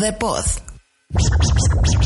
[0.00, 0.44] De Pod.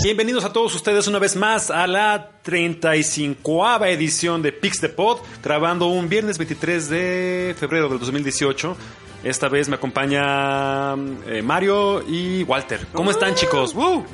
[0.02, 5.18] Bienvenidos a todos ustedes una vez más a la 35 edición de Pix de Pod,
[5.42, 8.76] grabando un viernes 23 de febrero del 2018.
[9.22, 10.94] Esta vez me acompaña
[11.26, 12.84] eh, Mario y Walter.
[12.92, 13.74] ¿Cómo están, chicos?
[13.74, 14.04] ¡Woo!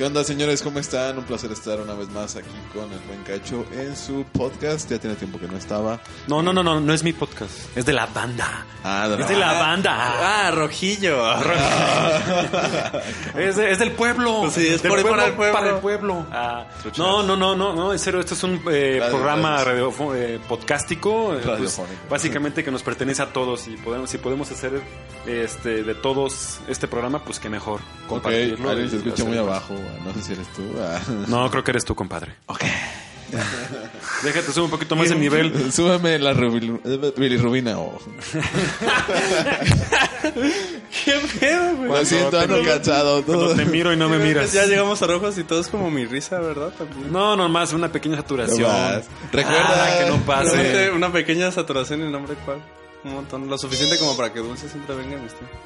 [0.00, 0.62] ¿Qué onda, señores?
[0.62, 1.18] ¿Cómo están?
[1.18, 4.88] Un placer estar una vez más aquí con el buen Cacho en su podcast.
[4.90, 6.00] Ya tiene tiempo que no estaba.
[6.26, 7.52] No, no, no, no, no es mi podcast.
[7.76, 8.64] Es de la banda.
[8.82, 10.46] Ah, de la Es de la banda.
[10.46, 11.22] Ah, Rojillo.
[13.36, 14.50] Es, de- es del pueblo.
[14.50, 15.52] Sí, es Del por- para el pueblo.
[15.58, 16.26] Para el pueblo.
[16.32, 16.64] Ah,
[16.96, 19.90] no, no, no, no, no, en serio, esto es un eh, Radio, programa radio.
[19.90, 21.34] radio, eh, podcástico.
[21.34, 22.00] eh, pues, Radiofónico.
[22.08, 24.80] básicamente que nos pertenece a todos y podemos, si podemos hacer
[25.26, 28.70] este de todos este programa, pues que mejor compartirlo.
[28.70, 29.74] alguien y se escucha muy abajo.
[30.04, 30.62] No sé si eres tú.
[30.80, 31.00] Ah.
[31.28, 32.34] No, creo que eres tú, compadre.
[32.46, 32.62] Ok.
[34.24, 35.72] Déjate subir un poquito más el nivel.
[35.72, 37.78] Súbeme la eh, bilirrubina.
[37.78, 37.98] oh.
[41.04, 41.88] ¿Qué pedo, güey?
[41.88, 43.22] Lo siento, ando cansado.
[43.24, 43.54] Cuando Todo.
[43.56, 44.52] te miro y no me miras.
[44.52, 46.70] Ya llegamos a rojos y todo es como mi risa, ¿verdad?
[46.76, 47.12] También.
[47.12, 48.70] No, nomás una pequeña saturación.
[49.32, 50.90] Recuerda Ah, que no pase.
[50.90, 52.58] una pequeña saturación en nombre cuál.
[53.04, 53.48] Un montón.
[53.48, 55.58] Lo suficiente como para que Dulce siempre venga a mis tiempos.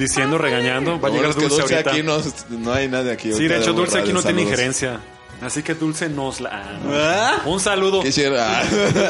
[0.00, 0.98] Diciendo, regañando.
[1.00, 1.90] Va a llegar que Dulce, ahorita.
[1.90, 2.18] aquí no,
[2.50, 3.32] no hay nadie aquí.
[3.32, 5.00] Sí, de hecho, Dulce aquí no tiene injerencia.
[5.42, 6.50] Así que Dulce nos la.
[6.52, 6.90] ah, no.
[6.94, 7.42] ¿Ah?
[7.46, 8.02] Un saludo.
[8.02, 8.62] Quisiera.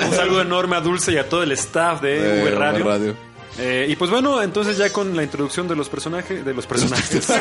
[0.08, 2.84] Un saludo enorme a Dulce y a todo el staff de V Radio.
[2.84, 3.29] Radio.
[3.62, 7.28] Eh, y pues bueno, entonces ya con la introducción de los personajes, de los personajes.
[7.28, 7.34] de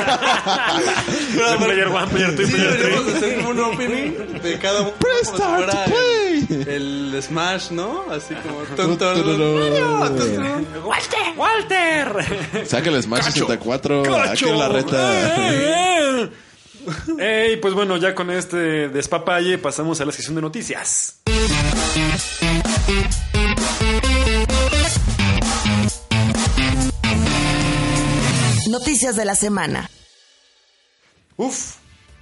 [1.66, 3.16] player one, player two, Sí, player deberíamos three.
[3.18, 4.94] hacer como un opening de cada uno.
[5.24, 6.48] Start to play.
[6.68, 8.04] el, el Smash, ¿no?
[8.12, 8.60] Así como...
[8.76, 10.88] Tu, tu, tu, tu.
[10.88, 11.34] ¡Walter!
[11.38, 12.66] ¡Walter!
[12.68, 14.16] Saca el Smash 64.
[14.30, 14.70] Aquí en la ¡Eh!
[14.74, 16.30] reta.
[17.20, 21.22] Ey, pues bueno, ya con este despapalle pasamos a la sección de noticias.
[29.10, 29.90] Noticias de la semana.
[31.36, 31.78] Uf,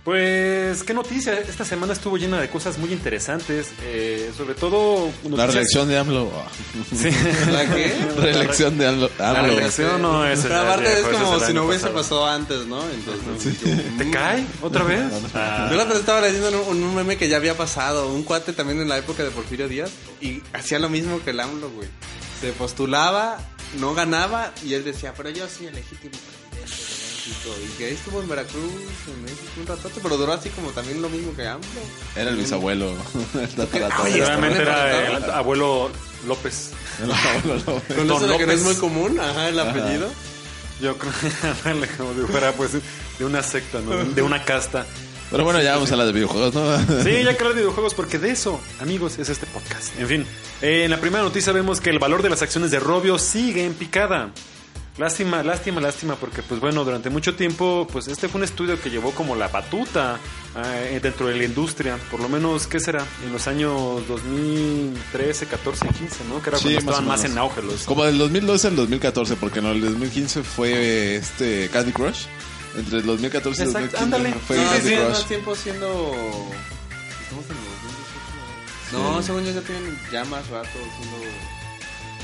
[0.05, 1.33] pues qué noticia.
[1.33, 3.67] Esta semana estuvo llena de cosas muy interesantes.
[3.83, 5.09] eh, sobre todo.
[5.29, 6.31] La reelección de AMLO.
[6.95, 7.09] Sí.
[7.51, 7.93] ¿La qué?
[8.15, 9.11] Reelección de AMLO.
[9.19, 9.47] La AMLO.
[9.55, 10.39] reelección no es.
[10.39, 12.21] Pero aparte es como si no hubiese pasado.
[12.21, 12.81] pasado antes, ¿no?
[12.89, 13.57] Entonces,
[13.97, 15.03] ¿Te cae otra vez?
[15.33, 15.67] Ah.
[15.71, 18.07] Yo la otra vez estaba leyendo un, un meme que ya había pasado.
[18.13, 19.91] Un cuate también en la época de Porfirio Díaz.
[20.21, 21.89] Y hacía lo mismo que el AMLO, güey.
[22.39, 23.39] Se postulaba,
[23.77, 24.53] no ganaba.
[24.63, 26.46] Y él decía, pero yo soy el legítimo presidente
[27.27, 27.55] México.
[27.65, 28.71] Y que ahí estuvo en Veracruz,
[29.07, 29.99] en México, un ratote.
[30.01, 31.67] Pero duró así como también lo mismo que AMLO.
[32.15, 32.93] Era el bisabuelo.
[33.33, 34.03] El tatarabuelo.
[34.03, 35.91] Oye, Seguramente está era el abuelo
[36.27, 36.71] López.
[37.03, 37.95] El abuelo, no.
[37.95, 38.63] Con Don eso de que no es López.
[38.63, 40.09] muy común, ajá, el apellido.
[40.81, 41.11] Yo creo
[41.63, 42.71] que como si fuera pues
[43.17, 43.95] de una secta, ¿no?
[44.05, 44.85] De una casta.
[45.29, 47.03] Pero bueno, ya vamos a la de videojuegos, ¿no?
[47.03, 49.99] Sí, ya que hablar de videojuegos, porque de eso, amigos, es este podcast.
[49.99, 50.25] En fin,
[50.61, 53.65] eh, en la primera noticia vemos que el valor de las acciones de Robio sigue
[53.65, 54.31] en picada.
[54.97, 58.89] Lástima, lástima, lástima, porque pues bueno, durante mucho tiempo, pues este fue un estudio que
[58.89, 60.17] llevó como la batuta
[60.55, 63.05] eh, dentro de la industria, por lo menos, ¿qué será?
[63.23, 66.41] En los años 2013, 14, 15, ¿no?
[66.41, 67.31] Que era Sí, cuando más estaban más, menos.
[67.31, 67.83] en auge los...
[67.83, 72.25] Como del 2012 al 2014, porque en el 2015 fue este Candy Crush.
[72.75, 74.33] Entre el 2014 y el Exacto, 2015 ándale.
[74.47, 75.09] fue No, Candy sí, Crush.
[75.09, 75.87] más tiempo siendo...
[77.21, 77.63] Estamos en el
[78.91, 79.13] 2018.
[79.13, 81.17] No, según yo ya tienen ya más rato siendo...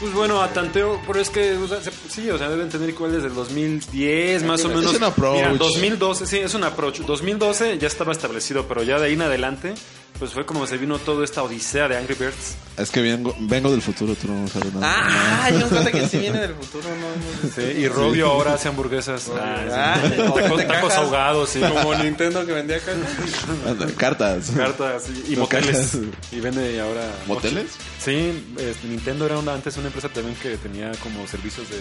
[0.04, 2.90] Pues bueno, a tanteo, pero es que, o sea, se- sí, o sea, deben tener
[2.90, 4.94] igual desde el 2010, más o Es menos.
[4.98, 5.36] un approach.
[5.38, 7.00] Mira, 2012, sí, es un approach.
[7.04, 9.76] 2012 ya estaba establecido, pero ya de ahí en adelante,
[10.20, 12.56] pues fue como se vino toda esta odisea de Angry Birds.
[12.78, 14.96] Es que vengo, vengo del futuro, tú no sabes nada.
[14.96, 17.54] Ah, yo un que sí viene del futuro, no, no.
[17.54, 19.30] Sí, y Robio ahora hace hamburguesas.
[19.36, 20.66] Ah, Ah, sí.
[20.68, 21.60] tacos, ahogados, sí.
[21.60, 22.80] Como Nintendo que vendía
[23.98, 24.52] Cartas.
[24.56, 25.68] Cartas y, moteles.
[25.92, 25.98] cajas.
[26.32, 27.02] Y vende ahora.
[27.28, 27.68] ¿Moteles?
[28.00, 28.44] Sí,
[28.90, 31.78] Nintendo era una, antes una empresa también que tenía como servicios de,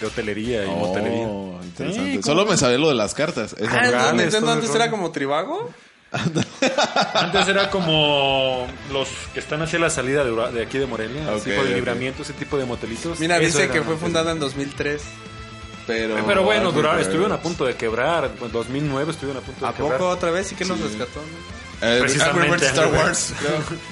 [0.00, 1.26] de hotelería y motelería.
[1.26, 2.12] Oh, interesante.
[2.16, 3.54] Sí, Solo me sabía lo de las cartas.
[3.70, 5.70] Ah, Nintendo antes era como Tribago.
[6.10, 11.22] Antes era como los que están hacia la salida de, Ura- de aquí de Morelia,
[11.30, 13.20] Ok, ese tipo de libramiento, ese tipo de motelitos.
[13.20, 14.00] Mira, Eso dice que fue antes.
[14.00, 15.02] fundada en 2003.
[15.86, 18.30] Pero, Pero bueno, Angry durar, Birds- estuvieron a punto de quebrar.
[18.42, 19.98] En 2009 estuvieron a punto de ¿A quebrar.
[19.98, 20.52] poco otra vez?
[20.52, 20.72] ¿Y qué Sí.
[20.72, 21.20] rescató?
[21.80, 21.86] No?
[21.86, 23.32] Eh, Precisamente Angry Birds Star Angry Wars.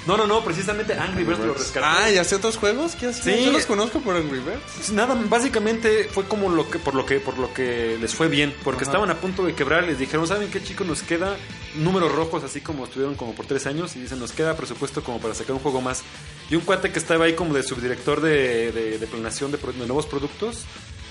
[0.07, 1.87] No, no, no, precisamente Angry Birds lo rescató.
[1.87, 2.95] Ah, ¿y hace otros juegos?
[2.95, 3.37] ¿Qué hacía?
[3.37, 3.45] Sí.
[3.45, 4.63] Yo los conozco por Angry Birds.
[4.77, 8.29] Pues Nada, básicamente fue como lo que por lo que por lo que les fue
[8.29, 8.93] bien, porque Ajá.
[8.93, 10.87] estaban a punto de quebrar, les dijeron, ¿saben qué chicos?
[10.87, 11.37] Nos queda
[11.77, 15.21] números rojos, así como estuvieron como por tres años, y dicen, nos queda presupuesto como
[15.21, 16.03] para sacar un juego más.
[16.51, 20.07] Y un cuate que estaba ahí como de subdirector de, de, de planeación de, nuevos
[20.07, 20.65] productos,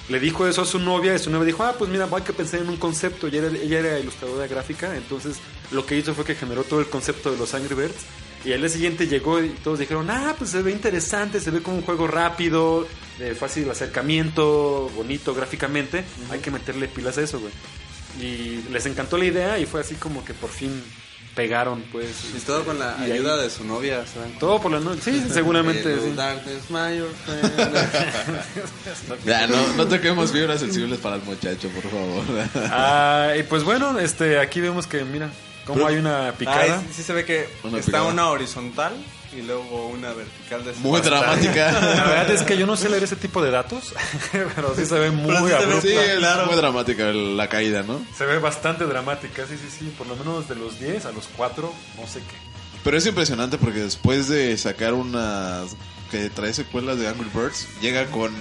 [0.10, 2.34] le dijo eso a su novia, y su novia dijo, ah, pues mira, hay que
[2.34, 5.38] pensar en un concepto, ella era, ella era ilustradora gráfica, entonces
[5.72, 8.06] lo que hizo fue que generó todo el concepto de los Angry Birds,
[8.44, 11.62] y al día siguiente llegó y todos dijeron, ah, pues se ve interesante, se ve
[11.64, 17.40] como un juego rápido, de fácil acercamiento, bonito gráficamente, hay que meterle pilas a eso,
[17.40, 17.54] güey.
[18.22, 20.82] Y les encantó la idea y fue así como que por fin
[21.34, 22.08] pegaron, pues.
[22.36, 24.40] Y todo con la de ahí- ayuda de su novia, ¿se dan cuenta?
[24.40, 25.96] Todo por la noche, sí, seguramente.
[26.00, 26.06] Sí.
[29.26, 32.24] Ya, no, no toquemos fibras sensibles para el muchacho, por favor.
[32.72, 35.30] Ah, y pues bueno, este, aquí vemos que, mira,
[35.66, 36.80] cómo hay una picada.
[36.80, 38.04] Ay, sí se ve que Una está picada.
[38.06, 38.94] una horizontal
[39.36, 41.72] y luego una vertical de Muy La dramática.
[41.72, 43.94] verdad es que yo no sé leer ese tipo de datos,
[44.32, 45.82] pero sí se ve muy Pero sí se ve- abrupta.
[45.82, 46.46] Sí, es Claro.
[46.46, 48.00] muy dramática la caída, ¿no?
[48.18, 49.94] Se ve bastante dramática, sí, sí, sí.
[49.98, 52.36] Por lo menos de los 10 a los 4, no sé qué.
[52.84, 55.76] Pero es impresionante porque después de sacar unas
[56.12, 58.32] que trae secuelas de Angry Birds, llega con,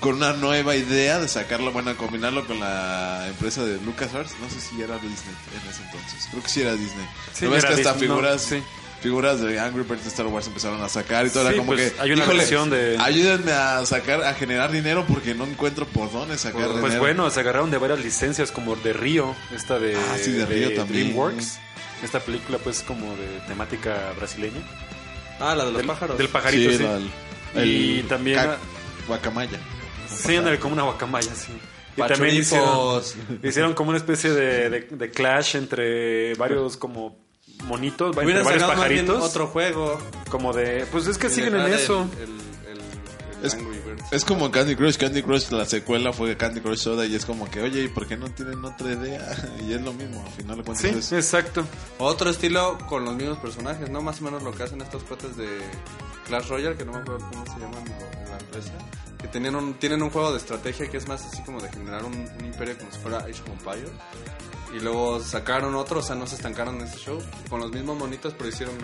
[0.00, 4.34] con una nueva idea de sacarlo, bueno, combinarlo con la empresa de LucasArts.
[4.40, 6.28] No sé si era Disney en ese entonces.
[6.30, 7.06] Creo que sí era Disney.
[7.32, 8.62] Sí, ¿No ves que hasta Disney, no, figuras, sí.
[9.00, 11.72] figuras de Angry Birds de Star Wars empezaron a sacar y todo Sí, era como
[11.72, 15.44] pues, que hay una "Híjole, versión de- ayúdenme a sacar a generar dinero porque no
[15.44, 17.00] encuentro por dónde sacar Pues dinero.
[17.00, 20.74] bueno, se agarraron de varias licencias como de Río, esta de, Ah, sí, de Río
[20.74, 21.04] también.
[21.08, 21.58] DreamWorks.
[22.02, 24.60] Esta película pues como de temática brasileña.
[25.40, 26.18] Ah, la de los del, pájaros.
[26.18, 26.76] Del pajarito, sí.
[26.82, 28.58] era el- Y el también- ca-
[29.06, 29.58] guacamaya.
[30.16, 31.52] Sí, ándale, como una guacamaya, sí.
[31.96, 33.02] Y también hicieron,
[33.42, 37.16] hicieron como una especie de, de- de clash entre varios como
[37.64, 39.30] monitos, entre varios sacado más bien pajaritos.
[39.30, 39.98] otro juego.
[40.30, 42.06] Como de, pues es que Y siguen en eso.
[42.18, 42.22] El,
[42.70, 42.78] el-
[43.40, 43.75] el Es- Angry Birds.
[44.12, 44.96] Es como Candy Crush.
[44.96, 48.06] Candy Crush, la secuela fue Candy Crush Soda y es como que, oye, ¿y por
[48.06, 49.20] qué no tienen otra idea?
[49.66, 51.64] Y es lo mismo, al final de cuentas Sí, es- exacto.
[51.98, 54.00] Otro estilo con los mismos personajes, ¿no?
[54.02, 55.48] Más o menos lo que hacen estos cuates de
[56.26, 58.72] Clash Royale, que no me acuerdo cómo se llaman en la empresa.
[59.20, 62.04] Que tienen un, tienen un juego de estrategia que es más así como de generar
[62.04, 63.90] un, un imperio como si fuera Age of Empires.
[64.76, 67.18] Y luego sacaron otro, o sea, no se estancaron en ese show.
[67.50, 68.74] Con los mismos monitos, pero hicieron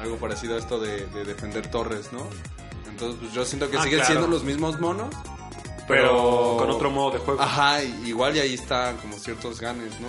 [0.00, 2.26] algo parecido a esto de, de defender torres, ¿no?
[2.98, 4.12] Entonces, pues yo siento que Ah, siguen claro.
[4.14, 5.14] siendo los mismos monos.
[5.86, 7.40] Pero con otro modo de juego.
[7.40, 10.08] Ajá, igual y ahí están como ciertos ganes, ¿no?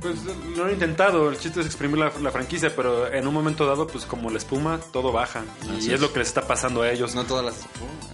[0.00, 0.16] Pues
[0.56, 3.86] lo han intentado, el chiste es exprimir la, la franquicia, pero en un momento dado,
[3.86, 5.42] pues como la espuma, todo baja.
[5.66, 5.88] Y es.
[5.88, 6.00] es.
[6.00, 7.14] lo que les está pasando a ellos.
[7.14, 7.54] No todas las...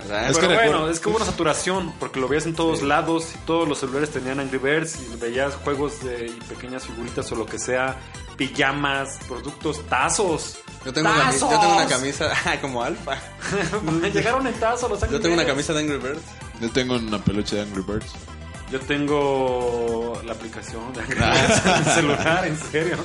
[0.05, 2.55] o sea, Es pero que bueno, es que hubo una saturación, porque lo veías en
[2.55, 6.87] todos lados y todos los celulares tenían Angry Birds y veías juegos de, y pequeñas
[6.87, 7.97] figuritas o lo que sea,
[8.37, 10.59] pijamas, productos, tazos.
[10.85, 11.51] Yo tengo, una, ¡Tazos!
[11.51, 13.19] yo tengo una camisa ah, como alfa.
[14.13, 15.55] Llegaron en tazos los Angry Yo tengo una Birds.
[15.55, 16.23] camisa de Angry Birds.
[16.61, 18.13] Yo tengo una peluche de Angry Birds.
[18.75, 22.97] Yo tengo la aplicación de en el celular, en serio.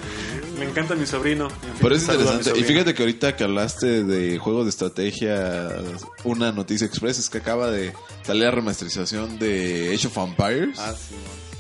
[0.58, 1.48] Me encanta mi sobrino.
[1.80, 2.60] Pero es interesante.
[2.60, 5.70] Y fíjate que ahorita que hablaste de juegos de estrategia,
[6.24, 7.94] una noticia express es que acaba de
[8.24, 10.80] salir la remasterización de Age of Empires.
[10.80, 11.14] Ah, sí.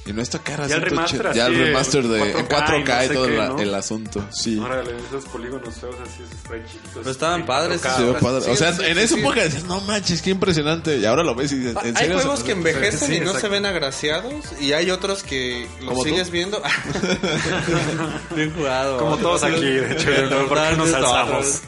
[0.09, 0.65] Y no está cara.
[0.67, 2.47] Ya el 180 remaster ya el remaster de 4K en
[2.85, 3.59] 4K y no todo qué, la- ¿no?
[3.59, 4.25] el asunto.
[4.31, 4.57] Sí.
[4.57, 8.41] Órale, esos polígonos feos así, esos sprites Pero estaban padres, Sí, Se ve ahora padre.
[8.45, 9.21] sí, o sea, sí, en sí, esa sí.
[9.21, 10.97] época decías, no manches, qué impresionante.
[10.97, 12.15] Y ahora lo ves y dices, ¿en Hay serio?
[12.19, 16.31] juegos que envejecen Sí, y no se ven agraciados y hay otros que los sigues
[16.31, 16.59] viendo.
[18.35, 18.97] Bien jugado.
[18.97, 20.47] Como todos aquí, de hecho, ¿no?
[20.47, 21.61] ¿por qué nos alzamos?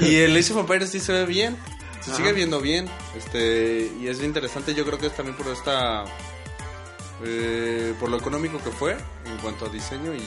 [0.00, 1.56] Y el Age of Empires sí se ve bien.
[2.00, 2.16] Se Ajá.
[2.18, 2.88] sigue viendo bien.
[3.16, 4.74] Este, y es bien interesante.
[4.74, 6.04] Yo creo que es también por esta.
[7.24, 10.18] Eh, por lo económico que fue en cuanto a diseño y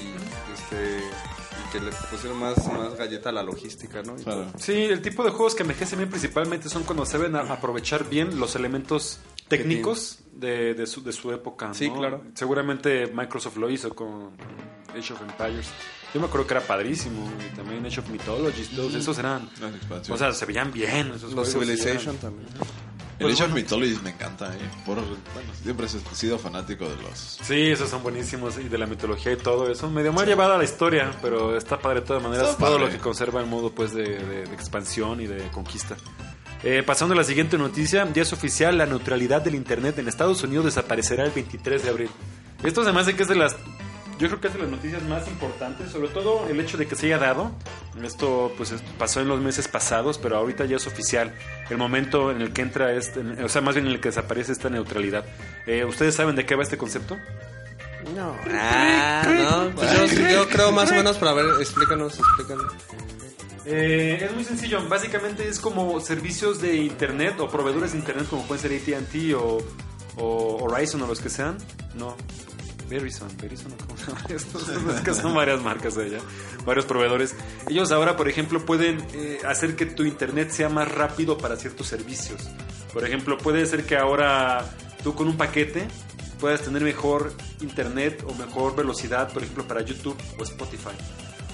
[0.54, 4.18] este y que le pusieron más, más galleta a la logística, ¿no?
[4.20, 4.46] Y Claro.
[4.46, 4.60] todo.
[4.60, 8.40] Sí, el tipo de juegos que envejecen bien principalmente son cuando saben a- aprovechar bien
[8.40, 11.68] los elementos técnicos de, de su, de su época.
[11.68, 11.74] ¿no?
[11.74, 12.24] Sí, claro.
[12.34, 14.32] Seguramente Microsoft lo hizo con
[14.98, 15.68] Age of Empires.
[16.14, 17.30] Yo me acuerdo que era padrísimo.
[17.52, 19.48] Y también Age of Mythologies, todos esos eran...
[20.10, 22.48] O sea, se veían bien esos Los juegos, Civilization también.
[23.20, 23.56] El pues Age of bueno.
[23.64, 24.54] Mythologies me encanta.
[24.56, 24.60] ¿eh?
[24.86, 27.40] Por, bueno, siempre he sido fanático de los.
[27.44, 28.58] Sí, esos son buenísimos.
[28.58, 29.90] Y de la mitología y todo eso.
[29.90, 32.58] Medio mal llevada la historia, pero está padre de todas maneras.
[32.58, 35.96] Todo lo que conserva el modo pues de, de- de expansión y de conquista.
[36.64, 40.44] Eh, pasando a la siguiente noticia, ya es oficial, la neutralidad del Internet en Estados
[40.44, 42.10] Unidos desaparecerá el 23 de abril.
[42.64, 43.56] Esto se me hace que es de las
[44.20, 46.96] yo creo que es de las noticias más importantes, sobre todo el hecho de que
[46.96, 47.52] se haya dado.
[48.04, 51.34] Esto pues esto pasó en los meses pasados, pero ahorita ya es oficial.
[51.70, 54.52] El momento en el que entra este, o sea, más bien en el que desaparece
[54.52, 55.24] esta neutralidad.
[55.66, 57.18] Eh, ¿Ustedes saben de qué va este concepto?
[58.16, 58.36] No.
[58.52, 59.76] Ah, no.
[59.76, 62.74] Pues yo, yo creo más o menos, para ver, explícanos, explícanos.
[63.66, 68.44] Eh, es muy sencillo, básicamente es como servicios de internet o proveedores de internet como
[68.48, 69.60] pueden ser AT&T o,
[70.18, 71.58] o Horizon o los que sean.
[71.96, 72.16] No,
[72.90, 74.60] Verizon, Verizon, ¿cómo se llama esto?
[74.96, 76.20] Es que son varias marcas de allá,
[76.66, 77.36] varios proveedores.
[77.68, 81.88] Ellos ahora, por ejemplo, pueden eh, hacer que tu internet sea más rápido para ciertos
[81.88, 82.50] servicios.
[82.94, 84.66] Por ejemplo, puede ser que ahora
[85.04, 85.88] tú con un paquete
[86.40, 90.96] puedas tener mejor internet o mejor velocidad, por ejemplo, para YouTube o Spotify.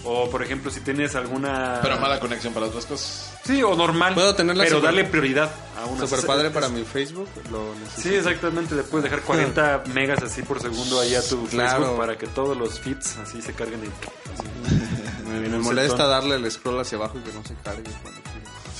[0.06, 1.80] O, por ejemplo, si tienes alguna...
[1.82, 3.35] Pero mala conexión para otras cosas.
[3.46, 4.14] Sí, o normal.
[4.16, 6.08] Puedo tenerla Pero super- darle prioridad a una.
[6.08, 7.28] Super padre para mi Facebook.
[7.52, 8.02] Lo necesito.
[8.10, 8.74] Sí, exactamente.
[8.76, 11.78] Le puedes dejar 40 megas así por segundo ahí a tu Claro.
[11.80, 15.32] Facebook para que todos los feeds así se carguen en...
[15.42, 18.22] Me, me Un molesta darle el scroll hacia abajo y que no se cargue cuando.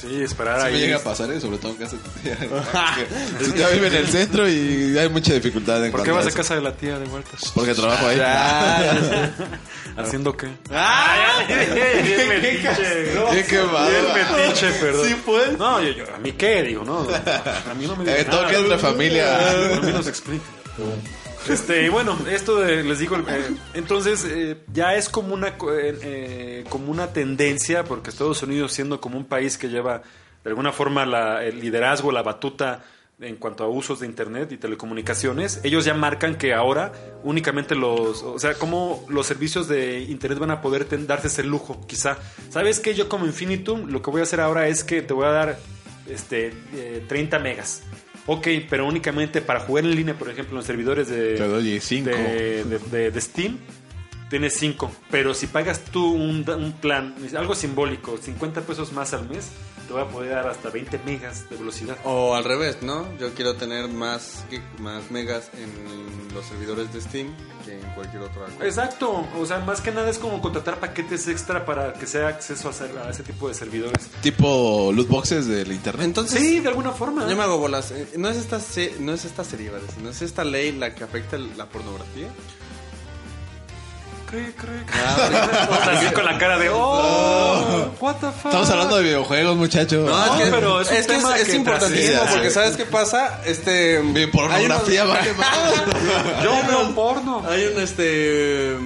[0.08, 0.74] Sí, esperar Sí ahí.
[0.74, 1.42] me llega a pasar, ¿eh?
[1.42, 2.38] sobre todo en casa de tu tía.
[3.40, 6.30] Tu tía vive en el centro y hay mucha dificultad en ¿Por qué vas a
[6.30, 6.38] eso.
[6.38, 7.32] casa de la tía de vuelta?
[7.54, 8.20] Porque trabajo ahí.
[9.98, 10.48] ¿Haciendo qué?
[10.72, 11.44] ¡Ah!
[11.48, 13.14] Bien metiche.
[13.16, 13.46] No, Bien
[14.14, 15.08] metiche, perdón.
[15.08, 15.58] Sí, pues.
[15.58, 16.64] No, yo, yo, ¿a mí qué?
[16.64, 17.00] Digo, no.
[17.02, 18.50] A mí no me digas Eh, todo nada.
[18.52, 19.38] queda entre familia.
[19.78, 20.44] A mí nos explica.
[21.50, 23.24] Este, bueno, esto de- les digo, eh,
[23.76, 25.54] entonces eh, ya es como una, eh,
[26.02, 30.02] eh, como una tendencia, porque Estados Unidos siendo como un país que lleva
[30.44, 31.04] de alguna forma
[31.44, 32.84] el liderazgo, la batuta
[33.22, 36.92] en cuanto a usos de Internet y telecomunicaciones, ellos ya marcan que ahora
[37.24, 41.44] únicamente los, o sea, como los servicios de Internet van a poder ten- darse ese
[41.44, 42.18] lujo, quizá.
[42.50, 42.94] ¿Sabes qué?
[42.96, 45.60] Yo como Infinitum lo que voy a hacer ahora es que te voy a dar
[46.10, 47.84] este, eh, 30 megas.
[48.28, 51.36] Ok, pero únicamente para jugar en línea, por ejemplo, en los servidores de,
[52.92, 53.58] de- de Steam,
[54.30, 54.92] tienes 5.
[55.12, 59.50] Pero si pagas tú un, un plan, algo simbólico, 50 pesos más al mes,
[59.88, 61.96] te voy a poder dar hasta 20 megas de velocidad.
[62.06, 63.06] O al revés, ¿no?
[63.20, 64.44] Yo quiero tener más,
[64.80, 67.28] más megas en los servidores de Steam
[67.64, 68.66] que en cualquier otra cosa.
[68.66, 72.70] Exacto, o sea, más que nada es como contratar paquetes extra para que sea acceso
[72.70, 74.10] a, ser- a ese tipo de servidores.
[74.24, 76.04] Tipo loot boxes del internet.
[76.06, 77.28] Entonces, Sí, de alguna forma.
[77.30, 77.92] yo me hago bolas.
[77.92, 78.60] Eh, ¿No es esta,
[79.00, 82.28] no es esta serie, decir, ¿no es esta ley la que afecta la pornografía?
[84.36, 85.02] Cree, cree, cree.
[85.70, 88.46] O sea, así con la cara de, oh, what the fuck.
[88.48, 90.10] Estamos hablando de videojuegos, muchachos.
[90.10, 92.86] No, es que, pero es un es, que es, es que importantísimo porque ¿sabes qué
[92.86, 93.42] pasa?
[93.46, 96.44] Este, Bien, pornografía, hay unos- vale más.
[96.44, 97.44] Yo veo porno.
[97.48, 98.78] Hay un este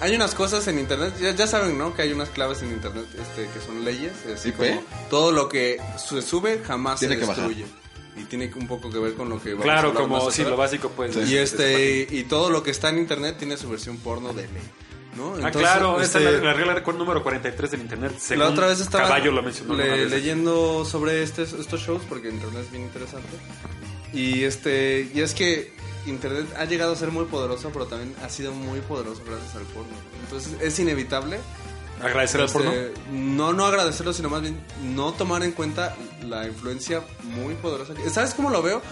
[0.00, 1.94] hay unas cosas en internet, ya, ya saben, ¿no?
[1.94, 4.56] Que hay unas claves en internet este que son leyes, así ¿IP?
[4.56, 7.44] como todo lo que se sube jamás Tiene se que bajar.
[8.22, 11.16] Y tiene un poco que ver con lo que Claro, como sí, lo básico pues.
[11.28, 14.62] Y este y todo lo que está en internet tiene su versión porno de ley,
[15.16, 15.32] ¿no?
[15.34, 18.12] Ah, Entonces, claro, este, esa es la, la regla recuerdo número 43 del internet.
[18.18, 19.74] Según la otra vez estaba Caballo lo mencionó.
[19.74, 23.28] le- leyendo sobre este- estos shows porque internet es bien interesante.
[24.12, 25.72] Y este y es que
[26.06, 29.62] internet ha llegado a ser muy poderoso, pero también ha sido muy poderoso gracias al
[29.64, 29.92] porno.
[30.24, 31.38] Entonces es inevitable
[32.02, 32.72] Agradecer al este, porno.
[33.12, 37.94] no no agradecerlo, sino más bien no tomar en cuenta la influencia muy poderosa.
[37.94, 38.82] que- ¿Sabes cómo lo veo?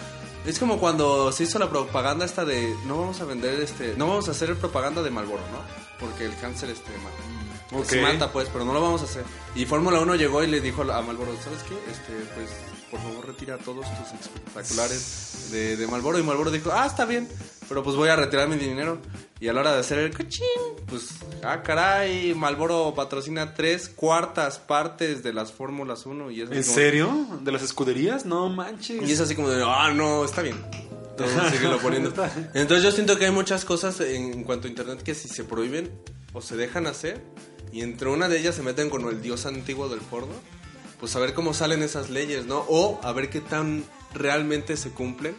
[0.46, 4.08] Es como cuando se hizo la propaganda esta de no vamos a vender este, no
[4.08, 5.58] vamos a hacer propaganda de Malboro, ¿no?
[5.98, 7.78] Porque el cáncer este mata.
[7.78, 7.84] Ok.
[7.84, 9.22] Se mata, pues, pero no lo vamos a hacer.
[9.54, 11.74] Y Fórmula 1 llegó y le dijo a Malboro, ¿sabes qué?
[11.90, 12.48] Este, pues,
[12.90, 16.18] por favor, retira todos tus espectaculares de, de Malboro.
[16.18, 17.28] Y Malboro dijo, ah, está bien,
[17.68, 18.98] pero pues voy a retirar mi dinero.
[19.40, 20.44] Y a la hora de hacer el cochín,
[20.86, 21.08] pues,
[21.42, 26.30] ah, caray, Malboro patrocina tres cuartas partes de las Fórmulas 1.
[26.30, 27.26] Y es así ¿En como- serio?
[27.40, 28.26] ¿De las escuderías?
[28.26, 29.08] No manches.
[29.08, 30.56] y es así como de, ah, no, está bien.
[31.10, 32.12] Entonces poniendo.
[32.54, 35.44] Entonces yo siento que hay muchas cosas en, en cuanto a internet que si se
[35.44, 35.90] prohíben
[36.32, 37.22] o se dejan hacer,
[37.72, 40.32] y entre una de ellas se meten con el dios antiguo del porno,
[40.98, 42.64] pues a ver cómo salen esas leyes, ¿no?
[42.68, 45.34] O a ver qué tan realmente se cumplen,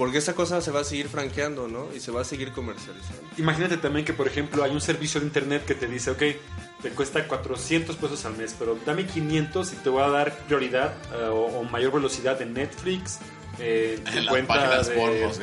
[0.00, 1.88] porque esa cosa se va a seguir franqueando, ¿no?
[1.94, 3.20] Y se va a seguir comercializando.
[3.36, 6.22] Imagínate también que, por ejemplo, hay un servicio de internet que te dice, ok,
[6.82, 10.94] te cuesta 400 pesos al mes, pero dame 500 y te voy a dar prioridad
[11.12, 13.18] eh, o, o mayor velocidad en Netflix,
[13.58, 15.42] eh, en, En las cuenta páginas de, pornos, ¿no?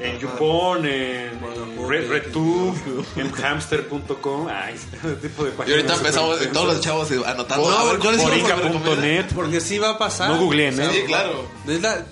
[0.00, 1.40] En YouPorn, en,
[1.88, 2.74] Red, en- RedTube,
[3.16, 5.76] en Hamster.com, ay, ese tipo de Y páginas.
[5.78, 7.64] ahorita empezamos, todos los chavos anotando.
[7.64, 9.32] Por- a ver, ¿cuál es.
[9.34, 10.28] Porque sí va a pasar.
[10.28, 10.88] No googleen, ¿eh?
[10.92, 11.48] Sí, claro.
[11.66, 12.04] Es la,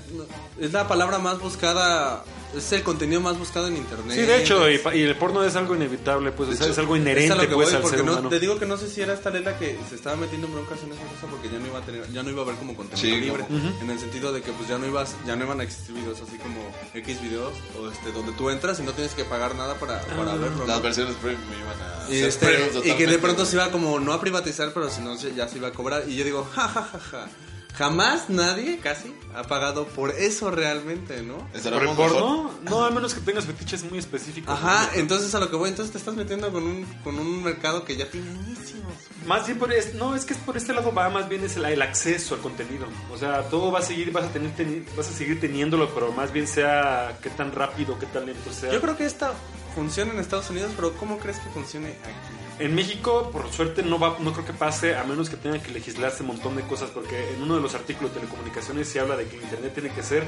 [0.60, 2.24] es la palabra más buscada
[2.56, 4.14] es el contenido más buscado en internet.
[4.16, 6.78] Sí, de hecho, y, pa- y el porno es algo inevitable, pues, o sea, es
[6.78, 8.28] algo Es a inherente, lo que pues, voy, al porque ser no- humano.
[8.28, 10.78] te digo que no sé si era esta Lela que se estaba metiendo en broncas
[10.84, 12.76] en esa cosa porque ya no iba a tener, ya no iba a haber como
[12.76, 15.44] contenido Sí, libre, como- en el sentido de que pues ya no ibas, ya no
[15.46, 16.60] iban a existir videos así como
[16.94, 20.36] X videos o este donde tú entras y no tienes que pagar nada para, para
[20.36, 20.58] verlo.
[20.58, 20.66] ¿no?
[20.66, 23.72] Las versiones premium iban a Y, ser este, premium y que de pronto se iba
[23.72, 26.04] como no a privatizar, pero si no se- ya se iba a cobrar.
[26.08, 27.28] Y yo digo, ja, ja, ja, ja.
[27.74, 31.38] Jamás nadie, casi, ha pagado por eso realmente, ¿no?
[31.38, 32.52] ¿Por ¿Estará el porno?
[32.62, 34.54] No, a menos que tengas fetiches muy específicos.
[34.54, 35.00] Ajá, ¿no?
[35.00, 37.96] entonces a lo que voy, entonces te estás metiendo con un, con un mercado que
[37.96, 38.92] ya tiene añísimos.
[39.26, 41.64] Más bien por es- no, es que por este lado va más bien es el,
[41.64, 42.86] el acceso al contenido.
[43.12, 46.12] O sea, todo va a seguir, vas a tener teni- vas a seguir teniéndolo, pero
[46.12, 48.72] más bien sea qué tan rápido, qué tan lento sea.
[48.72, 49.32] Yo creo que esta
[49.74, 52.34] funciona en Estados Unidos, pero ¿cómo crees que funcione aquí?
[52.60, 55.72] En México, por suerte, no va, no creo que pase, a menos que tengan que
[55.72, 59.16] legislarse un montón de cosas, porque en uno de los artículos de telecomunicaciones se habla
[59.16, 60.24] de que el Internet tiene que ser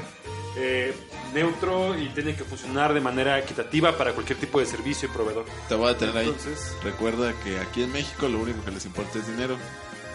[0.57, 0.93] eh,
[1.33, 5.45] neutro y tiene que funcionar de manera equitativa para cualquier tipo de servicio y proveedor.
[5.69, 6.27] Te voy a detener ahí.
[6.27, 9.55] Entonces- Recuerda que aquí en México lo único que les importa es dinero.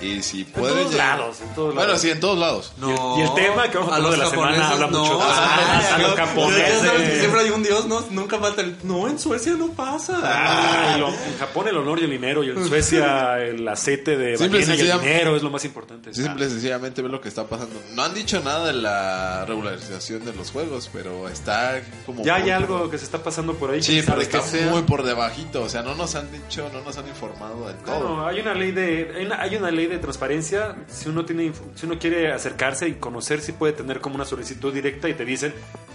[0.02, 2.00] Y si En puedes todos llegar- lados, en todos Bueno, lados.
[2.02, 2.72] sí, en todos lados.
[2.78, 4.98] Y el- y el tema que vamos a hablar de la semana habla mucho.
[5.14, 5.18] no.
[5.22, 7.18] Ah, a los Ya japoneses.
[7.20, 8.00] siempre hay un dios, ¿no?
[8.10, 8.76] Nunca falta el...
[8.82, 10.18] No, en Suecia no pasa.
[10.22, 14.36] Ah, lo- en Japón el honor y el dinero, y en Suecia el aceite de
[14.36, 16.12] ballena y el dinero es lo más importante.
[16.12, 17.80] Simple y sencillamente ver lo que está pasando.
[17.94, 22.24] No han dicho nada de la regularización de los juegos, pero está como...
[22.24, 23.82] Ya hay algo que se está pasando por ahí.
[23.82, 24.66] Sí, pero está sea.
[24.68, 25.62] muy por debajito.
[25.62, 27.84] O sea, no nos han dicho, no nos han informado de todo.
[27.84, 30.76] Claro, hay una ley de hay una, hay una ley de transparencia.
[30.88, 34.24] Si uno tiene inf- si uno quiere acercarse y conocer, si puede tener como una
[34.24, 35.52] solicitud directa y te dicen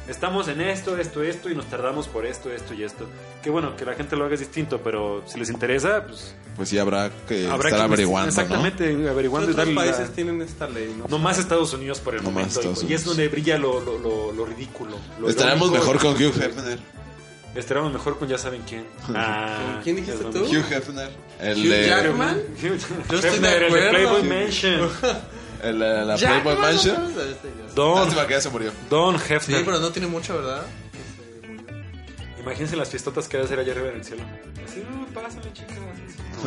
[0.07, 3.05] estamos en esto, esto, esto y nos tardamos por esto, esto y esto.
[3.43, 6.69] Que bueno, que la gente lo haga es distinto, pero si les interesa, pues Pues
[6.69, 10.41] sí, habrá que habrá estar que averiguando, exactamente averiguando y Otros darle la- países tienen
[10.41, 11.05] esta ley, ¿no?
[11.09, 13.97] no más Estados Unidos por el No momento y, y es donde brilla lo, lo,
[13.99, 14.97] lo- lo ridículo.
[15.19, 16.79] Lo Estaremos mejor con Hugh Hefner.
[17.57, 18.85] Estaremos mejor con ya saben quién.
[19.15, 20.43] Ah, ¿Quién dijiste tú?
[20.45, 21.09] Hugh Hefner.
[21.39, 21.87] El Hugh de...
[21.87, 22.41] Jackman.
[22.61, 23.89] Yo estoy de Hefner, el.
[23.89, 24.89] Playboy Mansion.
[25.63, 27.05] El de la Playboy ¿cómo Mansion.
[27.19, 27.49] Este.
[27.73, 28.71] Don, Lástima que ya se murió.
[28.91, 29.65] Don Sí, Hefner.
[29.65, 30.63] pero no tiene mucho, ¿verdad?
[32.39, 34.23] Imagínense las fiestotas que va a hacer allá arriba en el cielo.
[34.63, 35.77] Así, no, pásame, chicas.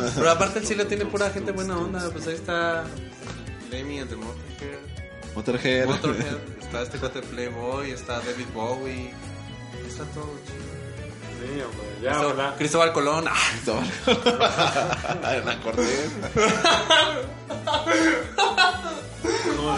[0.05, 0.13] así.
[0.15, 2.09] Pero aparte el cielo tiene pura gente buena onda.
[2.09, 2.85] Pues ahí está
[3.69, 4.79] Lemmy, el de Motorhead.
[5.35, 5.85] Motorhead.
[5.87, 6.37] Motorhead.
[6.61, 7.91] Está este cuate Playboy.
[7.91, 9.13] Está David Bowie.
[9.87, 10.70] Está todo chido.
[12.01, 12.55] Ya, Cristóbal-.
[12.57, 13.25] Cristóbal Colón.
[13.27, 13.37] Ah,
[15.45, 16.09] la corte.
[19.55, 19.77] No,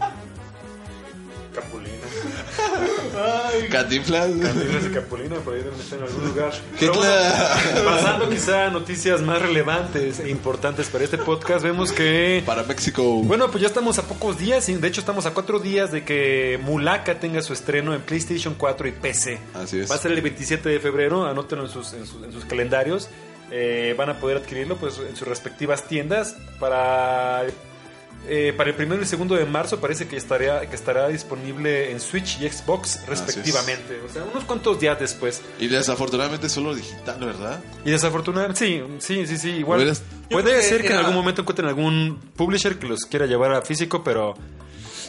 [1.54, 1.94] Capulina.
[3.70, 4.30] Cantinflas.
[4.42, 6.52] Cantinflas y Capulina, por ahí deben estar en algún lugar.
[6.78, 7.12] ¿Qué Pero bueno,
[7.84, 12.42] pasando quizá a noticias más relevantes e importantes para este podcast, vemos que...
[12.44, 13.22] Para México.
[13.22, 16.04] Bueno, pues ya estamos a pocos días, y de hecho estamos a cuatro días de
[16.04, 19.38] que Mulaka tenga su estreno en PlayStation 4 y PC.
[19.54, 19.90] Así es.
[19.90, 23.08] Va a ser el 27 de febrero, anótenlo en sus, en sus, en sus calendarios.
[23.50, 27.44] Eh, van a poder adquirirlo pues en sus respectivas tiendas para...
[28.28, 31.90] eh, para el primero y el segundo de marzo parece que estará, que estará disponible
[31.90, 34.00] en Switch y Xbox respectivamente.
[34.08, 35.42] O sea, unos cuantos días después.
[35.58, 37.60] Y desafortunadamente solo digital, ¿verdad?
[37.84, 39.80] Y desafortunadamente, sí, sí, sí, sí, igual.
[39.80, 43.52] Hubieras- Puede que ser que en algún momento encuentren algún publisher que los quiera llevar
[43.52, 44.34] a físico, pero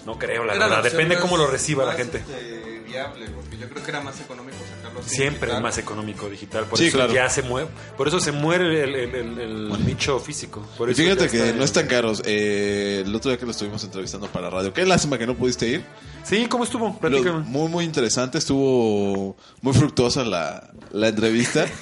[0.06, 0.84] no creo, la Era verdad.
[0.84, 2.18] Depende cómo lo reciba la gente.
[2.18, 4.58] este, viable, porque yo creo que era más económico
[5.04, 5.58] Siempre digital.
[5.58, 7.14] es más económico digital, por Sí, eso claro.
[7.14, 10.66] ya se mueve, por eso se muere el, el- el- el nicho físico.
[10.78, 12.22] Por Y eso fíjate que no están caros.
[12.26, 14.74] Eh, el otro día que lo estuvimos entrevistando para radio.
[14.74, 15.86] Qué lástima que no pudiste ir.
[16.24, 16.98] Sí, ¿cómo estuvo?
[16.98, 17.40] Platícame.
[17.46, 18.38] muy, muy interesante.
[18.40, 21.66] Estuvo muy fructuosa la, la entrevista.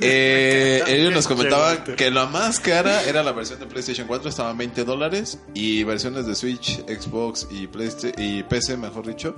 [0.00, 4.56] Eh, ellos nos comentaban que la más cara era la versión de PlayStation 4, estaban
[4.56, 5.38] 20 dólares.
[5.54, 7.68] Y versiones de Switch, Xbox y,
[8.18, 9.34] y PC, mejor dicho,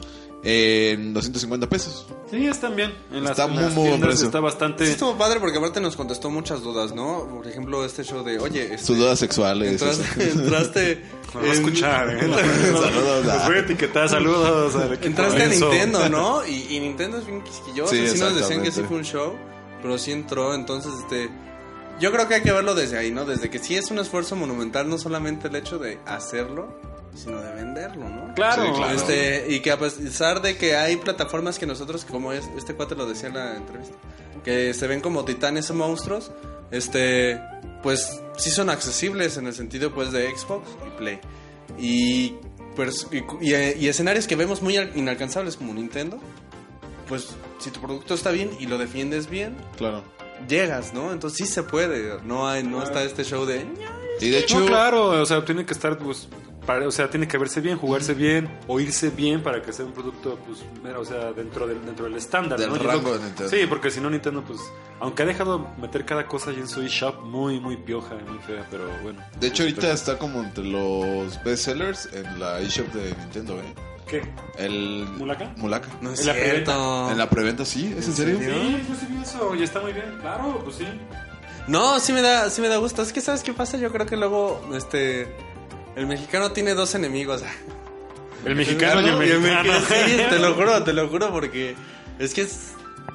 [0.46, 2.06] en 250 pesos.
[2.30, 2.92] Sí, están bien.
[3.10, 4.26] En las, Está en muy, las muy buen precio.
[4.26, 4.84] está bastante...
[4.84, 7.26] Sí, estuvo padre porque aparte nos contestó muchas dudas, ¿no?
[7.34, 9.72] Por ejemplo, este show de, oye, este, Sus dudas sexuales.
[9.72, 11.02] entraste, entraste,
[11.34, 12.20] va a en- escuchar, ¿eh?
[12.72, 15.46] Saludos, Los voy a etiquetar, saludos al Entraste a.
[15.48, 16.44] Nintendo, ¿no?
[16.46, 17.92] Y, y Nintendo es bien quisquilloso.
[17.94, 19.34] Sí, Sí, nos decían que sí fue un show,
[19.80, 20.54] pero sí entró.
[20.54, 21.30] Entonces, este.
[22.00, 23.24] Yo creo que hay que verlo desde ahí, ¿no?
[23.24, 26.76] Desde que sí es un esfuerzo monumental, no solamente el hecho de hacerlo,
[27.14, 28.34] sino de venderlo, ¿no?
[28.34, 28.94] Claro, Sí, claro.
[28.96, 32.94] Este, y que a pesar de que hay plataformas que nosotros, como es, este cuate
[32.94, 33.94] lo decía en la entrevista,
[34.44, 36.32] que se ven como titanes o monstruos,
[36.70, 37.40] este,
[37.82, 41.20] pues sí son accesibles en el sentido pues de Xbox y Play.
[41.78, 42.34] Y,
[42.76, 46.18] pues, y, y- y escenarios que vemos muy al- inalcanzables como Nintendo,
[47.08, 50.02] pues si tu producto está bien y lo defiendes bien, Claro.
[50.48, 51.12] llegas, ¿no?
[51.12, 53.66] Entonces sí se puede, no hay, no está este show de...
[54.20, 56.28] Y de hecho, No, claro, o sea, tiene que estar, pues,
[56.66, 59.92] para- o sea, tiene que verse bien, jugarse bien, oírse bien para que sea un
[59.92, 62.58] producto, pues, mira, o sea, dentro del, dentro del estándar.
[62.58, 62.76] Del ¿no?
[62.78, 63.48] Rango de Nintendo.
[63.50, 64.60] Sí, porque si no Nintendo, pues,
[65.00, 68.66] aunque ha dejado meter cada cosa ahí en su eShop, muy, muy pioja, muy fea,
[68.70, 69.22] pero bueno.
[69.38, 73.74] De hecho, ahorita está como entre los bestsellers en la eShop de Nintendo, ¿eh?
[74.06, 74.22] ¿Qué?
[74.58, 75.06] El...
[75.16, 75.52] ¿Mulaka?
[75.56, 75.88] Mulaka.
[76.02, 77.10] No es En la cierto.
[77.10, 78.38] En la preventa, sí, ¿es en serio?
[78.38, 78.44] Sí,
[78.88, 80.86] yo sí vi eso, y está muy bien, claro, pues sí.
[81.66, 83.00] No, sí me da, sí me da gusto.
[83.00, 85.34] Es que sabes qué pasa, yo creo que luego, este,
[85.96, 87.42] el mexicano tiene dos enemigos.
[88.44, 89.72] El mexicano y el Y mexicano.
[89.88, 91.74] sí, te lo juro, te lo juro, porque
[92.18, 92.46] es que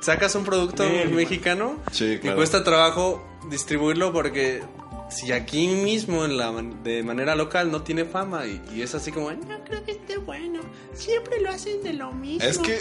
[0.02, 2.38] sacas un producto Bien, mexicano Sí, y claro.
[2.38, 4.62] cuesta trabajo distribuirlo porque
[5.10, 8.94] si aquí mismo en la man- de manera local no tiene fama y, y es
[8.96, 10.62] así como no creo que esté bueno
[10.94, 12.80] siempre lo hacen de lo mismo Es que...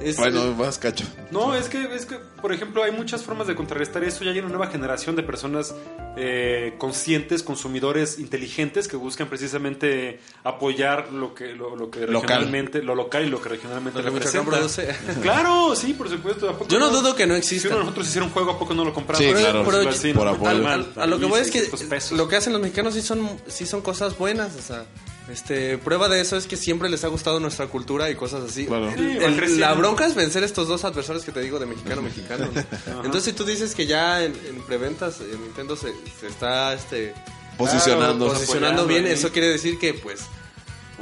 [0.00, 1.04] Es- Bueno, vas cacho.
[1.30, 4.24] No, es que, es que, por ejemplo, hay muchas formas de contrarrestar eso.
[4.24, 5.74] Ya hay una nueva generación de personas
[6.18, 12.14] eh, conscientes, consumidores inteligentes que buscan precisamente apoyar lo que, lo, lo que Local.
[12.22, 14.50] regionalmente, lo local y lo que regionalmente Lo representa.
[14.50, 14.94] Produce.
[15.22, 16.48] Claro, sí, por supuesto.
[16.48, 17.62] ¿a poco Yo no dudo que no exista.
[17.62, 19.26] Si uno de nosotros hiciera un juego, ¿a poco no lo compramos?
[19.26, 19.62] Sí, claro.
[19.64, 20.44] pero Pero- así, por no, apoyo.
[20.50, 22.18] tan Al- mal, al- a lo que voy es que 600 pesos.
[22.18, 24.84] lo que hacen los mexicanos sí son, sí son cosas buenas, o sea,
[25.30, 28.66] este, prueba de eso es que siempre les ha gustado nuestra cultura y cosas así.
[28.66, 28.90] Claro.
[28.90, 32.48] El- el- la bronca es vencer estos dos adversarios que te digo de mexicano mexicano.
[32.86, 33.04] ¿no?
[33.04, 37.12] Entonces si tú dices que ya en, en preventas en Nintendo se, se está este
[37.58, 38.28] Posicionando.
[38.28, 39.12] posicionando bien, ahí.
[39.12, 40.20] eso quiere decir que pues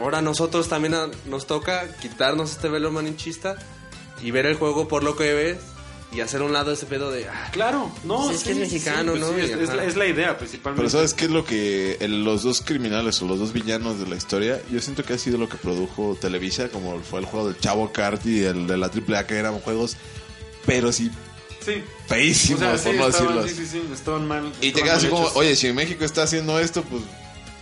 [0.00, 3.56] ahora nosotros también a- nos toca quitarnos este velo maninchista
[4.22, 5.58] y ver el juego por lo que ves
[6.14, 8.56] y hacer a un lado ese pedo de ah, Claro, no, Sí, es que es
[8.58, 9.28] mexicano, pues ¿no?
[9.34, 10.80] sí, es, la, es la idea, principalmente.
[10.80, 14.06] Pero ¿sabes qué es lo que el- los dos criminales o los dos villanos de
[14.06, 14.60] la historia?
[14.70, 17.92] Yo siento que ha sido lo que produjo Televisa, como fue el juego del Chavo
[17.92, 19.96] Kart y el de la AAA, que eran juegos,
[20.66, 21.10] pero sí,
[21.64, 21.82] Sí.
[22.06, 23.48] feísimos, O sea, sí, por no estaban, decirlo.
[23.48, 24.52] sí, sí, sí, estaban mal.
[24.60, 27.02] Y te quedas así como, oye, si en México está haciendo esto, pues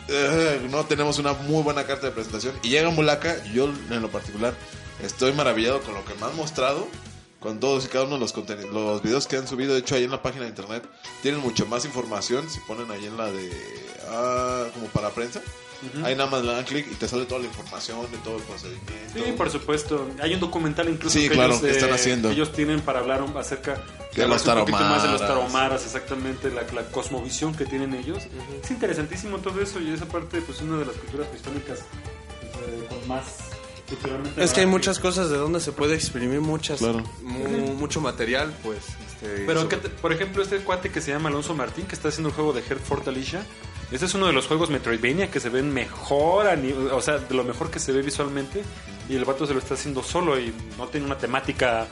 [0.09, 2.55] eh, no tenemos una muy buena carta de presentación.
[2.65, 4.55] Y llega Mulaka, yo en lo particular
[5.05, 6.89] estoy maravillado con lo que me han mostrado,
[7.43, 9.75] con todos y cada uno de los contenidos, los videos que han subido.
[9.75, 10.85] De hecho, ahí en la página de internet
[11.23, 12.49] tienen mucho más información.
[12.49, 13.51] Si ponen ahí en la de,
[14.09, 15.41] ah, como para prensa,
[16.05, 18.43] ahí nada más le dan clic y te sale toda la información de todo el
[18.45, 19.13] procedimiento.
[19.15, 20.09] Sí, por supuesto.
[20.21, 22.31] Hay un documental incluso Sí, que, claro, ellos, que están eh, haciendo.
[22.31, 23.83] ellos tienen para hablar acerca
[24.15, 28.23] De los poquito más de los taromaras, exactamente, la, la cosmovisión que tienen ellos.
[28.63, 33.09] Es interesantísimo todo eso y esa parte, pues, una de las culturas prehispánicas eh, con
[33.09, 33.52] más.
[34.37, 37.03] Es que hay muchas cosas de donde se puede exprimir muchas, Claro.
[37.23, 38.79] mu- mucho material, pues.
[38.79, 41.95] este, Pero, sobre- ¿qué te- por ejemplo, este cuate que se llama Alonso Martín, que
[41.95, 43.45] está haciendo el juego de Hertford Alicia,
[43.91, 47.19] este es uno de los juegos Metroidvania que se ven mejor, a ni- o sea,
[47.19, 48.63] de lo mejor que se ve visualmente,
[49.09, 51.87] y el vato se lo está haciendo solo y no tiene una temática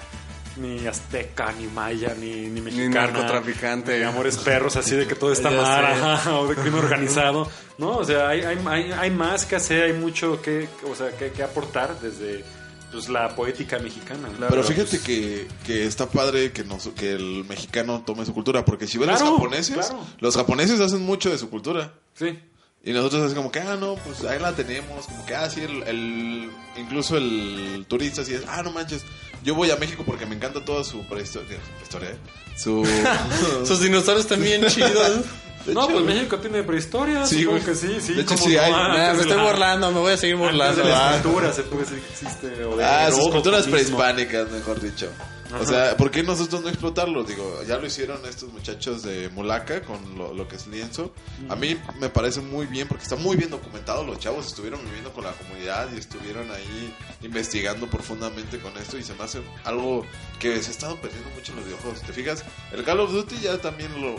[0.57, 3.07] ni azteca, ni maya, ni, ni mexicana.
[3.07, 3.99] narcotraficante.
[3.99, 7.51] Ni amores perros, así de que todo está mal, o de crimen organizado.
[7.79, 11.11] No, o sea, hay, hay, hay, hay más que hacer, hay mucho que, o sea,
[11.17, 12.45] que, que aportar desde
[12.93, 14.29] pues, la poética mexicana.
[14.49, 18.87] Pero fíjate que, que está padre que, nos, que el mexicano tome su cultura, porque
[18.87, 20.07] si ves Claro, los japoneses, claro.
[20.19, 21.93] los japoneses hacen mucho de su cultura.
[22.15, 22.39] Sí.
[22.83, 25.61] Y nosotros es como que, ah, no, pues ahí la tenemos, como que, ah, sí,
[25.61, 29.05] el, el- incluso el turista así es, ah, no manches,
[29.45, 32.17] yo voy a México porque me encanta toda su prehistoria, historia, ¿eh?
[32.57, 32.87] su...
[33.67, 34.93] Sus dinosaurios también chidos.
[35.67, 38.15] De no, hecho, pues México tiene prehistoria, Sí, supongo que sí, sí.
[38.15, 38.73] De hecho, como sí no, hay.
[38.73, 40.83] antes Nah, me estoy la- burlando, me voy a seguir Antes burlando.
[40.83, 41.17] de la ah.
[41.17, 42.65] escritura se puede decir que existe.
[42.65, 43.73] O de Ah, sus culturas mismo.
[43.73, 45.11] prehispánicas, mejor dicho.
[45.59, 47.25] O sea, ¿por qué nosotros no explotarlo?
[47.25, 51.13] Digo, ya lo hicieron estos muchachos de Mulaca con lo, lo que es lienzo.
[51.49, 54.05] A mí me parece muy bien porque está muy bien documentado.
[54.05, 59.03] Los chavos estuvieron viviendo con la comunidad y estuvieron ahí investigando profundamente con esto y
[59.03, 60.05] se me hace algo
[60.39, 62.01] que se ha estado perdiendo mucho en los videojuegos.
[62.03, 62.45] ¿Te fijas?
[62.73, 64.17] El Call of Duty ya también lo...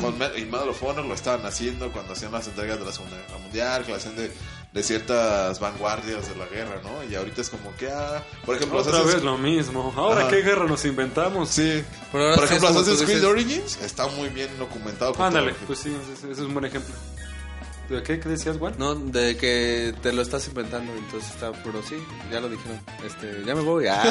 [0.00, 3.16] Con y Medal of Honor lo estaban haciendo cuando hacían las entregas de la Segunda
[3.16, 4.30] Guerra Mundial, que hacían de,
[4.72, 7.04] de ciertas vanguardias de la guerra, ¿no?
[7.10, 9.92] Y ahorita es como que, ah, por ejemplo, Otra Assassin's- vez lo mismo.
[9.96, 10.30] Ahora, Ajá.
[10.30, 11.50] ¿qué guerra nos inventamos?
[11.50, 11.84] Sí.
[12.10, 13.30] Pero ahora Por ejemplo, es como tú Assassin's Creed dices.
[13.30, 15.12] Origins está muy bien documentado.
[15.14, 16.94] con Ándale, pues sí, ese, ese es un buen ejemplo.
[17.90, 18.74] ¿De qué, qué decías, Juan?
[18.78, 21.96] No, de que te lo estás inventando, entonces está, pero sí,
[22.30, 22.80] ya lo dijeron.
[23.04, 23.86] Este, ya me voy.
[23.88, 24.04] Ah,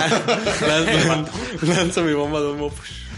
[0.67, 1.31] lanzo,
[1.63, 2.71] lanzo mi bomba de humo.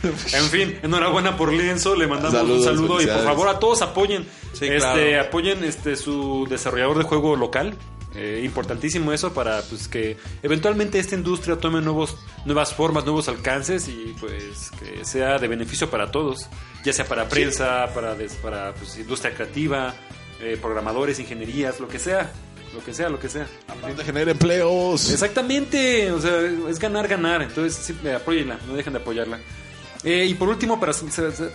[0.34, 3.82] En fin, enhorabuena por Lienzo, le mandamos Saludos, un saludo y por favor a todos
[3.82, 5.22] apoyen, Sí, este, claro.
[5.22, 7.76] apoyen este su desarrollador de juego local.
[8.16, 13.88] Eh, importantísimo eso para pues que eventualmente esta industria tome nuevos nuevas formas, nuevos alcances
[13.88, 16.48] y pues que sea de beneficio para todos,
[16.86, 19.96] ya sea para prensa, para des- para pues, industria creativa,
[20.42, 22.32] eh, programadores, ingenierías, lo que sea,
[22.76, 23.48] lo que sea, lo que sea.
[23.68, 25.10] Aparte genera empleos.
[25.10, 26.40] Exactamente, o sea,
[26.70, 27.42] es ganar, ganar.
[27.42, 29.40] Entonces, sí, apóyenla, no dejen de apoyarla.
[30.04, 30.92] Eh, y por último, para,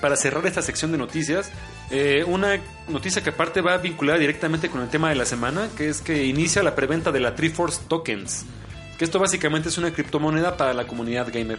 [0.00, 1.50] para cerrar esta sección de noticias,
[1.90, 2.58] eh, una
[2.88, 6.24] noticia que aparte va vinculada directamente con el tema de la semana, que es que
[6.24, 8.46] inicia la preventa de la Triforce Tokens.
[8.96, 11.58] Que esto básicamente es una criptomoneda para la comunidad gamer.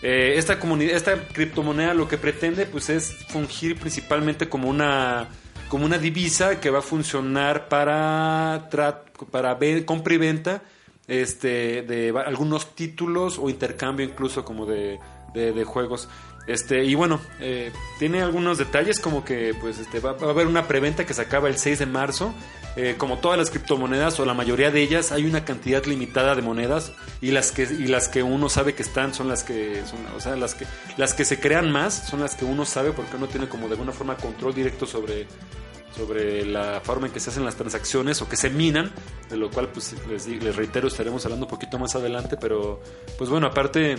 [0.00, 5.28] Eh, esta, comunidad, esta criptomoneda lo que pretende pues es fungir principalmente como una
[5.68, 8.68] como una divisa que va a funcionar para,
[9.30, 10.62] para compra y venta
[11.08, 14.98] este, de algunos títulos o intercambio incluso como de-
[15.34, 16.08] de juegos.
[16.48, 20.66] Este, y bueno, eh, tiene algunos detalles como que pues este, va, a haber una
[20.66, 22.34] preventa que se acaba el 6 de marzo.
[22.74, 26.42] Eh, como todas las criptomonedas o la mayoría de ellas hay una cantidad limitada de
[26.42, 29.98] monedas y las que y las que uno sabe que están son las que son
[30.14, 30.64] o sea las que
[30.96, 33.72] las que se crean más son las que uno sabe porque uno tiene como de
[33.72, 35.26] alguna forma control directo sobre
[35.96, 38.92] sobre la forma en que se hacen las transacciones o que se minan,
[39.28, 42.80] de lo cual pues les, les reitero estaremos hablando un poquito más adelante, pero
[43.16, 43.96] pues bueno, aparte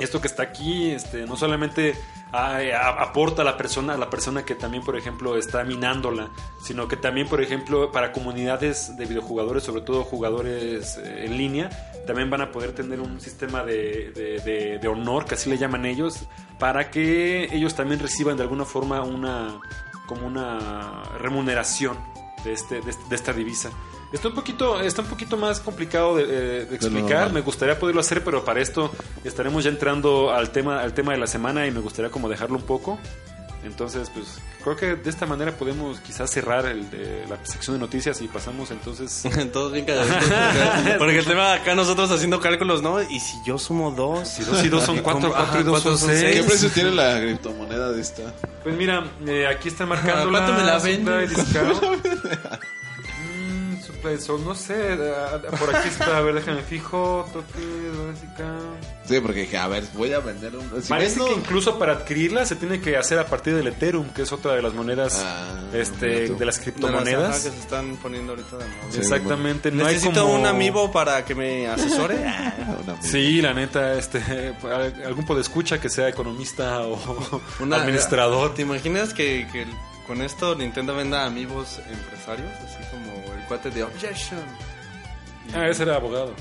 [0.00, 1.94] esto que está aquí este, no solamente
[2.32, 6.28] aporta a la persona, a la persona que también, por ejemplo, está minándola,
[6.62, 11.70] sino que también, por ejemplo, para comunidades de videojugadores, sobre todo jugadores eh, en línea,
[12.06, 14.12] también van a poder tener un sistema de,
[14.44, 16.20] de- de- honor, que así le llaman ellos,
[16.58, 19.60] para que ellos también reciban de alguna forma una
[20.06, 21.98] como una remuneración
[22.44, 23.70] de, este- de esta divisa.
[24.12, 27.32] Está un poquito, está un poquito más complicado de, eh, de explicar.
[27.32, 28.90] Me gustaría poderlo hacer, pero para esto
[29.22, 32.56] estaremos ya entrando al tema, al tema de la semana y me gustaría como dejarlo
[32.56, 32.98] un poco.
[33.64, 37.80] Entonces, pues creo que de esta manera podemos quizás cerrar el de la sección de
[37.80, 39.24] noticias y pasamos entonces.
[39.52, 40.24] Todos bien calladitos.
[40.28, 43.02] Porque, porque el tema acá nosotros haciendo cálculos, ¿no?
[43.02, 44.28] Y si yo sumo dos.
[44.28, 46.36] Si dos y dos son cuatro, cuatro y dos son cuatro son seis.
[46.36, 48.32] ¿Qué precio tiene la criptomoneda de esta?
[48.62, 52.68] Pues mira, eh, aquí está marcando ¿Cuánto me la supply
[53.98, 57.58] supply, so, no sé, ah, por aquí está, a ver, déjame fijo, toque,
[58.12, 58.84] discount.
[59.04, 60.82] Sí, porque dije, a ver, voy a vender un...
[60.82, 64.08] si Parece vendo- que incluso para adquirirla se tiene que hacer a partir del Ethereum,
[64.10, 67.40] que es otra de las monedas Ah, este, de las De las, criptomonedas.
[67.44, 68.76] que se están poniendo ahorita de moda.
[68.90, 70.34] Sí, Exactamente, no Necesito hay como...
[70.40, 72.16] un amigo para que me asesore.
[72.88, 72.96] Ah.
[73.00, 74.54] Sí, la neta, este,
[75.06, 78.54] algún podescucha que sea economista o Una- administrador.
[78.54, 79.66] ¿Te imaginas que, que
[80.06, 82.50] con esto Nintendo venda amigos empresarios?
[82.64, 82.77] Así
[83.48, 84.40] cuate de Objection.
[85.54, 86.34] Ah, ese era abogado.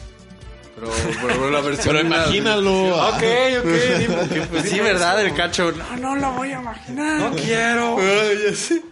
[0.75, 0.91] Pero,
[1.21, 1.95] pero la versión.
[1.95, 3.07] Pero imagínalo.
[3.07, 3.23] Ok,
[3.59, 3.65] ok,
[3.99, 5.19] dime, pues, Sí, ¿verdad?
[5.19, 5.27] eso.
[5.27, 5.71] El cacho.
[5.71, 7.19] No, no lo voy a imaginar.
[7.19, 7.97] No quiero.
[7.97, 8.83] Ay, sé.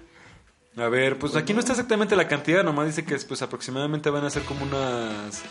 [0.77, 4.25] A ver, pues aquí no está exactamente la cantidad, nomás dice que pues aproximadamente van
[4.25, 5.41] a ser como unas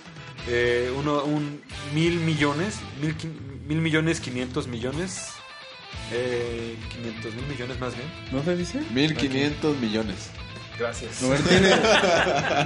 [0.49, 1.63] eh, uno, un
[1.95, 3.15] mil millones, mil,
[3.67, 5.29] mil millones, quinientos millones,
[6.13, 8.07] eh, quinientos mil millones más bien.
[8.33, 8.81] ¿No se dice?
[8.93, 10.29] 1500 millones.
[10.79, 11.11] Gracias.
[11.49, 11.71] Tiene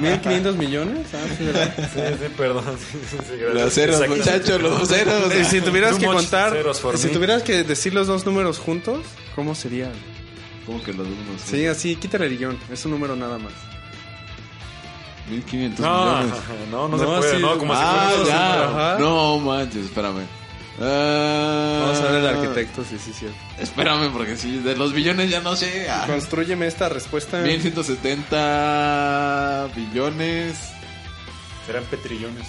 [0.01, 1.07] 1500 millones.
[1.13, 1.75] Ah, sí, ¿verdad?
[1.77, 2.65] Sí, sí, perdón.
[2.79, 3.17] Sí.
[3.53, 5.35] Los ceros, muchachos, los ceros.
[5.35, 6.57] Y si tuvieras Too que contar,
[6.97, 7.13] si me.
[7.13, 9.01] tuvieras que decir los dos números juntos,
[9.35, 9.93] ¿cómo serían?
[10.65, 11.41] ¿Cómo que los unos?
[11.45, 12.59] Sí, así, quítale el guion.
[12.73, 13.53] Es un número nada más.
[15.31, 16.41] 1500 No, millones.
[16.71, 17.43] no, no, se No, puede, sí.
[17.43, 18.99] no, como si Ah, fuera- ya.
[18.99, 20.23] No manches, espérame.
[20.81, 23.27] Ah, Vamos a ver el arquitecto, sí, sí, sí.
[23.59, 25.89] Espérame, porque si de los billones ya no sé.
[25.91, 27.39] Ah, Construyeme esta respuesta.
[27.39, 30.57] 1170 billones.
[31.67, 32.47] Serán petrillones.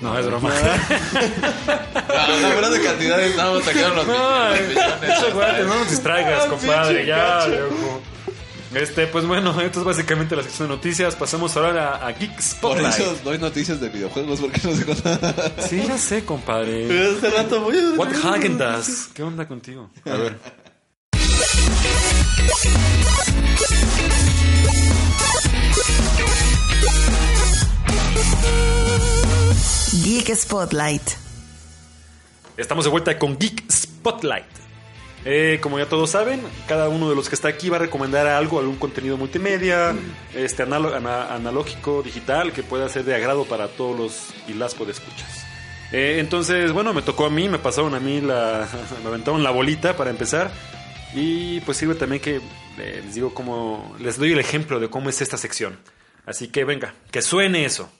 [0.00, 0.50] No, es broma.
[2.10, 6.48] No, no, hablando de cantidades, estamos sacando los No, billones, güey, no nos distraigas, Ah,
[6.48, 7.68] compadre, ya, cacho.
[8.74, 11.16] Este, pues bueno, esto es básicamente la sección de noticias.
[11.16, 12.94] Pasamos ahora a, a Geek Por Spotlight.
[13.00, 15.52] eso doy noticias de videojuegos, porque no sé nada.
[15.68, 16.84] Sí, ya sé, compadre.
[17.16, 17.98] Hace rato voy a...
[17.98, 19.08] What Hagen does?
[19.12, 19.90] ¿Qué onda contigo?
[20.06, 20.38] A ver.
[30.04, 31.02] Geek Spotlight.
[32.56, 34.46] Estamos de vuelta con Geek Spotlight.
[35.24, 38.26] Eh, como ya todos saben, cada uno de los que está aquí va a recomendar
[38.26, 39.94] algo, algún contenido multimedia,
[40.34, 45.44] este analógico, digital, que pueda ser de agrado para todos los y las podescuchas.
[45.92, 48.68] Eh, entonces, bueno, me tocó a mí, me pasaron a mí la.
[49.02, 50.50] me aventaron la bolita para empezar.
[51.14, 52.36] Y pues sirve también que
[52.78, 53.94] eh, les digo cómo.
[53.98, 55.78] Les doy el ejemplo de cómo es esta sección.
[56.26, 57.90] Así que venga, que suene eso.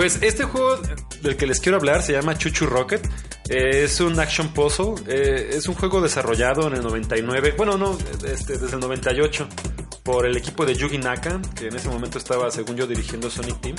[0.00, 0.78] Pues este juego
[1.20, 3.06] del que les quiero hablar se llama Chuchu Rocket.
[3.50, 4.94] Es un action puzzle.
[5.06, 7.52] eh, es un juego desarrollado en el 99.
[7.54, 9.46] Bueno, no, este, desde el 98
[10.02, 13.60] por el equipo de Yugi Naka, que en ese momento estaba, según yo, dirigiendo Sonic
[13.60, 13.76] Team.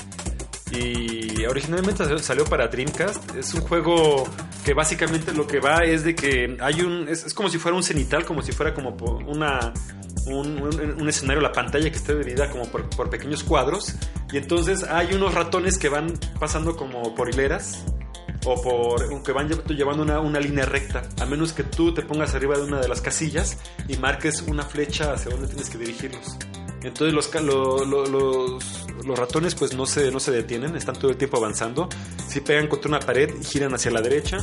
[0.72, 3.36] Y originalmente salió- para Dreamcast.
[3.36, 4.24] Es un juego
[4.64, 7.08] que básicamente lo que va es de que hay un.
[7.10, 8.92] Es, como si fuera un cenital, como si fuera como
[9.26, 9.74] una.
[10.28, 13.96] Un, escenario, la pantalla que está dividida como por pequeños cuadros.
[14.32, 17.84] Y entonces hay unos ratones que van pasando como por hileras
[18.46, 22.02] o por que van lle- llevando una, una línea recta, a menos que tú te
[22.02, 25.78] pongas arriba de una de las casillas y marques una flecha hacia donde tienes que
[25.78, 26.38] dirigirlos.
[26.82, 28.64] Entonces los, lo- los,
[29.06, 31.88] los ratones pues no se, no se detienen, están todo el tiempo avanzando.
[32.28, 34.38] Si pegan contra una pared, giran hacia la derecha.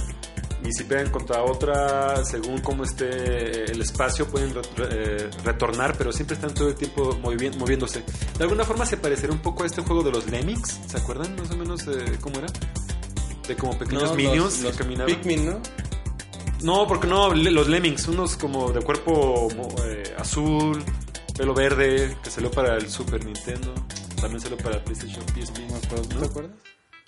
[0.64, 6.12] Y si pegan contra otra, según cómo esté el espacio, pueden re- eh, retornar, pero
[6.12, 8.02] siempre están todo el tiempo movi- moviéndose.
[8.36, 11.36] De alguna forma se parecería un poco a este juego de los Lemmings, ¿se acuerdan
[11.36, 12.48] más o menos eh, cómo era?
[13.46, 15.06] De como pequeños No, minions los, que caminaban.
[15.14, 15.60] Pikmin, ¿no?
[16.62, 19.48] No, porque no, los Lemmings, unos como de cuerpo
[19.84, 20.82] eh, azul,
[21.36, 23.72] pelo verde, que salió para el Super Nintendo,
[24.20, 25.58] también salió para el PlayStation PSP.
[25.60, 26.52] No me acuerdo, ¿tú ¿te acuerdas?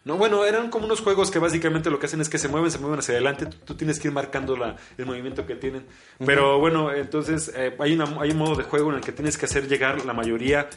[0.02, 2.70] No, bueno, eran como unos juegos que básicamente lo que hacen es que se mueven,
[2.70, 5.84] se mueven hacia adelante, tú, tú tienes que ir marcando la, el movimiento que tienen.
[6.24, 9.36] Pero bueno, entonces eh, hay, una, hay un modo de juego en el que tienes
[9.36, 10.70] que hacer llegar la mayoría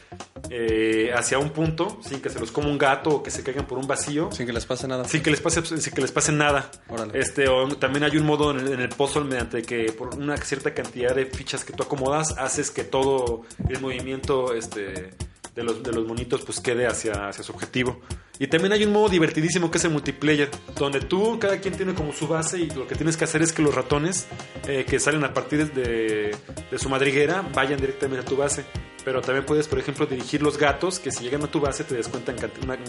[0.50, 3.66] eh, hacia un punto, sin que se los coma un gato o que se caigan
[3.66, 4.30] por un vacío.
[4.30, 5.06] Sin que les pase nada.
[5.06, 6.70] Sin que les pase, sin que les pase nada.
[6.88, 7.18] Órale.
[7.18, 10.36] Este, o también hay un modo en el, en el puzzle mediante que por una
[10.36, 15.14] cierta cantidad de fichas que tú acomodas, haces que todo el movimiento este,
[15.54, 18.00] de, los, de los monitos pues quede hacia, hacia su objetivo.
[18.38, 21.94] Y también hay un modo divertidísimo que es el multiplayer, donde tú, cada quien tiene
[21.94, 24.26] como su base y lo que tienes que hacer es que los ratones
[24.66, 26.34] eh, que salen a partir de,
[26.70, 28.64] de su madriguera vayan directamente a tu base.
[29.04, 31.94] Pero también puedes, por ejemplo, dirigir los gatos que si llegan a tu base te
[31.94, 32.36] descuentan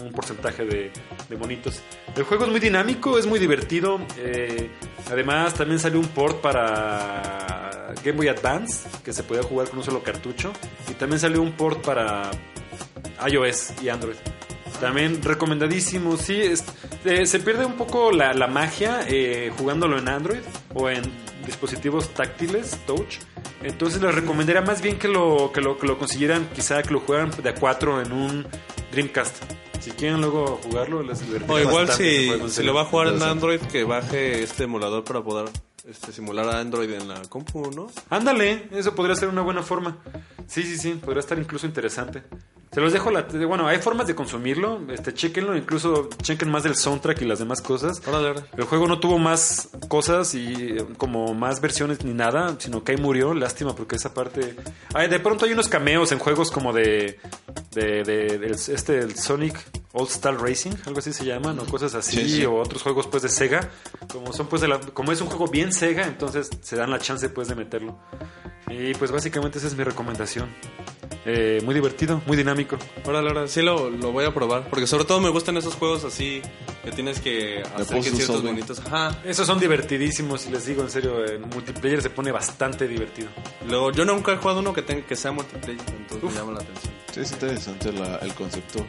[0.02, 0.90] un porcentaje de,
[1.28, 1.82] de monitos.
[2.16, 4.00] El juego es muy dinámico, es muy divertido.
[4.16, 4.70] eh,
[5.10, 9.84] además, también salió un port para Game Boy Advance que se podía jugar con un
[9.84, 10.52] solo cartucho.
[10.90, 12.30] Y también salió un port para
[13.28, 14.16] iOS y Android.
[14.80, 16.64] También recomendadísimo, sí, es-
[17.04, 20.40] eh, se pierde un poco la, la magia eh, jugándolo en Android
[20.74, 21.02] o en
[21.46, 23.18] dispositivos táctiles, touch.
[23.62, 27.00] Entonces les recomendaría más bien que lo, que lo, que lo consiguieran, quizá que lo
[27.00, 28.46] jugaran de a 4 en un
[28.92, 29.36] Dreamcast.
[29.80, 33.22] Si quieren luego jugarlo, les divertirá O igual si, si lo va a jugar en.
[33.22, 35.48] Android, que baje este emulador para poder
[35.88, 37.88] este, simular a Android en la compu, ¿no?
[38.10, 39.98] Ándale, eso podría ser una buena forma.
[40.46, 42.22] Sí, sí, sí, podría estar incluso interesante.
[42.72, 43.22] Se los dejo la...
[43.46, 47.62] Bueno, hay formas de consumirlo, este, chequenlo, incluso chequen más del soundtrack y las demás
[47.62, 48.02] cosas.
[48.06, 48.46] Órale, órale.
[48.56, 52.92] El juego no tuvo más cosas y eh, como más versiones ni nada, sino que
[52.92, 53.32] ahí murió.
[53.32, 54.56] Lástima porque esa parte...
[54.92, 57.18] Ay, de pronto hay unos cameos en juegos como de...
[57.72, 59.56] de, de- del- este, el Sonic
[59.92, 62.44] All Star Racing, algo así se llaman, o cosas así, Sí, sí.
[62.44, 63.70] o otros juegos pues de Sega.
[64.12, 66.98] Como son pues de la- como es un juego bien Sega, entonces se dan la
[66.98, 67.98] chance pues de meterlo.
[68.68, 70.48] Y pues básicamente esa es mi recomendación.
[71.24, 72.76] Eh, muy divertido, muy dinámico.
[73.04, 73.48] Órale, órale.
[73.48, 74.68] Sí lo, lo voy a probar.
[74.68, 76.42] Porque sobre todo me gustan esos juegos así
[76.84, 78.80] que tienes que hacer que ciertos bonitos.
[78.80, 79.20] Ajá.
[79.24, 83.28] Esos son divertidísimos y les digo en serio, en multiplayer se pone bastante divertido.
[83.68, 86.32] Luego, yo nunca he jugado uno que tenga que sea multiplayer, entonces Uf.
[86.32, 86.92] me llama la atención.
[87.12, 88.86] Sí, es interesante la- el concepto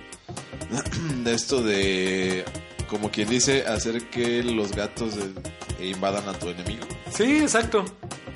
[1.24, 2.46] de esto de,
[2.90, 5.16] como quien dice, hacer que los gatos
[5.80, 7.86] eh, invadan a tu enemigo Sí, exacto.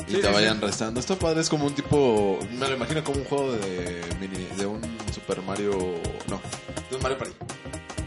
[0.07, 0.65] y Sí, te vayan sí.
[0.65, 0.99] restando.
[0.99, 4.65] Esto padre es como un tipo, me lo imagino como un juego de mini, de
[4.65, 4.81] un
[5.13, 5.71] Super Mario,
[6.29, 6.39] no,
[6.89, 7.33] de un Mario Party.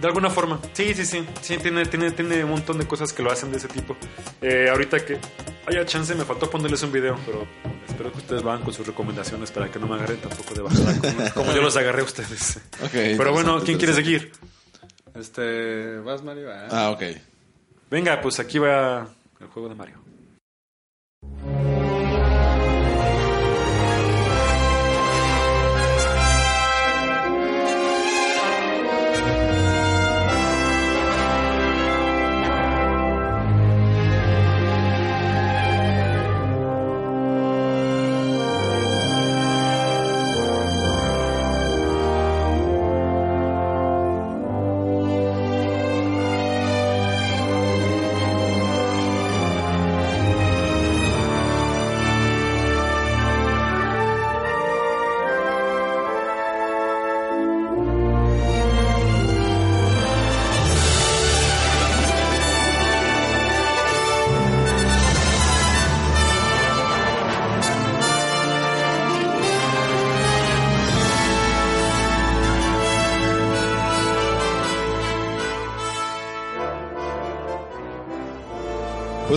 [0.04, 0.60] De alguna forma.
[0.74, 1.26] Sí, sí, sí.
[1.40, 3.96] Sí, tiene, tiene, tiene un montón de cosas que lo hacen de ese tipo.
[4.42, 5.18] Eh, ahorita que
[5.66, 7.46] haya chance, me faltó ponerles un video, pero
[7.88, 10.98] espero que ustedes van con sus recomendaciones para que no me agarren tampoco de bajada
[11.00, 12.60] como, como yo los agarré a ustedes.
[12.92, 14.30] Pero bueno, ¿quién quiere seguir?
[15.14, 16.68] Este, vas Mario, Ah.
[16.70, 17.02] Ah, ok.
[17.90, 19.08] Venga, pues aquí va
[19.40, 19.96] el juego de Mario.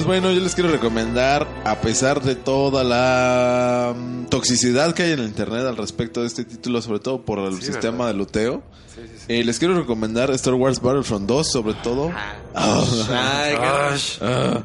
[0.07, 5.19] Bueno, yo les quiero recomendar, a pesar de toda la mm, toxicidad que hay en
[5.19, 8.63] el internet al respecto de este título, sobre todo por el sistema de luteo,
[9.27, 12.11] eh, les quiero recomendar Star Wars Battlefront 2, sobre todo.
[12.55, 12.83] Ah.
[13.11, 14.63] Ay, qué- Ah.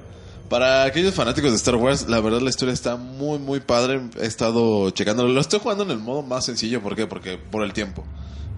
[0.49, 4.03] Para aquellos fanáticos de Star Wars, la verdad la historia está muy, muy padre.
[4.21, 5.31] He estado checándolo.
[5.31, 6.83] Lo estoy jugando en el modo más sencillo.
[6.83, 7.07] ¿Por qué?
[7.07, 8.05] Porque por el tiempo.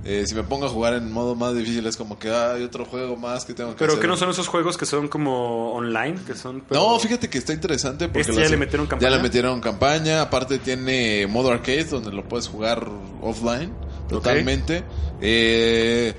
[0.06, 2.62] Eh, si me pongo a jugar en modo más difícil es como que "Ah, hay
[2.62, 4.02] otro juego más que tengo que Pero hacer.
[4.02, 6.60] que no son esos juegos que son como online, que son...
[6.68, 9.10] pero- No, fíjate que está interesante porque ¿Este ya le metieron campaña?
[9.10, 12.86] Ya le metieron campaña, aparte tiene modo arcade donde lo puedes jugar
[13.22, 13.72] offline
[14.08, 14.84] totalmente.
[15.22, 16.12] Eh,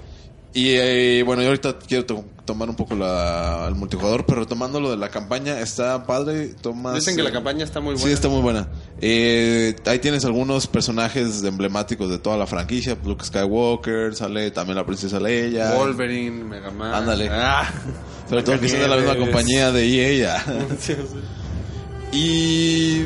[0.55, 4.79] y eh, bueno, yo ahorita quiero to- tomar un poco la, el multijugador, pero retomando
[4.79, 6.95] lo de la campaña, está padre, tomas...
[6.95, 8.07] Dicen que la eh, campaña está muy buena.
[8.07, 8.69] Sí, está muy buena.
[9.01, 12.97] Eh, ahí tienes algunos personajes emblemáticos de toda la franquicia.
[13.03, 15.73] Luke Skywalker, sale también la princesa Leia.
[15.75, 16.93] Wolverine, Mega Man.
[16.93, 17.29] Ándale.
[17.31, 17.69] Ah.
[18.29, 20.45] Sobre todo que son de la misma compañía de EA ya.
[22.11, 23.05] Y,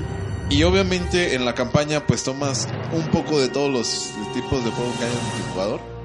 [0.52, 4.96] y obviamente en la campaña pues tomas un poco de todos los tipos de juegos
[4.98, 5.99] que hay en multijugador.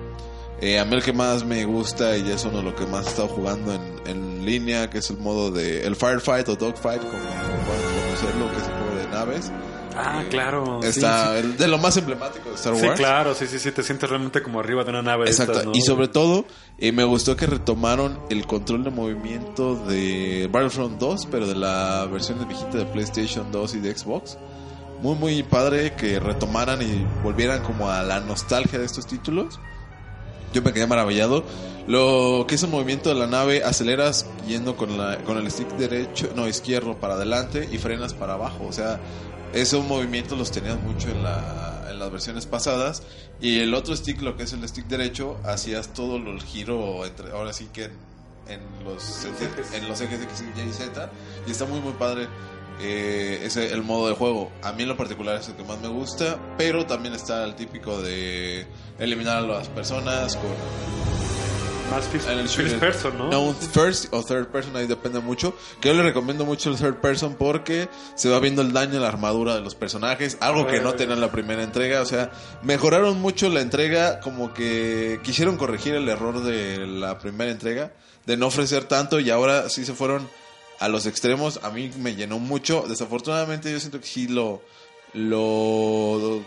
[0.66, 3.04] Eh, a mí el que más me gusta y es uno de lo que más
[3.06, 7.02] he estado jugando en, en línea, que es el modo de el Firefight o Dogfight,
[7.02, 9.52] como pueden conocerlo, que es el juego de naves.
[9.96, 10.80] Ah, claro.
[10.82, 12.98] sí, Está el- de lo más emblemático de Star Sí, Wars.
[12.98, 15.24] claro, sí, sí, sí, te sientes realmente como arriba de una nave.
[15.26, 15.52] de Exacto.
[15.52, 15.72] estas, ¿no?
[15.74, 16.46] Y sobre todo,
[16.78, 22.06] eh, me gustó que retomaron el control de movimiento de Battlefront 2, pero de la
[22.10, 24.38] versión de viejita de PlayStation 2 y de Xbox.
[25.02, 29.60] Muy, muy padre que retomaran y volvieran como a la nostalgia de estos títulos.
[30.54, 31.44] Yo me quedé maravillado.
[31.88, 35.68] Lo que es el movimiento de la nave, aceleras yendo con, la, con el stick
[35.76, 38.64] derecho, no, izquierdo para adelante y frenas para abajo.
[38.66, 39.00] O sea,
[39.52, 43.02] esos movimientos los tenías mucho en, la, en las versiones pasadas.
[43.40, 47.32] Y el otro stick, lo que es el stick derecho, hacías todo el giro, entre,
[47.32, 47.92] ahora sí que en,
[48.46, 49.26] en los,
[49.74, 51.10] en los ejes X, Y y Z.
[51.48, 52.28] Y está muy, muy padre.
[52.80, 54.50] Eh, ese el modo de juego.
[54.62, 57.54] A mí en lo particular es el que más me gusta, pero también está el
[57.54, 58.66] típico de
[58.98, 60.50] eliminar a las personas con
[61.90, 63.30] Más first, en el first person, ¿no?
[63.30, 65.54] No, un first o third person, ahí depende mucho.
[65.80, 69.02] Que yo le recomiendo mucho el third person porque se va viendo el daño en
[69.02, 72.00] la armadura de los personajes, algo que no tenía en la primera entrega.
[72.00, 77.50] O sea, mejoraron mucho la entrega, como que quisieron corregir el error de la primera
[77.50, 77.92] entrega,
[78.26, 80.26] de no ofrecer tanto y ahora sí se fueron
[80.80, 81.60] a los extremos.
[81.62, 82.84] A mí me llenó mucho.
[82.88, 84.60] Desafortunadamente yo siento que sí lo,
[85.12, 86.42] lo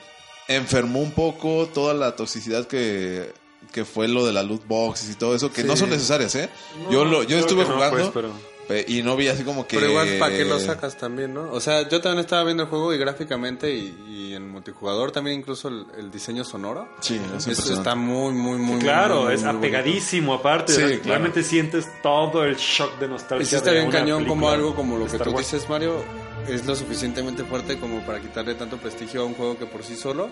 [0.48, 3.34] enfermó un poco toda la toxicidad que,
[3.74, 6.50] que fue lo de la loot boxes y todo eso, que no son necesarias, ¿eh?
[6.90, 8.57] yo lo, yo estuve no, jugando pues, pero- pe-
[8.88, 9.78] y no vi así como que...
[9.78, 11.52] Pero igual, ¿para qué lo sacas también, no?
[11.52, 15.40] O sea, yo también estaba viendo el juego y gráficamente y, y en multijugador también
[15.40, 16.90] incluso el, el diseño sonoro.
[17.00, 19.58] Sí, es Eso está muy, muy, muy Claro, muy, es muy bonito.
[19.68, 20.74] apegadísimo aparte.
[20.74, 21.02] Sí, claro.
[21.06, 23.44] Realmente sientes todo el shock de nostalgia.
[23.44, 25.50] Y sí está bien cañón como algo como lo que Star tú Wars.
[25.52, 26.04] dices, Mario,
[26.50, 29.96] es lo suficientemente fuerte como para quitarle tanto prestigio a un juego que por sí
[29.96, 30.30] solo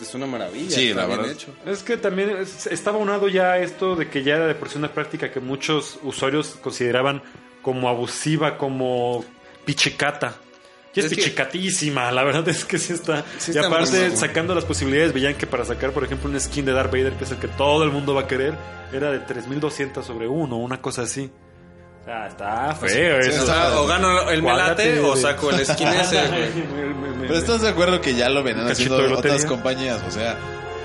[0.00, 0.70] es, una maravilla.
[0.70, 1.32] Sí, está la bien verdad.
[1.34, 1.54] hecho.
[1.66, 4.78] Es que también es- estaba unado ya esto de que ya era de por sí
[4.78, 7.22] una práctica que muchos usuarios consideraban
[7.62, 9.24] como abusiva, como
[9.64, 10.36] pichicata.
[10.94, 13.24] Y es, Es que- pichicatísima, la verdad es que sí está.
[13.38, 16.64] Sí y está aparte, sacando las posibilidades, veían que para sacar, por ejemplo, un skin
[16.64, 18.54] de Darth Vader, que es el que todo el mundo va a querer,
[18.92, 21.30] era de 3200 sobre uno, una cosa así.
[22.06, 23.42] Ah, está feo sí, eso.
[23.44, 26.20] O sea, o gano el Cuádrate melate o saco el skin ese,
[27.20, 29.36] Pero estás de acuerdo que ya lo venían cachito haciendo de lotería.
[29.36, 30.36] otras compañías, o sea,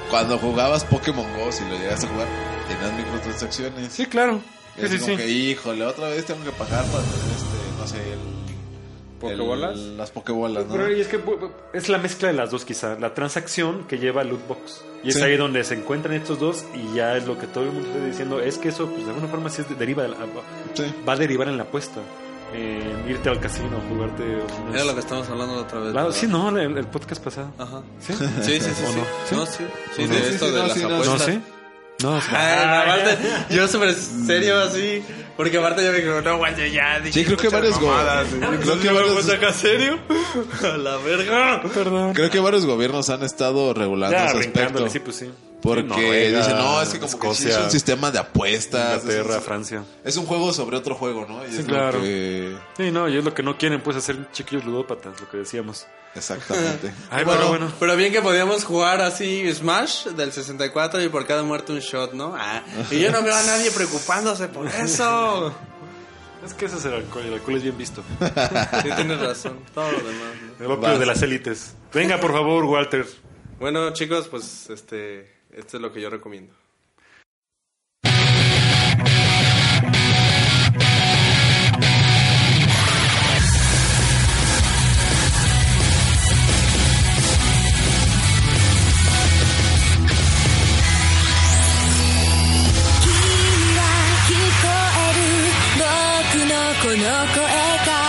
[0.09, 2.28] cuando jugabas Pokémon Go, si lo llegaste a jugar,
[2.70, 3.91] tenías microtransacciones.
[3.91, 4.41] Sí, claro.
[4.78, 5.17] Y Sí, como sí.
[5.17, 8.20] que, híjole, otra vez tengo que pagar para tener este, no sé, el...
[9.20, 9.78] ¿Pokebolas?
[9.78, 10.72] el- las Pokébolas, ¿no?
[10.74, 11.20] Pero y es que
[11.74, 14.84] es la mezcla de las dos quizá, la transacción que lleva al loot box.
[15.03, 15.22] Y es Sí.
[15.22, 18.05] ahí donde se encuentran estos dos y ya es lo que todo el mundo está
[18.05, 20.17] diciendo, es que eso pues de alguna forma sí es de- deriva de la-
[20.74, 20.84] Sí.
[21.07, 21.99] va a derivar en la apuesta.
[22.51, 25.93] En irte al casino, jugarte unas- Era lo que estábamos hablando la otra vez.
[25.93, 26.11] ¿verdad?
[26.11, 27.51] sí, no, el, el podcast pasado.
[27.59, 27.84] Ajá.
[27.99, 28.13] ¿Sí?
[28.41, 28.84] Sí, sí, sí.
[28.88, 28.97] ¿O sí.
[29.32, 29.38] no?
[29.38, 29.57] No, sí.
[29.95, 31.20] Sí, Sí, de sí, esto sí, de no, las sí, no, apuestas.
[31.20, 31.41] ¿No sí?
[32.01, 32.28] No, sí.
[32.32, 33.17] Ay, aparte,
[33.53, 35.03] yo súper serio así,
[35.39, 38.27] porque aparte yo me digo, no, güey, ya dije Sí, creo que varios go- mamadas.
[38.27, 39.97] creo que varios- saca serio?
[40.63, 41.61] A la verga.
[41.73, 42.13] Perdón.
[42.13, 44.89] Creo que varios gobiernos han estado regulando Ya, ese aspecto.
[44.89, 45.31] sí, pues sí.
[45.62, 49.01] Porque Noruega, dicen, no, es que como que sí es un sistema de apuestas.
[49.03, 49.84] Inglaterra, es, Francia.
[50.05, 51.45] es un juego sobre otro juego, ¿no?
[51.45, 52.01] Y Sí, es lo claro.
[52.01, 55.38] que- Sí, no, y es lo que no quieren, pues hacer chiquillos ludópatas, lo que
[55.38, 55.86] decíamos.
[56.16, 56.93] Exactamente.
[57.12, 57.74] Ay, bueno, pero bueno.
[57.80, 62.14] pero bien que podíamos jugar así Smash del 64 y por cada muerte un shot,
[62.14, 62.36] ¿no?
[62.38, 65.53] Ah, y yo no veo a nadie preocupándose por eso.
[66.45, 68.01] Es que ese es el alcohol, y el alcohol es bien visto.
[68.82, 69.60] Sí, tienes razón.
[69.76, 70.34] Todo lo demás.
[70.57, 70.66] ¿no?
[70.66, 71.74] El opio de las élites.
[71.93, 73.05] Venga, por favor, Walter.
[73.60, 76.53] Bueno, chicos, pues este, esto es lo que yo recomiendo.
[96.81, 98.09] この声が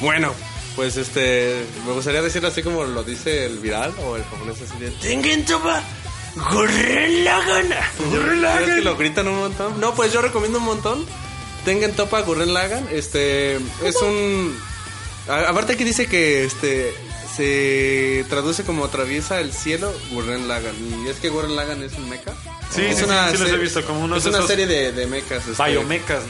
[0.00, 0.32] Bueno,
[0.76, 4.78] pues este, me gustaría decirlo así como lo dice el viral o el japonés así
[4.78, 5.82] de Tengen topa,
[6.36, 7.24] Gurren.
[7.24, 9.80] ¿Sabes que lo gritan un montón?
[9.80, 11.04] No, pues yo recomiendo un montón.
[11.64, 12.88] Tengen topa, Gurren Lagann.
[12.90, 14.58] Este, es un...
[15.28, 16.94] Aparte que dice que este
[17.36, 20.74] se traduce como atraviesa el cielo Gurren Lagann.
[21.04, 22.32] Y es que Gurren Lagann es un mecha.
[22.70, 24.48] Sí, es sí, una sí, sí los he visto, como unos Es de una esos
[24.48, 25.46] serie de, de mechas.
[25.46, 25.56] este,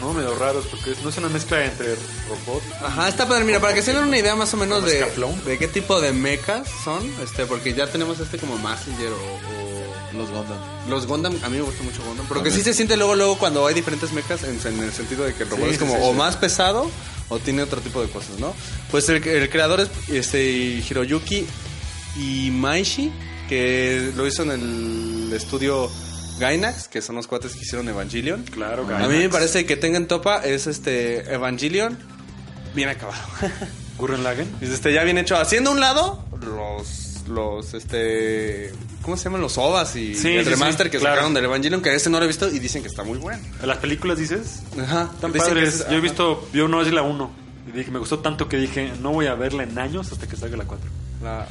[0.00, 0.12] ¿no?
[0.12, 1.96] Medio raros, porque no es una mezcla entre
[2.28, 2.62] robot.
[2.82, 3.44] Ajá, está padre.
[3.44, 5.04] Mira, para que se den una idea más o menos de,
[5.46, 10.30] de qué tipo de mechas son, este, porque ya tenemos este como Messenger o, Los
[10.30, 10.58] Gundam.
[10.86, 11.38] o los Gundam.
[11.42, 14.12] A mí me gusta mucho Gundam, porque sí se siente luego luego cuando hay diferentes
[14.12, 16.90] mechas en, en el sentido de que el robot es como o más pesado
[17.30, 18.54] o tiene otro tipo de cosas, ¿no?
[18.90, 21.46] Pues el, el creador es este Hiroyuki
[22.18, 23.10] Imaishi,
[23.48, 25.90] que lo hizo en el estudio
[26.38, 28.42] Gainax, que son los cuates que hicieron Evangelion.
[28.44, 31.98] Claro, A mí me parece que Tengan Topa es este Evangelion
[32.74, 33.22] bien acabado.
[33.98, 34.24] Gurren.
[34.60, 35.36] Dice, este, ya bien hecho.
[35.36, 38.72] Haciendo un lado los, los, este,
[39.02, 39.40] ¿cómo se llaman?
[39.40, 41.14] Los OVAs y Sí, el sí, remaster sí, que claro.
[41.16, 43.18] sacaron del Evangelion, que a este no lo he visto y dicen que está muy
[43.18, 43.42] bueno.
[43.64, 44.60] ¿Las películas dices?
[44.80, 45.10] Ajá.
[45.20, 45.74] Tan padres.
[45.80, 47.30] es- Yo he visto, yo no es la 1.
[47.68, 50.36] Y dije, me gustó tanto que dije, no voy a verla en años hasta que
[50.36, 50.88] salga la 4.
[51.22, 51.46] La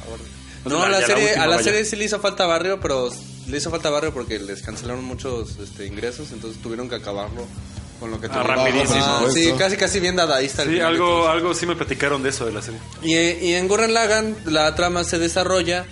[0.64, 1.62] No, sea, la serie, a la vaya.
[1.64, 3.08] serie sí le hizo falta barrio, pero
[3.48, 7.46] le hizo falta barrio porque les cancelaron muchos este, ingresos, entonces tuvieron que acabarlo
[8.00, 8.98] con lo que Ah, rapidísimo.
[9.00, 10.62] Ah, sí, casi casi bien dadaísta.
[10.62, 12.80] al Sí, final algo, algo sí me platicaron de eso de la serie.
[13.02, 15.84] Y, y en Gurren Lagann la trama se desarrolla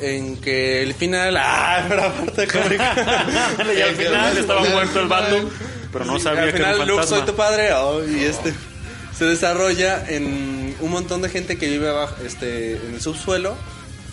[0.00, 1.36] en que el final...
[1.36, 1.84] ¡Ah!
[1.88, 3.26] Pero aparte cómica.
[3.76, 5.48] y al final estaba muerto el vato,
[5.92, 8.24] pero no Sí, sabía al que era final un Luke soy tu padre oh, y
[8.24, 8.52] este
[9.16, 13.54] se desarrolla en un montón de gente que vive abajo este en el subsuelo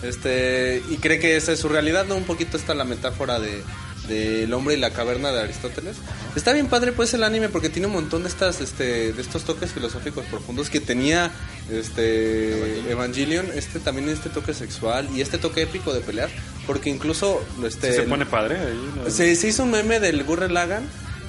[0.03, 3.63] este y cree que esa es su realidad no un poquito está la metáfora de
[4.07, 5.97] del hombre y la caverna de Aristóteles
[6.35, 9.43] está bien padre pues el anime porque tiene un montón de estas este de estos
[9.43, 11.31] toques filosóficos profundos que tenía
[11.69, 16.29] este Evangelion este también este toque sexual y este toque épico de pelear
[16.65, 18.91] porque incluso este Sí, se pone padre ahí.
[18.95, 19.09] ¿no?
[19.09, 20.83] se, se hizo un meme del Gurren Lagann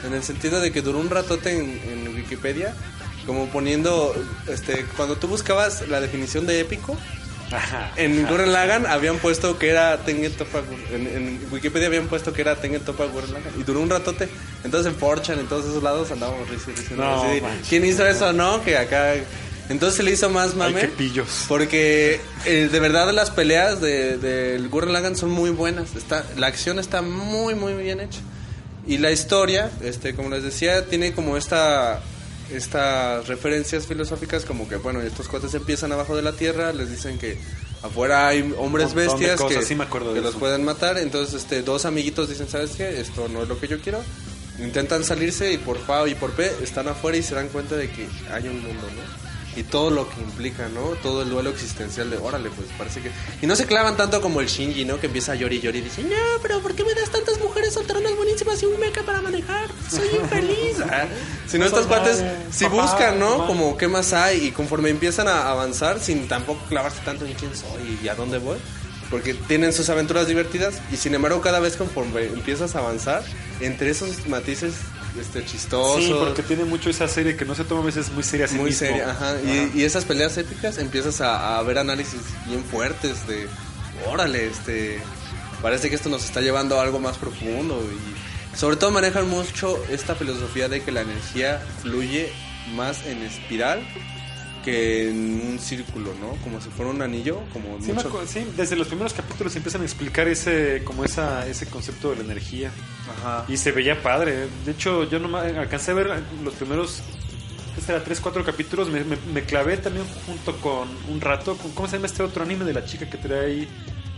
[0.04, 2.74] en el sentido de que duró un ratote en, en Wikipedia,
[3.26, 4.14] como poniendo,
[4.48, 6.96] este, cuando tú buscabas la definición de épico,
[7.52, 7.92] Ajá.
[7.96, 12.32] en Gurren Lagann habían puesto que era Tengen Toppa Gur- en, en Wikipedia habían puesto
[12.32, 14.28] que era Tengen Toppa Gurren Lagann y duró un ratote.
[14.64, 17.42] Entonces en Forchan, en todos esos lados andábamos risi- No, de.
[17.68, 18.62] ¿Quién hizo eso, no?
[18.64, 19.14] Que acá
[19.68, 20.80] entonces se le hizo más Ay, mame.
[20.82, 21.44] qué pillos.
[21.48, 25.94] Porque eh, de verdad las peleas del de, del Gurren Lagann son muy buenas.
[25.96, 28.18] Está, la acción está muy, muy bien hecha.
[28.86, 32.00] Y la historia, este, como les decía, tiene como esta
[32.56, 37.18] estas referencias filosóficas como que, bueno, estos cuates empiezan abajo de la tierra, les dicen
[37.18, 37.38] que
[37.82, 40.98] afuera hay hombres bestias cosas, que, sí me acuerdo que los pueden matar.
[40.98, 43.00] Entonces, este, dos amiguitos dicen, ¿sabes qué?
[43.00, 44.02] Esto no es lo que yo quiero.
[44.58, 47.90] Intentan salirse y por F y por P están afuera y se dan cuenta de
[47.90, 49.32] que hay un mundo, ¿no?
[49.54, 50.80] Y todo lo que implica, ¿no?
[51.02, 53.10] Todo el duelo existencial de, órale, pues parece que...
[53.42, 54.98] Y no se clavan tanto como el Shinji, ¿no?
[54.98, 57.38] Que empieza a llorar y llorar y dice, no, pero ¿por qué me das tantas
[57.38, 57.51] mujeres
[58.60, 59.68] y un mecha para manejar?
[59.88, 60.78] Soy infeliz.
[60.90, 61.06] Ah,
[61.46, 63.30] Si no, estos cuates si Papá, buscan, ¿no?
[63.38, 63.46] mamá.
[63.46, 67.52] Como qué más hay y conforme empiezan a avanzar sin tampoco clavarse tanto en quién
[67.54, 68.58] soy y a dónde voy.
[69.10, 73.22] Porque tienen sus aventuras divertidas y sin embargo cada vez conforme empiezas a avanzar,
[73.60, 74.72] entre esos matices
[75.20, 78.22] este, chistosos, Sí, porque tiene mucho esa serie que no se toma a veces muy
[78.22, 78.86] seria sí muy mismo.
[78.86, 79.34] seria, ajá.
[79.44, 83.46] Y, y esas peleas épicas empiezas a, a ver análisis bien fuertes de,
[84.10, 84.98] órale, este,
[85.60, 88.11] parece que esto nos está llevando a algo más profundo y
[88.54, 92.32] sobre todo manejan mucho esta filosofía de que la energía fluye
[92.76, 93.80] más en espiral
[94.64, 96.36] que en un círculo, ¿no?
[96.44, 98.24] Como si fuera un anillo, como Sí, mucho...
[98.28, 102.22] sí, desde los primeros capítulos empiezan a explicar ese como esa ese concepto de la
[102.22, 102.70] energía
[103.18, 103.44] Ajá.
[103.48, 104.46] y se veía padre.
[104.64, 106.10] De hecho, yo no alcancé a ver
[106.44, 107.02] los primeros
[107.74, 108.04] ¿qué será?
[108.04, 108.88] tres, cuatro capítulos.
[108.88, 111.56] Me, me- me clavé también junto con un rato.
[111.56, 113.68] Con, ¿Cómo se llama este otro anime de la chica que trae ahí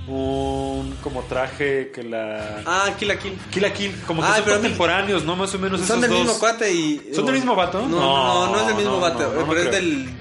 [0.07, 3.38] un como traje que la Ah, Kill la Kill.
[3.50, 5.34] Kill la Kill, como que Ay, son a mí- contemporáneos, ¿no?
[5.36, 6.20] Más o menos Son esos del dos.
[6.20, 7.11] mismo cuate y...
[7.14, 7.80] ¿Son del mismo vato?
[7.82, 9.80] No, no, No, no, es del mismo no, vato, no, no, no pero es creo.
[9.80, 10.14] del...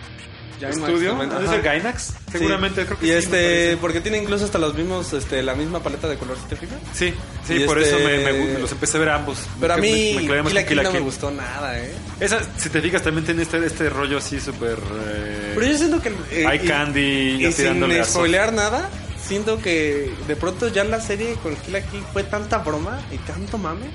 [0.64, 1.22] Estudio.
[1.44, 2.14] ¿Es el Gainax?
[2.32, 2.88] Seguramente, Sí.
[2.88, 6.08] creo que y sí, este, porque tiene incluso hasta los mismos, este, la misma paleta
[6.08, 6.78] de color, ¿sí ¿te fijas?
[6.94, 7.14] Sí,
[7.46, 9.40] sí, Y por este- eso me, me gu- los empecé a ver ambos.
[9.60, 11.94] Pero a Me- mí, me Kill la Kill no me gustó nada, ¿eh?
[12.22, 14.78] Esa, si te fijas, también tiene este, este rollo así súper...
[15.06, 16.10] eh, Pero yo siento que...
[16.32, 18.90] eh, Eye y- candy, Y, sin a spoilear nada,
[19.26, 23.18] siento que de pronto ya la serie con Kill la Kill fue tanta broma y
[23.18, 23.86] tanto mame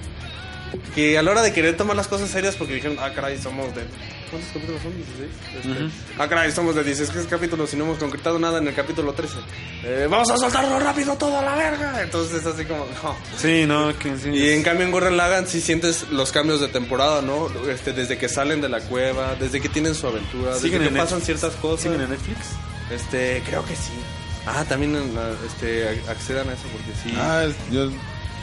[0.94, 3.74] que a la hora de querer tomar las cosas serias, porque dijeron, ah, caray, somos
[3.74, 3.84] de.
[4.30, 4.94] ¿Cuántos capítulos son?
[4.94, 5.30] 16.
[5.56, 9.14] Este, Ah, caray, somos de 16 capítulos y no hemos concretado nada en el capítulo
[9.14, 9.36] 13.
[9.84, 12.02] Eh, vamos a soltarlo rápido todo a la verga.
[12.02, 13.16] Entonces, así como, no.
[13.38, 14.28] Sí, no, que sí.
[14.28, 17.48] Y en cambio en Gurren Lagann sí sientes los cambios de temporada, ¿no?
[17.70, 20.88] Este, desde que salen de la cueva, desde que tienen su aventura, desde ¿Siguen que
[20.90, 21.24] pasan Netflix?
[21.24, 21.80] ciertas cosas.
[21.84, 22.38] ¿Siguen en Netflix?
[22.90, 23.92] Este, creo que sí.
[24.56, 24.96] Ah, también
[25.46, 27.14] este, accedan a eso porque sí.
[27.18, 27.90] Ah, yo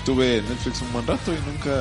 [0.06, 1.72] tuve Netflix un buen rato y nunca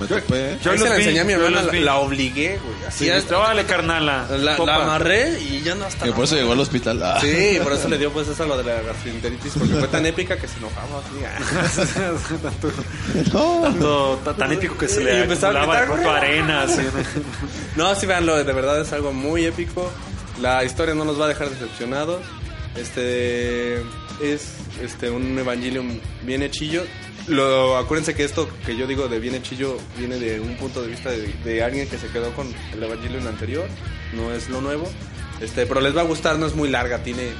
[0.00, 0.56] me topé.
[0.62, 2.84] yo se la vi, enseñé a mi yo hermana, la, obligué, güey.
[2.86, 3.32] Así Sí, es.
[3.32, 4.26] órale, carnala.
[4.30, 7.02] La, la amarré y ya no hasta Que la por eso llegó al hospital.
[7.02, 7.18] Ah.
[7.20, 10.36] Sí, por eso le dio pues esa lo de la gastroenteritis porque fue tan épica
[10.36, 11.24] que se enojaba así.
[11.26, 12.38] ah.
[12.42, 12.70] Tanto-
[13.32, 13.60] No.
[13.62, 16.62] tanto- ta- tan épico que se Y le acumulaba de gritar, pronto arena.
[16.62, 16.82] así.
[17.74, 19.90] No, sí, véanlo, de verdad es algo muy épico.
[20.40, 22.20] La historia no nos va a dejar decepcionados.
[22.76, 23.80] Este
[24.22, 26.84] es este un Evangelion bien hechillo.
[27.26, 30.88] Lo, acuérdense que esto que yo digo de bien hechillo viene de un punto de
[30.88, 33.66] vista de, de alguien que se quedó con el Evangelion anterior,
[34.14, 34.88] no es lo nuevo.
[35.40, 37.30] Este, pero les va a gustar, no es muy larga, tiene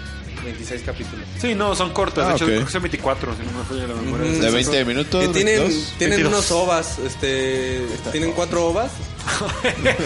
[0.44, 1.26] 26 capítulos.
[1.40, 2.24] Sí, no, son cortas.
[2.24, 2.50] Ah, de hecho, ok.
[2.50, 4.30] creo que son 24, si no me falla la memoria.
[4.32, 5.26] De 20 minutos.
[5.26, 5.94] Que tienen, dos.
[5.98, 6.32] tienen 22.
[6.32, 8.90] unos ovas, este, tienen cuatro ovas.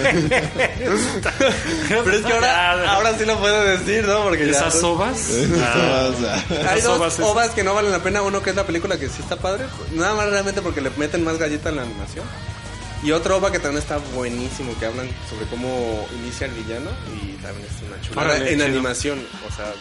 [1.88, 4.22] Pero es que ahora, ahora sí lo puedo decir, ¿no?
[4.24, 5.30] Porque ya- ¿Esas sobas?
[5.62, 8.22] Ah, sea, Hay dos ovas ovas, que no valen la pena.
[8.22, 9.64] Uno que es la película que sí está padre.
[9.92, 12.24] Nada más realmente porque le meten más galleta en la animación.
[13.02, 16.90] Y otro ova que también está buenísimo, que hablan sobre cómo inicia el villano.
[17.12, 18.64] Y también es una chulada en chido.
[18.64, 19.18] animación.
[19.48, 19.72] O sea,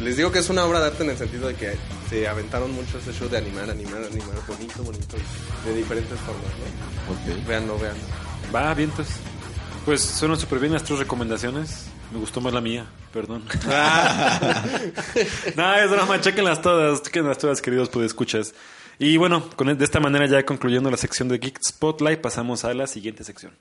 [0.00, 1.76] les digo que es una obra de arte en el sentido de que
[2.10, 4.36] se aventaron mucho ese show de animar, animar, animar.
[4.48, 5.16] Bonito, bonito.
[5.64, 6.50] De diferentes formas,
[7.06, 7.12] ¿no?
[7.34, 7.46] ok.
[7.46, 8.02] Véanlo, véanlo.
[8.52, 9.06] Va, vientos.
[9.84, 11.84] Pues suenan súper bien las tres recomendaciones.
[12.12, 13.44] Me gustó más la mía, perdón.
[15.56, 18.54] no, es broma, chequenlas todas, chequenlas todas, queridos pues escuchas.
[18.98, 22.72] Y bueno, con, de esta manera ya concluyendo la sección de Geek Spotlight, pasamos a
[22.72, 23.52] la siguiente sección.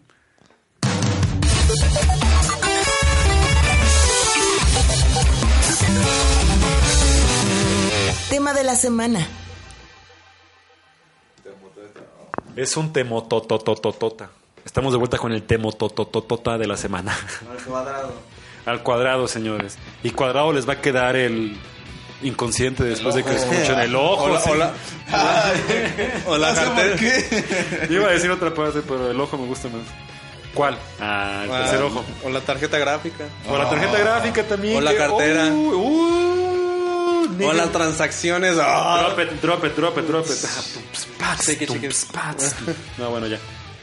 [8.29, 9.27] Tema de la semana.
[12.55, 14.29] Es un temototototota.
[14.63, 17.13] Estamos de vuelta con el temotototota de la semana.
[17.51, 18.13] Al cuadrado.
[18.65, 19.77] Al cuadrado, señores.
[20.01, 21.57] Y cuadrado les va a quedar el
[22.25, 24.23] inconsciente después de que escuchen el ojo.
[24.25, 24.49] Hola, sí.
[24.51, 24.73] hola.
[26.27, 26.95] O la cartera.
[27.89, 29.81] Iba a decir otra parte, pero el ojo me gusta más.
[30.53, 30.77] ¿Cuál?
[30.99, 32.03] Ah, el tercer ojo.
[32.23, 33.25] O la tarjeta gráfica.
[33.49, 34.77] O la tarjeta gráfica también.
[34.77, 35.47] O la cartera.
[35.47, 37.53] Uh, uh, O nigga.
[37.53, 38.55] las transacciones.
[38.59, 39.13] ah.
[39.15, 40.25] Drop it, drop it, drop it, drop.
[41.21, 42.35] Ah.
[42.97, 43.37] No, bueno, ya.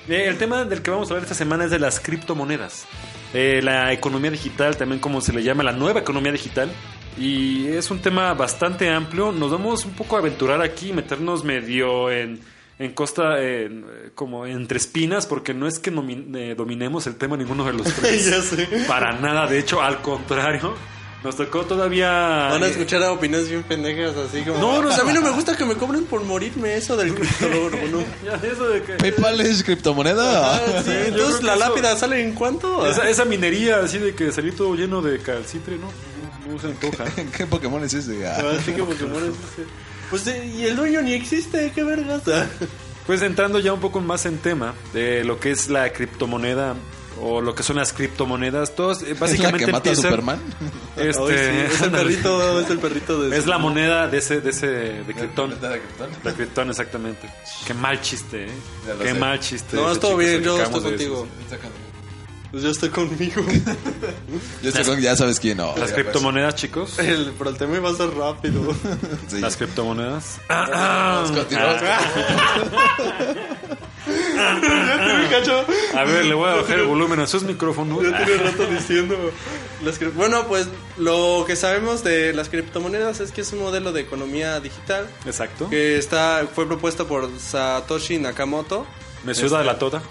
[0.08, 2.86] Eh, el tema del que vamos a hablar esta semana es de las criptomonedas.
[3.34, 6.70] Eh, la economía digital, también como se le llama, la nueva economía digital.
[7.18, 9.32] Y es un tema bastante amplio.
[9.32, 12.40] Nos vamos un poco a aventurar aquí, meternos medio en,
[12.78, 13.84] en costa, en,
[14.14, 17.86] como entre espinas, porque no es que nomi- eh, dominemos el tema ninguno de los
[18.00, 18.30] tres.
[18.30, 18.66] Ya sé.
[18.88, 20.74] Para nada, de hecho, al contrario.
[21.22, 22.08] Nos tocó todavía...
[22.50, 24.58] Van a eh, escuchar opiniones bien pendejas así como.
[24.58, 25.20] No, no, a mí no.
[25.22, 28.00] me gusta que me cobren por morirme eso del criptólogo, ¿no?
[28.24, 28.94] ya, eso de que...
[28.94, 30.56] ¿PayPal es criptomoneda?
[30.56, 32.84] Ah, sí, entonces la eso- lápida sale en cuánto?
[32.84, 35.86] Esa, esa minería así de que salí todo lleno de calcitre, ¿no?
[36.48, 37.04] No, se antoja.
[37.36, 38.26] ¿Qué Pokémon es ese?
[38.26, 38.42] Ah.
[38.58, 39.66] Así que Pokémon es ese.
[40.10, 42.22] Pues eh, y el dueño ni existe, qué vergas.
[43.06, 46.76] Pues entrando ya un poco más en tema de lo que es la criptomoneda
[47.20, 50.40] o lo que son las criptomonedas, todos eh, ¿Es la básicamente que mata a Superman?
[50.96, 54.40] Este, Ay, sí, es el perrito, es el perrito de es la moneda de ese
[54.40, 55.50] de ese de Krypton.
[55.50, 56.10] ¿De Krypton?
[56.22, 57.30] De Krypton exactamente.
[57.66, 58.50] Qué mal chiste, ¿eh?
[59.00, 59.14] Qué sé.
[59.14, 59.76] mal chiste.
[59.76, 61.26] No, estuvo bien, que yo estoy contigo.
[61.48, 61.70] decir.
[62.52, 63.42] Pues yo estoy conmigo.
[64.62, 65.74] Yo sé con- ya sabes quién no.
[65.76, 66.98] Las Ya, criptomonedas, chicos.
[66.98, 68.60] El, pero el tema iba a ser rápido.
[68.62, 68.76] pues,
[69.28, 69.40] sí.
[69.40, 70.38] Las criptomonedas.
[70.48, 71.82] Vamos, continuamos.
[75.94, 78.02] A ver, le voy a bajar el volumen a sus micrófonos.
[78.02, 79.16] Ya tiene rato diciendo.
[79.84, 83.92] Las cri- bueno, pues lo que sabemos de las criptomonedas es que es un modelo
[83.92, 85.68] de economía digital Exacto.
[85.70, 88.86] que está fue propuesto por Satoshi Nakamoto.
[89.24, 90.02] Me suda de la toda.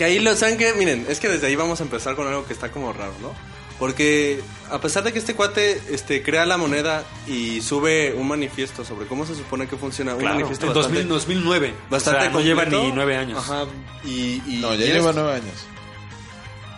[0.00, 2.46] Que ahí lo saben que, miren, es que desde ahí vamos a empezar con algo
[2.46, 3.34] que está como raro, ¿no?
[3.78, 4.40] Porque
[4.70, 9.06] a pesar de que este cuate este, crea la moneda y sube un manifiesto sobre
[9.06, 11.08] cómo se supone que funciona, un Claro, manifiesto en bastante, 2000,
[11.42, 11.74] 2009.
[11.90, 13.40] bastante o sea, no lleva ni nueve años.
[13.40, 13.66] Ajá,
[14.02, 15.66] y, y- No, ya y lleva nueve años.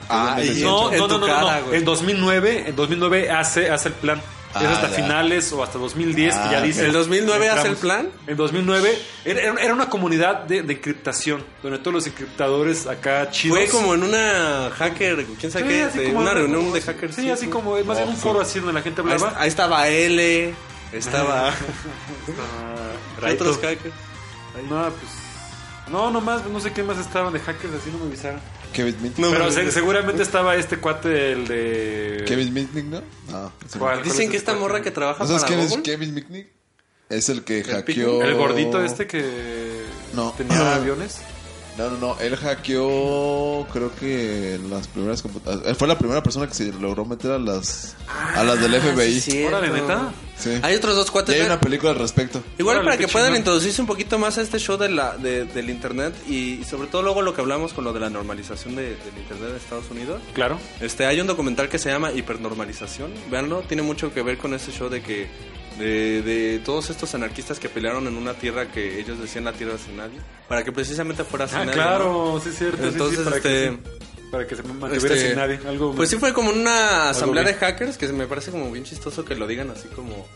[0.09, 1.73] Ah, y No, en no, no, no, cara, no.
[1.75, 4.21] En 2009, en 2009 hace, hace el plan.
[4.61, 4.95] Es Ah, hasta ya.
[4.97, 6.65] finales o hasta 2010 que Ah, ya ok.
[6.65, 6.87] dice.
[6.87, 8.11] ¿El 2009 hace el plan?
[8.27, 13.59] En 2009 era, era una comunidad de, de encriptación donde todos los encriptadores acá chidos.
[13.59, 17.15] Fue como en una hacker, quién sabe Sí, qué, de como- una reunión de hackers.
[17.17, 19.35] Sí, así como más bien un foro así donde la gente Ahí, hablaba.
[19.41, 20.55] ahí estaba L,
[20.93, 21.53] estaba Ah,
[23.17, 23.45] ¿qué Raito.
[23.45, 23.95] otros hackers.
[24.69, 25.13] No, pues
[25.93, 28.41] No, nomás, no sé qué más estaban de hackers, así no me avisaron.
[28.73, 29.31] Kevin Mitnick.
[29.31, 32.25] Pero se- seguramente estaba este cuate, el de...
[32.27, 33.03] Kevin Mitnick, ¿no?
[33.31, 33.53] No.
[33.79, 34.03] no.
[34.03, 35.77] Dicen que esta morra que trabaja ¿No sabes para quién es.
[35.85, 36.49] Kevin Mitnick?
[37.11, 38.23] Es el que hackeó...
[38.23, 39.83] El gordito este que
[40.15, 40.33] No.
[40.37, 41.21] tenía aviones.
[41.79, 42.21] No, no, no.
[42.21, 45.67] Él hackeó, creo que en las primeras computadoras.
[45.67, 47.97] Él fue la primera persona que se logró meter a las,
[48.35, 49.17] a las del FBI.
[49.17, 49.45] Ah, Sí.
[49.45, 50.13] Órale, ¿neta?
[50.39, 50.51] Sí.
[50.63, 51.35] Hay otros dos Y cuates.
[51.35, 51.47] hay ¿eh?
[51.47, 52.43] una película al respecto.
[52.59, 53.39] Igual Órale, para que puedan chingón.
[53.41, 56.89] introducirse un poquito más a este show de la, de- del internet y, y sobre
[56.89, 59.89] todo luego lo que hablamos con lo de la normalización de- del internet de Estados
[59.91, 60.21] Unidos.
[60.35, 60.59] Claro.
[60.81, 63.13] Este, hay un documental que se llama Hipernormalización.
[63.31, 65.29] Veanlo, tiene mucho que ver con este show de que
[65.79, 69.75] de, de todos estos anarquistas que pelearon en una tierra que ellos decían la tierra
[69.79, 70.19] sin nadie,
[70.49, 71.75] para que precisamente fuera sin Ah, nadie.
[71.75, 72.77] claro, sí es cierto.
[72.79, 75.61] sí, sí, Entonces, para, este, que, sí, para que se mantuviera Este, sin nadie.
[75.67, 79.25] Algo, Pues sí fue como una asamblea de hackers que me parece como bien chistoso
[79.25, 80.27] que lo digan así como...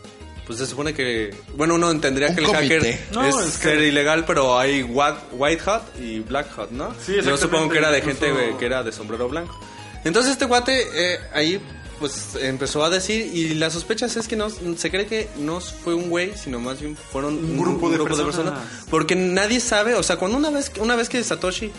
[0.45, 1.35] Pues se supone que...
[1.55, 2.79] Bueno, uno entendería Un que el comité.
[2.93, 6.69] hacker No, es, es que- ser ilegal, pero hay white, white hat y black hat,
[6.71, 6.95] ¿no?
[7.05, 9.59] Sí, Yo supongo que era de incluso- gente que era de sombrero blanco.
[10.05, 11.61] Entonces este guate eh, ahí
[11.99, 15.93] pues empezó a decir y las sospechas es que no se cree que no fue
[15.93, 18.53] un güey, sino más bien fueron un, grupo de personas.
[18.89, 21.71] porque nadie sabe, o sea, cuando una vez una vez que Satoshi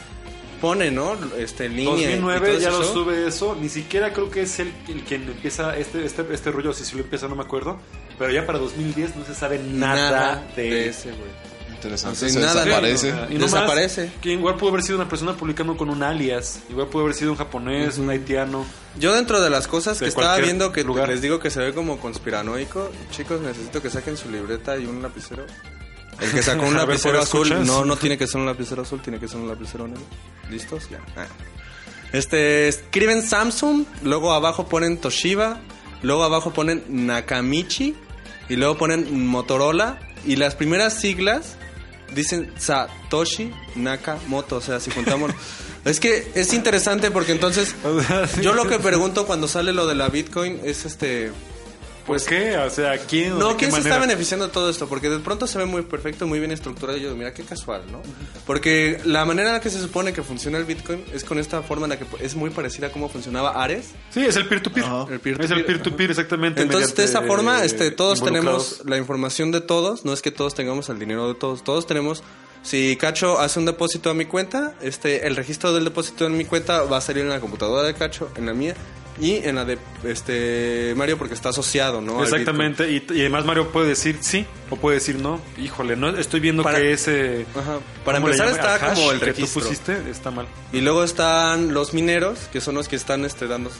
[0.60, 1.16] pone, ¿no?
[1.36, 3.56] Este línea y 2009 todo ya lo show, sube eso.
[3.60, 6.72] Ni siquiera creo que es el, el quien empieza este, este, este rollo.
[6.72, 7.78] Si se lo empieza, no me acuerdo.
[8.18, 11.47] Pero ya para 2010 no se sabe nada, de, ese güey.
[11.78, 12.32] Interesante.
[12.40, 13.14] Nada, desaparece.
[13.30, 14.06] Y no Desaparece.
[14.06, 16.60] más, que igual pudo haber sido una persona publicando con un alias.
[16.68, 18.66] Igual pudo haber sido un japonés, un haitiano.
[18.98, 21.08] Yo dentro de las cosas De que estaba viendo que lugar.
[21.08, 25.02] les digo que se ve como conspiranoico, chicos, necesito que saquen su libreta y un
[25.02, 25.46] lapicero.
[26.20, 27.66] El que sacó un lapicero ¿por azul, escuchas?
[27.66, 30.02] no, no tiene que ser un lapicero azul, tiene que ser un lapicero negro.
[30.50, 30.88] ¿Listos?
[30.90, 30.98] Ya.
[31.16, 31.26] Ah.
[32.12, 35.60] Este, escriben Samsung, luego abajo ponen Toshiba,
[36.02, 37.94] luego abajo ponen Nakamichi
[38.48, 41.56] y luego ponen Motorola y las primeras siglas
[42.14, 45.32] dicen Satoshi Nakamoto, o sea, si juntamos
[45.84, 47.74] Es que es interesante porque entonces
[48.42, 51.32] yo lo que pregunto cuando sale lo de la Bitcoin es este
[52.08, 53.38] Pues qué, o sea, ¿quién?
[53.38, 54.88] no, ¿quién se está beneficiando de todo esto?
[54.88, 56.96] Porque de pronto se ve muy perfecto, muy bien estructurado.
[56.96, 58.00] Y yo, mira, qué casual, ¿no?
[58.46, 61.60] Porque la manera en la que se supone que funciona el Bitcoin es con esta
[61.60, 63.90] forma en la que es muy parecida a cómo funcionaba Ares.
[64.08, 64.86] Sí, es el peer-to-peer.
[64.86, 65.06] Ajá.
[65.10, 66.62] El peer-to-peer, Es el peer-to-peer, exactamente.
[66.62, 70.06] Entonces, de esa forma, eh, este, todos tenemos la información de todos.
[70.06, 71.62] No es que todos tengamos el dinero de todos.
[71.62, 72.22] Todos tenemos.
[72.62, 76.46] Si Cacho hace un depósito a mi cuenta, este, el registro del depósito en mi
[76.46, 78.74] cuenta va a salir en la computadora de Cacho, en la mía
[79.20, 82.22] y en la de este Mario porque está asociado, ¿no?
[82.22, 85.40] Exactamente, y, y además Mario puede decir sí o puede decir no.
[85.58, 87.46] Híjole, no estoy viendo Para- que ese.
[87.54, 87.78] Ajá.
[88.04, 89.62] Para ¿cómo le empezar está Al como el que registro.
[89.62, 90.46] tú pusiste, está mal.
[90.72, 93.70] Y luego están los mineros, que son los que están este, dando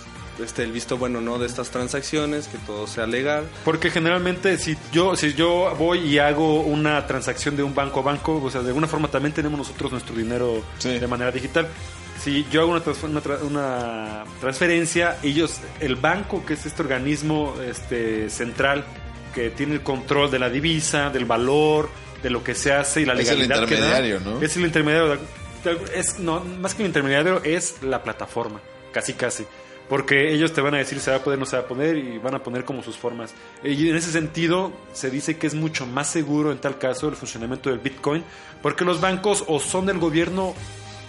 [0.43, 3.45] este, el visto bueno no de estas transacciones, que todo sea legal.
[3.65, 8.03] Porque generalmente si yo si yo voy y hago una transacción de un banco a
[8.05, 10.99] banco, o sea, de alguna forma también tenemos nosotros nuestro dinero Sí.
[10.99, 11.67] de manera digital.
[12.23, 17.55] Si yo hago una, una, tra- una transferencia, ellos, el banco, que es este organismo
[17.65, 18.85] este, central
[19.35, 21.89] que tiene el control de la divisa, del valor,
[22.23, 24.43] de lo que se hace y la Es el legalidad que da, intermediario, ¿no?
[24.43, 25.19] Es el intermediario.
[25.95, 28.61] Es, no, más que el intermediario, es la plataforma,
[28.93, 29.45] casi casi.
[29.89, 31.97] Porque ellos te van a decir se va a poder, no se va a poner
[31.97, 33.33] y van a poner como sus formas.
[33.65, 37.17] Y en ese sentido se dice que es mucho más seguro en tal caso el
[37.17, 38.23] funcionamiento del Bitcoin,
[38.61, 40.55] porque los bancos o son del gobierno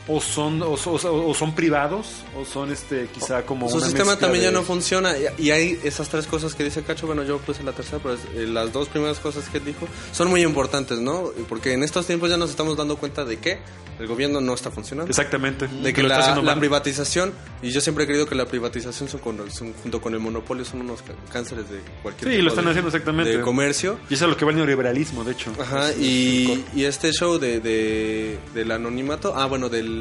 [0.10, 4.45] o son o, son- o son privados o son este quizá como Su sistema también
[4.45, 5.14] ya no funciona.
[5.38, 7.05] Y, y hay esas tres cosas que dice Cacho.
[7.07, 10.30] Bueno, yo puse la tercera, pero es- eh, las dos primeras cosas que dijo son
[10.30, 11.32] muy importantes, ¿no?
[11.47, 13.60] Porque en estos tiempos ya nos estamos dando cuenta de que
[13.99, 15.10] el gobierno no está funcionando.
[15.10, 15.68] Exactamente.
[15.68, 19.74] De que la, privatización, y yo siempre he creído que la privatización son con- son-
[19.74, 21.01] junto con el monopolio son unos
[21.32, 23.38] cánceres de cualquier Sí, tipo lo están de- haciendo exactamente.
[23.38, 23.99] de comercio.
[24.10, 25.51] Y eso es lo que va el neoliberalismo, de hecho.
[25.60, 29.99] Ajá, Es- y, este show de, de- del anonimato, ah, bueno, del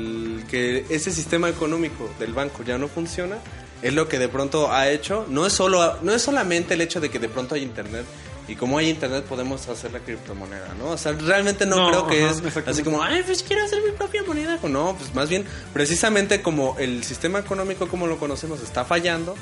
[0.51, 3.39] que ese sistema económico del banco ya no funciona,
[3.83, 7.01] es lo que de pronto ha hecho, no es solo no es solamente el hecho
[7.01, 8.05] de que de pronto hay internet
[8.49, 10.91] y como hay internet podemos hacer la criptomoneda, ¿no?
[10.91, 13.83] O sea, realmente no, No, creo que ajá, es así como, ay, pues quiero hacer
[13.83, 14.59] mi propia moneda.
[14.63, 15.45] No, pues más bien,
[15.75, 19.37] precisamente como el sistema económico como lo conocemos está fallando,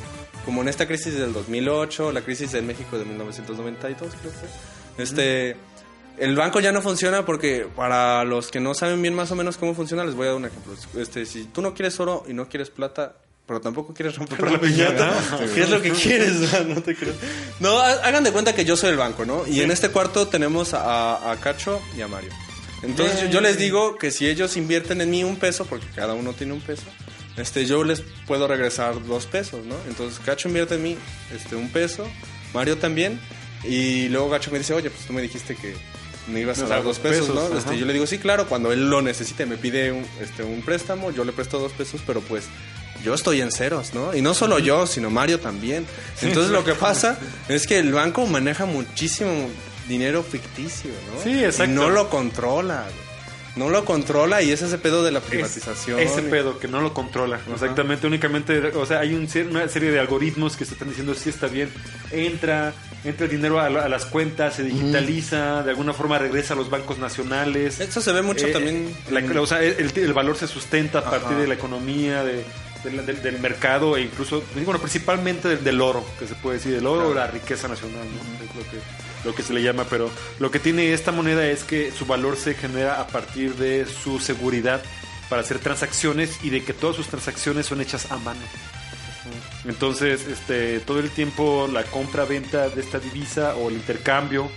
[0.44, 5.02] como en esta crisis del 2008, la crisis en México de 1992, creo que.
[5.02, 5.56] Este,
[6.18, 9.56] el banco ya no funciona porque para los que no saben bien más o menos
[9.56, 10.74] cómo funciona, les voy a dar un ejemplo.
[11.00, 14.58] Este, si tú no quieres oro y no quieres plata, pero tampoco quieres romper la
[14.60, 15.12] piñata,
[15.54, 16.32] ¿qué es lo que quieres?
[16.54, 17.14] Ah, no te creo.
[17.60, 19.46] No, ha- hagan de cuenta que yo soy el banco, ¿no?
[19.46, 22.30] Y en este cuarto tenemos a, a Cacho y a Mario.
[22.82, 26.14] Entonces yo, yo les digo que si ellos invierten en mí un peso, porque cada
[26.14, 26.84] uno tiene un peso,
[27.36, 29.74] este, yo les puedo regresar dos pesos, ¿no?
[29.88, 30.96] Entonces Cacho invierte en mí
[31.34, 32.06] este, un peso,
[32.52, 33.20] Mario también,
[33.64, 35.74] y luego Cacho me dice, oye, pues tú me dijiste que,
[36.28, 37.58] me ibas a dar da dos pesos, pesos, ¿no?
[37.58, 40.62] Este, yo le digo, sí, claro, cuando él lo necesite, me pide un, este, un
[40.62, 42.44] préstamo, yo le presto dos pesos, pero pues
[43.04, 44.14] yo estoy en ceros, ¿no?
[44.14, 45.86] Y no solo yo, sino Mario también.
[46.22, 47.18] Entonces lo que pasa
[47.48, 49.48] es que el banco maneja muchísimo
[49.88, 51.22] dinero ficticio, ¿no?
[51.22, 51.72] Sí, exacto.
[51.72, 53.05] Y no lo controla, güey.
[53.56, 55.98] No lo controla y es ese pedo de la privatización.
[55.98, 57.40] Ese pedo que no lo controla.
[57.52, 61.30] Exactamente, únicamente, o sea, hay un una serie de algoritmos que se están diciendo si
[61.30, 61.70] está bien.
[62.12, 66.56] Entra, entra el dinero a, a las cuentas, se digitaliza, de alguna forma regresa a
[66.56, 67.80] los bancos nacionales.
[67.80, 68.94] Eso se ve mucho Eh, también.
[69.10, 72.44] la- en- o sea, el, el valor se sustenta a partir de la economía, de,
[72.84, 76.86] del, del mercado e incluso, bueno, principalmente del, del oro, que se puede decir, del
[76.86, 78.44] oro o la riqueza nacional, ¿no?
[78.44, 78.76] Es lo que,
[79.26, 82.36] lo que se le llama, pero lo que tiene esta moneda es que su valor
[82.36, 84.82] se genera a partir de su seguridad
[85.28, 88.40] para hacer transacciones y de que todas sus transacciones son hechas a mano.
[89.64, 94.48] Entonces, este, todo el tiempo la compra-venta de esta divisa o el intercambio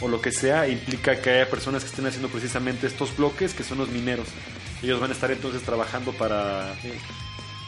[0.00, 3.64] o lo que sea implica que haya personas que estén haciendo precisamente estos bloques que
[3.64, 4.28] son los mineros.
[4.82, 6.74] Ellos van a estar entonces trabajando para,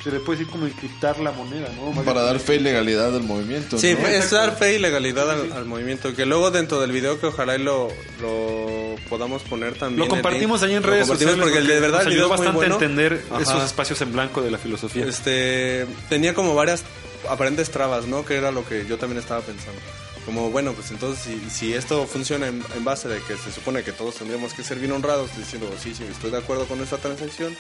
[0.03, 1.93] se le puede decir como encriptar la moneda, ¿no?
[1.93, 3.79] Más Para dar fe y legalidad al movimiento.
[3.79, 4.07] Sí, ¿no?
[4.09, 6.15] es dar fe y legalidad al, al movimiento.
[6.15, 7.89] Que luego dentro del video que ojalá y lo,
[8.21, 10.01] lo podamos poner también.
[10.01, 12.55] Lo compartimos ahí en redes sociales porque de verdad nos el ayudó video bastante a
[12.55, 12.75] bueno.
[12.75, 13.43] entender Ajá.
[13.43, 15.05] esos espacios en blanco de la filosofía.
[15.07, 16.83] Este tenía como varias
[17.29, 18.25] aparentes trabas, ¿no?
[18.25, 19.81] Que era lo que yo también estaba pensando.
[20.25, 23.83] Como, bueno, pues entonces si, si esto funciona en, en base de que se supone
[23.83, 26.99] que todos tendríamos que ser bien honrados, diciendo, sí, sí, estoy de acuerdo con esta
[26.99, 27.57] transacción,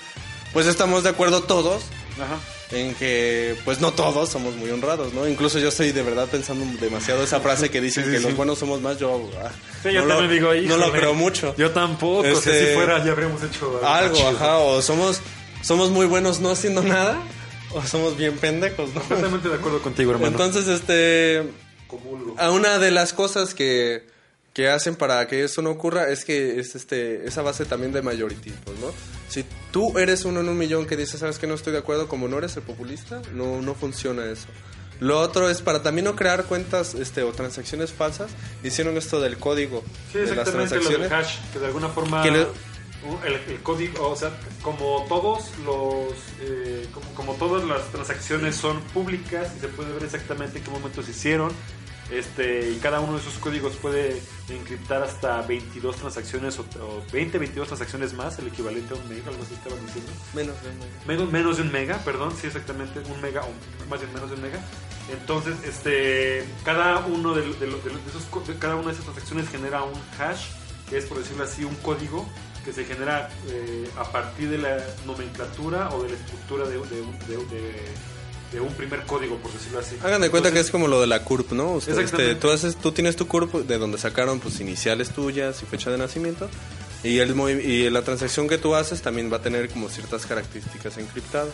[0.52, 1.82] pues estamos de acuerdo todos
[2.18, 2.38] Ajá.
[2.72, 5.26] en que pues no todos somos muy honrados, ¿no?
[5.28, 8.26] Incluso yo estoy de verdad pensando demasiado esa frase que dicen Sí, sí, que sí.
[8.28, 9.50] los buenos somos más, yo ah,
[9.84, 11.54] yo no, lo, digo, no lo "Híjole, creo mucho.
[11.56, 14.28] Yo tampoco, si Este, así fuera ya habríamos hecho Algo, chido.
[14.30, 15.20] ajá, o somos
[15.62, 17.20] somos muy buenos no haciendo nada
[17.72, 19.00] o somos bien pendejos, ¿no?
[19.00, 20.28] Completamente de acuerdo contigo, hermano.
[20.32, 21.42] Entonces, este
[22.38, 24.06] a una de las cosas que,
[24.52, 28.00] que hacen para que eso no ocurra es que es este esa base también de
[28.02, 28.92] mayoritismos, ¿no?
[29.30, 32.08] Si tú eres uno en un millón que dice, sabes que no estoy de acuerdo,
[32.08, 34.48] como no eres el populista, no, no funciona eso.
[34.98, 38.30] Lo otro es para también no crear cuentas este, o transacciones falsas,
[38.62, 41.10] hicieron esto del código Sí, de las lo del transacciones.
[41.12, 42.40] hash, que de alguna forma le-
[43.24, 46.12] el, el código, o sea, como todos los,
[46.42, 50.70] eh, como, como todas las transacciones son públicas y se puede ver exactamente en qué
[50.70, 51.50] momento se hicieron,
[52.10, 57.38] este, y cada uno de esos códigos puede encriptar hasta 22 transacciones o, o 20,
[57.38, 60.10] 22 transacciones más, el equivalente a un mega, algo así estaban diciendo.
[60.34, 60.86] Menos, menos.
[61.06, 63.50] Menos, menos de un mega, perdón, sí, exactamente, un mega, o
[63.88, 64.60] más bien menos de un mega.
[65.12, 67.70] Entonces, este, cada uno de, de de de
[68.08, 70.46] esos, de cada una de esas transacciones genera un hash,
[70.88, 72.28] que es por decirlo así, un código
[72.64, 76.78] que se genera eh, a partir de la nomenclatura o de la estructura de, de
[76.78, 77.88] un, de-
[78.52, 79.96] de- un primer código, por decirlo así.
[80.02, 81.72] Hagan de cuenta que es como lo de la CURP, ¿no?
[81.72, 82.32] Usted, Exactamente.
[82.32, 85.90] este, tú, haces, tú tienes tu CURP de donde sacaron pues iniciales tuyas y fecha
[85.90, 86.48] de nacimiento.
[87.02, 87.30] Y, el,
[87.64, 91.48] y la transacción que tú haces también va a tener como ciertas características encriptadas.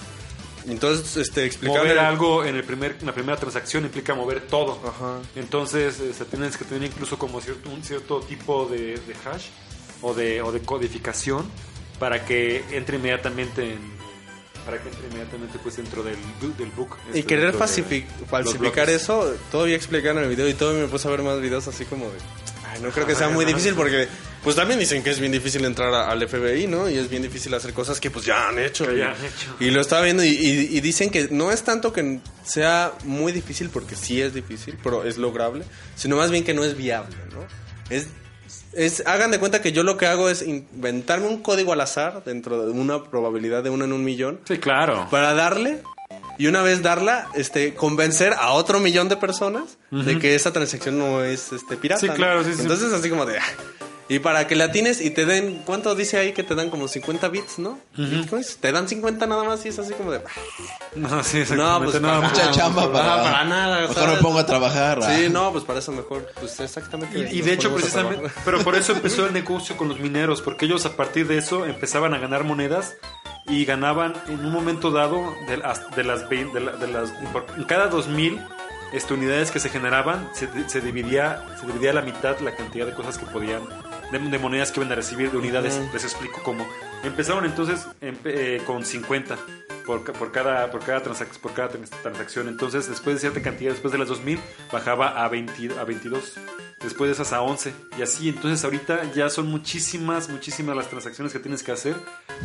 [0.68, 1.82] Entonces, este, explicarle...
[1.90, 4.80] Mover algo en, el primer, en la primera transacción implica mover todo.
[4.84, 5.20] Ajá.
[5.36, 9.46] Entonces, se tienes que tener incluso como cierto, un cierto tipo de, de hash
[10.02, 11.48] o de, o de codificación
[12.00, 13.95] para que entre inmediatamente en,
[14.66, 16.16] para que entre inmediatamente pues dentro del,
[16.76, 16.96] book.
[17.14, 21.08] Y este, querer de falsificar eso, todavía explicaron en el video y todavía me puse
[21.08, 22.18] a ver más videos así como de...
[22.68, 23.54] Ay, no creo que sea muy Ajá.
[23.54, 24.08] difícil porque
[24.42, 26.90] pues también dicen que es bien difícil entrar a- al FBI, ¿no?
[26.90, 28.84] Y es bien difícil hacer cosas que pues ya han hecho.
[28.92, 29.56] Ya han hecho.
[29.60, 33.30] y lo estaba viendo y, y- y dicen que no es tanto que sea muy
[33.32, 35.64] difícil porque sí es difícil, pero es lograble,
[35.94, 37.46] sino más bien que no es viable, ¿no?
[37.88, 38.08] Es...
[38.72, 42.22] Es, hagan de cuenta que yo lo que hago es inventarme un código al azar
[42.24, 45.08] dentro de una probabilidad de uno en un millón Sí, claro.
[45.10, 45.82] para darle
[46.38, 50.98] y una vez darla, este, convencer a otro millón de personas de que esa transacción
[50.98, 52.00] no es este pirata.
[52.00, 52.14] Sí, ¿no?
[52.14, 52.62] claro, sí, sí.
[52.62, 53.42] Entonces así como de ah.
[54.08, 56.86] Y para que la tienes y te den, ¿cuánto dice ahí que te dan como
[56.88, 57.78] 50 bits, no?
[57.96, 58.58] Bitcoins?
[58.58, 60.20] Te dan 50 nada más y es así como de.
[60.94, 64.16] No, sí, No, pues No, para- Mucha chamba para, para nada, Mejor ¿sabes?
[64.16, 65.02] me pongo a trabajar.
[65.02, 67.28] Sí, no, pues para eso mejor, pues exactamente.
[67.32, 70.86] Y, de hecho, precisamente, pero por eso empezó el negocio con los mineros, porque ellos
[70.86, 72.94] a partir de eso empezaban a ganar monedas
[73.48, 77.46] y ganaban en un momento dado de, las- de las, de, la- de las por-
[77.56, 78.40] en cada 2000
[78.92, 82.86] este, unidades que se generaban se, se dividía se dividía a la mitad la cantidad
[82.86, 83.62] de cosas que podían
[84.12, 86.66] de, de monedas que iban a recibir de unidades les explico cómo.
[87.02, 89.36] Empezaron entonces empe- eh, con 50
[89.86, 92.48] por, por cada por cada transac- por cada trans- transacción.
[92.48, 94.38] Entonces después de cierta cantidad después de las 2000
[94.72, 96.34] bajaba a 20 a 22
[96.82, 101.32] después de esas a 11 y así entonces ahorita ya son muchísimas muchísimas las transacciones
[101.32, 101.96] que tienes que hacer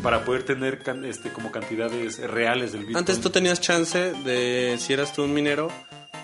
[0.01, 2.97] para poder tener can- este como cantidades reales del Bitcoin.
[2.97, 5.67] Antes tú tenías chance de, si eras tú un minero,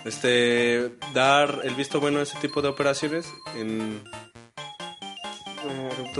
[0.04, 3.26] este, dar el visto bueno a ese tipo de operaciones
[3.56, 4.00] en,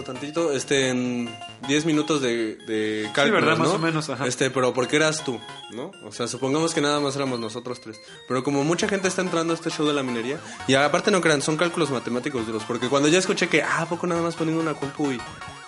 [0.02, 1.28] tantito, este, en
[1.66, 3.58] 10 minutos de, de cálculos, ¿verdad?
[3.58, 3.74] Más ¿no?
[3.74, 4.26] o menos, ajá.
[4.26, 5.40] Este, pero porque eras tú,
[5.70, 5.92] ¿no?
[6.04, 8.00] O sea, supongamos que nada más éramos nosotros tres.
[8.26, 11.20] Pero como mucha gente está entrando a este show de la minería, y aparte no
[11.20, 14.36] crean, son cálculos matemáticos duros, porque cuando ya escuché que, ah, ¿a poco nada más
[14.36, 15.20] poniendo una compu y,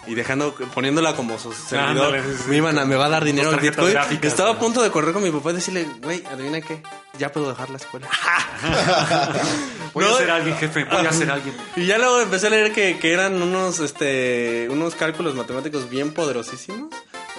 [0.06, 2.50] y dejando, poniéndola como su servidor, Ándale, sí, sí.
[2.50, 3.92] me, iban a, me va a dar dinero tarjetas Bitcoin.
[3.92, 6.82] gráficas, Estaba a punto de correr con mi papá y decirle, güey, adivina qué,
[7.18, 8.08] ya puedo dejar la escuela.
[9.94, 10.84] Voy No, a ser alguien, jefe.
[10.84, 11.54] Voy a ser alguien.
[11.76, 16.12] Y ya luego empecé a leer que, que eran unos, este, unos cálculos matemáticos bien
[16.12, 16.88] poderosísimos.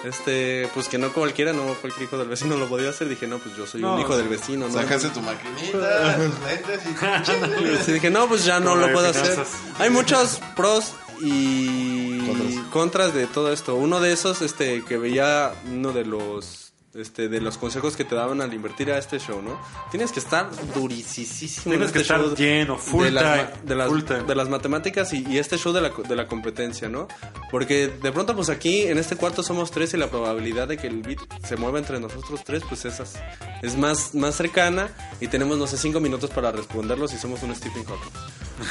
[0.03, 3.07] Este, pues que no cualquiera, no cualquier hijo del vecino lo podía hacer.
[3.07, 4.20] Dije, no, pues yo soy No, un hijo sí.
[4.20, 4.74] del vecino, ¿no?
[4.74, 9.38] Sacaste tu maquinita, tus lentes y dije, no, pues ya no Como lo puedo hacer.
[9.78, 12.53] Hay muchos pros y Contras.
[12.72, 13.76] contras de todo esto.
[13.76, 18.15] Uno de esos, este, que veía uno de los este, de los consejos que te
[18.15, 19.57] daban al invertir a este show, ¿no?
[19.91, 21.74] Tienes que estar durisísimo.
[21.74, 24.24] en Tienes que este estar show lleno, full de las, time, de las, full time.
[24.24, 27.07] de las matemáticas y, y este show de la, de la competencia, ¿no?
[27.49, 30.88] Porque de pronto, pues aquí en este cuarto somos tres y la probabilidad de que
[30.88, 33.13] el beat se mueva entre nosotros tres, pues esas
[33.61, 34.89] es más, más cercana
[35.22, 38.11] y tenemos, no sé, cinco minutos para responderlo si somos un Stephen Hawking.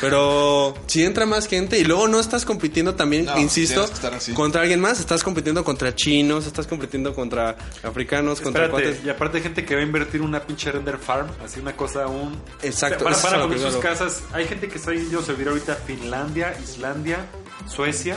[0.01, 3.87] Pero si entra más gente y luego no estás compitiendo también, No, insisto,
[4.35, 9.05] contra alguien más, estás compitiendo contra chinos, estás compitiendo contra africanos, contra Espérate, cuates.
[9.05, 12.07] y aparte hay gente que va a invertir una pinche render farm, así una cosa
[12.07, 12.41] un...
[12.63, 14.23] Exacto, Para, para que sus casas.
[14.33, 17.27] Hay gente que está yendo a servir ahorita a Finlandia, Islandia,
[17.67, 18.17] Suecia,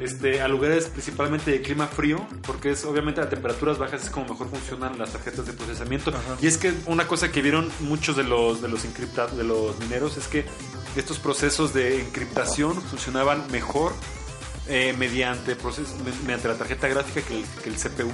[0.00, 4.28] este, a lugares principalmente de clima frío, porque es obviamente a temperaturas bajas es como
[4.28, 6.12] mejor funcionan las tarjetas de procesamiento.
[6.42, 9.78] Y es que una cosa que vieron muchos de los de los encriptados, de los
[9.78, 10.44] mineros, es que
[11.00, 13.92] estos procesos de encriptación funcionaban mejor
[14.68, 18.10] eh, mediante, proces- me- mediante la tarjeta gráfica que el, que el CPU.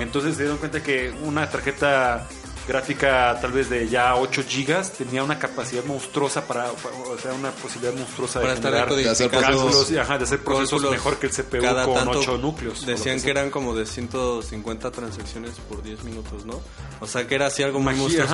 [0.00, 2.26] Entonces se dieron cuenta que una tarjeta
[2.66, 7.50] gráfica tal vez de ya 8 gigas tenía una capacidad monstruosa para, o sea, una
[7.50, 11.26] posibilidad monstruosa Para de estar generar decodificando cálculos y ajá, de hacer procesos mejor que
[11.26, 12.86] el CPU cada con tanto 8 núcleos.
[12.86, 13.30] Decían que sea.
[13.32, 16.62] eran como de 150 transacciones por 10 minutos, ¿no?
[17.00, 18.32] O sea que era así algo muy monstruoso.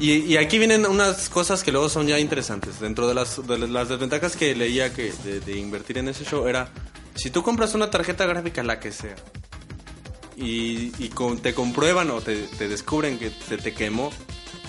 [0.00, 2.80] Y, y aquí vienen unas cosas que luego son ya interesantes.
[2.80, 6.48] Dentro de las, de las desventajas que leía que de, de invertir en ese show
[6.48, 6.68] era,
[7.14, 9.14] si tú compras una tarjeta gráfica, la que sea,
[10.36, 14.10] y, y con- te comprueban o te, te descubren que se te quemó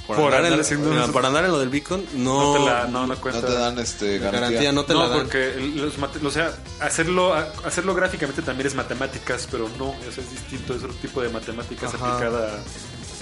[0.06, 1.12] por, Por andar, andar en, haciendo eso.
[1.12, 3.42] por andar en lo del Bitcoin, No no, te la no, la cuenta.
[3.42, 4.42] No te dan este garantía.
[4.50, 4.72] garantía.
[4.72, 5.18] no te no, la dan.
[5.22, 10.12] porque el- los o sea, hacerlo, a- hacerlo gráficamente también es matemáticas, pero no, o
[10.14, 12.14] sea, es distinto, es otro tipo de matemáticas Ajá.
[12.18, 12.60] aplicada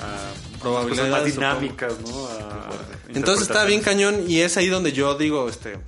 [0.03, 2.25] a Probabilidades, más dinámicas, ¿no?
[2.27, 2.69] A
[3.09, 5.79] Entonces está bien cañón y es ahí donde yo digo, este...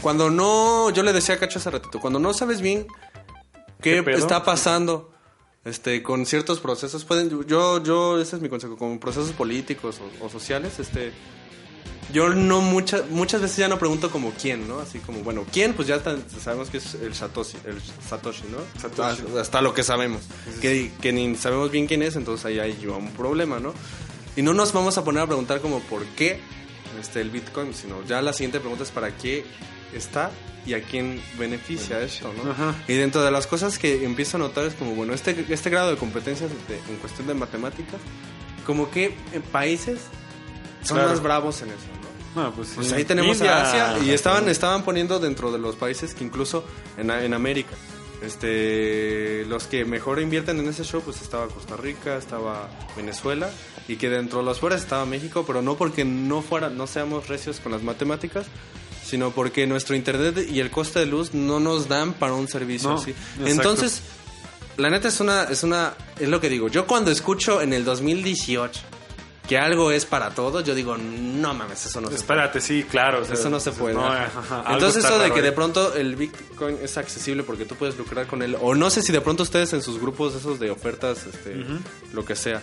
[0.00, 2.86] Cuando no, yo le decía a Cacho hace ratito, cuando no sabes bien
[3.80, 5.12] qué, está pasando
[5.64, 10.26] este, con ciertos procesos, pueden, yo, yo, ese es mi consejo, con procesos políticos o,
[10.26, 11.12] o sociales, este...
[12.12, 14.78] Yo no muchas muchas veces ya no pregunto como quién, ¿no?
[14.80, 15.72] Así como, bueno, ¿quién?
[15.74, 18.58] Pues ya tan- sabemos que es el Satoshi, el Satoshi, ¿no?
[18.80, 19.22] Satoshi.
[19.22, 20.22] Hasta, hasta lo que sabemos.
[20.60, 23.72] Que, que ni sabemos bien quién es, entonces ahí hay un problema, ¿no?
[24.36, 26.40] Y no nos vamos a poner a preguntar como por qué
[27.00, 29.44] este, el Bitcoin, sino ya la siguiente pregunta es para qué
[29.94, 30.30] está
[30.66, 32.50] y a quién beneficia esto, ¿no?
[32.50, 32.74] Ajá.
[32.88, 35.90] Y dentro de las cosas que empiezo a notar es como, bueno, este, este grado
[35.90, 38.00] de competencia de- en cuestión de matemáticas,
[38.66, 40.00] como que en países
[40.84, 41.10] son Claro.
[41.10, 41.78] más bravos en eso,
[42.34, 42.42] ¿no?
[42.44, 42.94] No, pues, Pues sí.
[42.94, 43.58] ahí tenemos India.
[43.58, 43.62] a
[43.92, 46.64] Asia y estaban, estaban poniendo dentro de los países que incluso
[46.96, 47.74] en, en América,
[48.38, 53.50] este, los que mejor invierten en ese show, pues estaba Costa Rica, estaba Venezuela
[53.86, 57.28] y que dentro de los fuera estaba México, pero no porque no fuera, no seamos
[57.28, 58.46] recios con las matemáticas,
[59.04, 62.90] sino porque nuestro internet y el coste de luz no nos dan para un servicio
[62.90, 63.10] No, así.
[63.10, 63.46] exacto.
[63.46, 64.02] Entonces,
[64.76, 66.68] la neta es una, es una, es lo que digo.
[66.68, 68.80] Yo cuando escucho en el 2018
[69.48, 72.20] que algo es para todos, yo digo, no mames, eso no se puede.
[72.20, 73.20] Espérate, sí, claro.
[73.22, 73.94] o sea, Eso no se puede.
[73.94, 74.30] no, Ajá.
[74.38, 77.98] ajá, algo Entonces eso de que de pronto el Bitcoin es accesible porque tú puedes
[77.98, 78.56] lucrar con él.
[78.60, 81.62] O no sé si de pronto ustedes en sus grupos esos de ofertas, este,
[82.12, 82.62] lo que sea.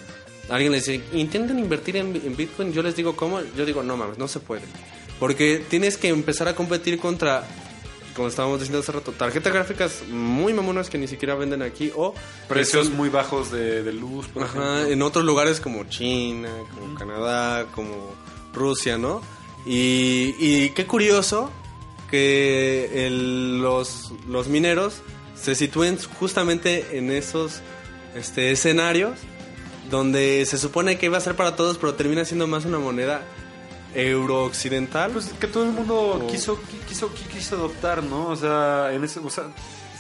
[0.50, 2.74] Alguien les dice, intenten invertir en, en Bitcoin.
[2.74, 3.40] Yo les digo, ¿cómo?
[3.56, 4.64] Yo digo, no mames, no se puede.
[5.20, 7.44] Porque tienes que empezar a competir contra,
[8.16, 11.92] como estábamos diciendo hace rato, tarjetas gráficas muy mamonas que ni siquiera venden aquí.
[11.96, 12.14] O
[12.48, 14.94] Precios son- muy bajos de, de luz, por Ajá, ejemplo.
[14.94, 18.14] en otros lugares como China, como Canadá, como
[18.54, 19.22] Rusia, ¿no?
[19.66, 21.52] Y, y qué curioso
[22.10, 24.96] que el- los, los mineros
[25.36, 27.62] se sitúen justamente en esos
[28.16, 29.18] este, escenarios
[29.90, 33.24] donde se supone que iba a ser para todos, pero termina siendo más una moneda
[33.94, 35.12] euro-occidental.
[35.12, 38.28] Pues que todo el mundo O- quiso, qui- quiso, qui- quiso adoptar, ¿no?
[38.28, 39.46] O sea, en ese, o sea,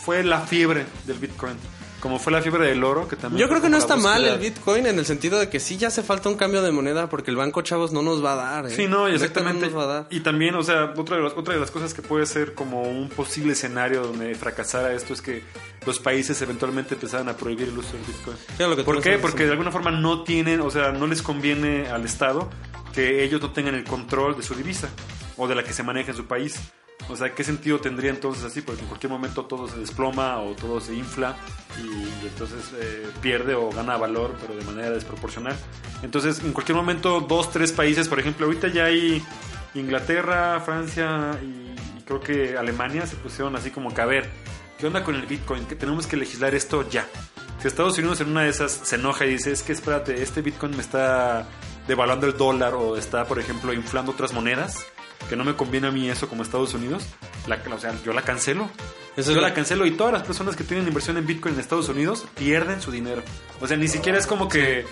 [0.04, 1.56] fue la fiebre del Bitcoin.
[2.00, 3.40] Como fue la fiebre del oro, que también...
[3.42, 5.90] Yo creo que no está mal el Bitcoin en el sentido de que sí ya
[5.90, 8.66] hace falta un cambio de moneda porque el banco, chavos, no nos va a dar.
[8.66, 8.76] ¿eh?
[8.76, 9.68] Sí, no, exactamente.
[9.68, 10.08] No nos va a dar.
[10.10, 12.82] Y también, o sea, otra de, las, otra de las cosas que puede ser como
[12.82, 15.44] un posible escenario donde fracasara esto es que
[15.86, 18.38] los países eventualmente empezaran a prohibir el uso del Bitcoin.
[18.58, 19.20] Lo que ¿Por qué?
[19.20, 22.50] Porque de alguna forma no tienen, o sea, no les conviene al Estado
[22.94, 24.90] que ellos no tengan el control de su divisa
[25.38, 26.60] o de la que se maneja en su país.
[27.10, 28.62] O sea, ¿qué sentido tendría entonces así?
[28.62, 31.36] Porque en cualquier momento todo se desploma o todo se infla
[31.82, 35.56] y, entonces eh, pierde o gana valor, pero de manera desproporcional.
[36.04, 39.22] Entonces, en cualquier momento, dos, tres países, por ejemplo, ahorita ya hay
[39.74, 44.30] Inglaterra, Francia y, y creo que Alemania se pusieron así como que a ver,
[44.78, 45.66] ¿qué onda con el Bitcoin?
[45.66, 47.08] Que tenemos que legislar esto ya.
[47.60, 50.42] Si Estados Unidos en una de esas se enoja y dice, es que espérate, este
[50.42, 51.48] Bitcoin me está
[51.92, 54.86] devaluando el dólar o está, por ejemplo, inflando otras monedas,
[55.30, 57.04] que no me conviene a mí eso como Estados Unidos,
[57.48, 58.70] la, o sea, yo la cancelo.
[59.18, 61.60] Eso yo la lo- cancelo y todas las personas que tienen inversión en Bitcoin en
[61.60, 63.22] Estados Unidos pierden su dinero.
[63.60, 64.86] O sea, ni siquiera es como que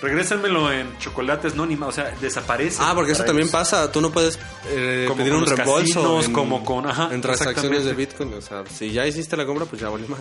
[0.00, 2.78] regrésenmelo en chocolates, no, ni más, o sea, desaparece.
[2.80, 3.92] Ah, porque eso también pasa.
[3.92, 7.20] Tú no puedes eh, Como pedir con un reembolso casinos, en, como con- ajá, en
[7.20, 7.92] transacciones de.
[7.92, 8.32] Bitcoin.
[8.34, 10.20] O sea, si ya hiciste la compra, pues ya vale más.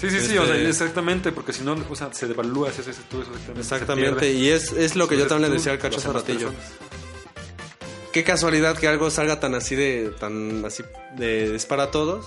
[0.00, 2.82] Sí, sí, sí, Este- o sea, exactamente, porque si no, o sea, se devalúa, se
[2.82, 3.60] hace todo eso exactamente.
[3.60, 4.32] Exactamente.
[4.32, 6.50] Y es, es lo que yo también le tú, decía al cacho hace ratillo.
[6.50, 6.72] personas.
[8.16, 10.82] Qué casualidad que algo salga tan así de, tan así
[11.16, 12.24] de, es para todos.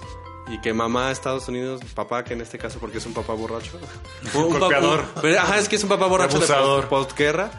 [0.48, 3.72] Y que mamá Estados Unidos, papá, que en este caso porque es un papá borracho.
[4.36, 5.04] Un papá- Golpeador.
[5.20, 6.84] pero, ajá, es que es un papá borracho Abusador.
[6.84, 7.50] de post- postguerra.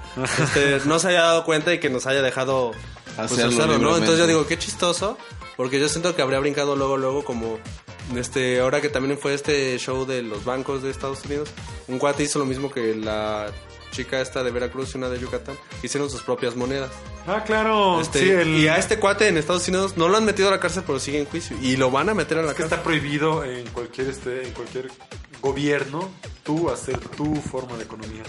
[0.40, 2.70] Este, no se haya dado cuenta y que nos haya dejado
[3.16, 3.32] pues.
[3.32, 5.18] Entonces yo digo, qué chistoso.
[5.56, 7.58] Porque yo siento que habría brincado luego, luego como...
[8.16, 11.48] Este, ahora que también fue este show de los bancos de Estados Unidos,
[11.88, 13.48] un cuate hizo lo mismo que la
[13.90, 16.90] chica esta de Veracruz y una de Yucatán, hicieron sus propias monedas.
[17.26, 18.00] Ah, claro.
[18.00, 20.50] Este, sí, el, Y a este cuate en Estados Unidos no lo han metido a
[20.52, 21.56] la cárcel, pero sigue en juicio.
[21.60, 22.78] Y lo van a meter a la es que cárcel.
[22.78, 24.90] está prohibido en cualquier este en cualquier
[25.42, 26.10] gobierno
[26.44, 28.22] tú hacer tu forma de economía.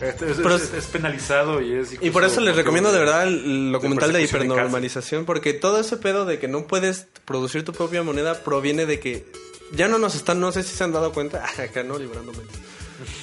[0.00, 3.70] Es, Pero- es- es penalizado y es Y por eso les recomiendo de verdad el-
[3.72, 8.42] documental de, hipernormalización, porque todo ese pedo de que no puedes producir tu propia moneda
[8.42, 9.24] proviene de que
[9.72, 12.38] ya no nos están, no sé si se han dado cuenta, acá no librándome,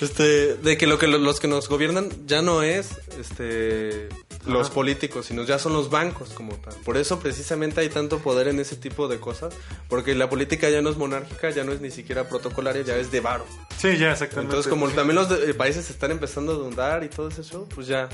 [0.01, 4.09] este, de que lo que lo- los que nos gobiernan ya no es, este,
[4.45, 6.74] los políticos, sino ya son los bancos como tal.
[6.84, 9.53] Por eso precisamente hay tanto poder en ese tipo de cosas,
[9.88, 13.11] porque la política ya no es monárquica, ya no es ni siquiera protocolaria, ya es
[13.11, 13.45] de varo.
[13.78, 14.51] Sí, ya exactamente.
[14.55, 14.95] Entonces, como Sí.
[14.95, 18.09] también los de- eh, países están empezando a dudar y todo ese show, pues ya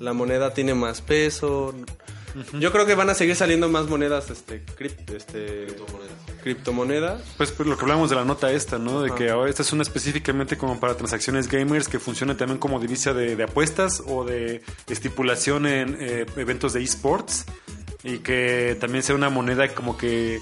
[0.00, 1.74] la moneda tiene más peso.
[2.60, 4.62] Yo creo que van a seguir saliendo más monedas, este,
[5.16, 5.66] este
[6.42, 7.20] criptomonedas.
[7.36, 9.02] Pues, pues, lo que hablamos de la nota esta, ¿no?
[9.02, 12.78] De que ahora esta es una específicamente como para transacciones gamers que funciona también como
[12.78, 17.44] divisa de, de apuestas o de estipulación en eh, eventos de esports
[18.04, 20.40] y que también sea una moneda como que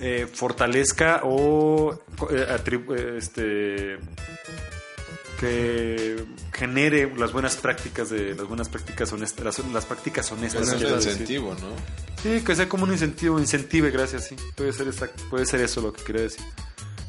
[0.00, 1.98] eh, fortalezca o
[2.30, 3.98] eh, eh, este
[5.38, 10.80] que genere las buenas prácticas de las buenas prácticas honestas las, las prácticas honestas es
[10.80, 11.10] decir.
[11.12, 11.68] incentivo, ¿no?
[12.22, 14.36] Sí, que sea como un incentivo, incentive, gracias, sí.
[14.56, 16.44] Puede ser exacto, puede ser eso lo que quería decir.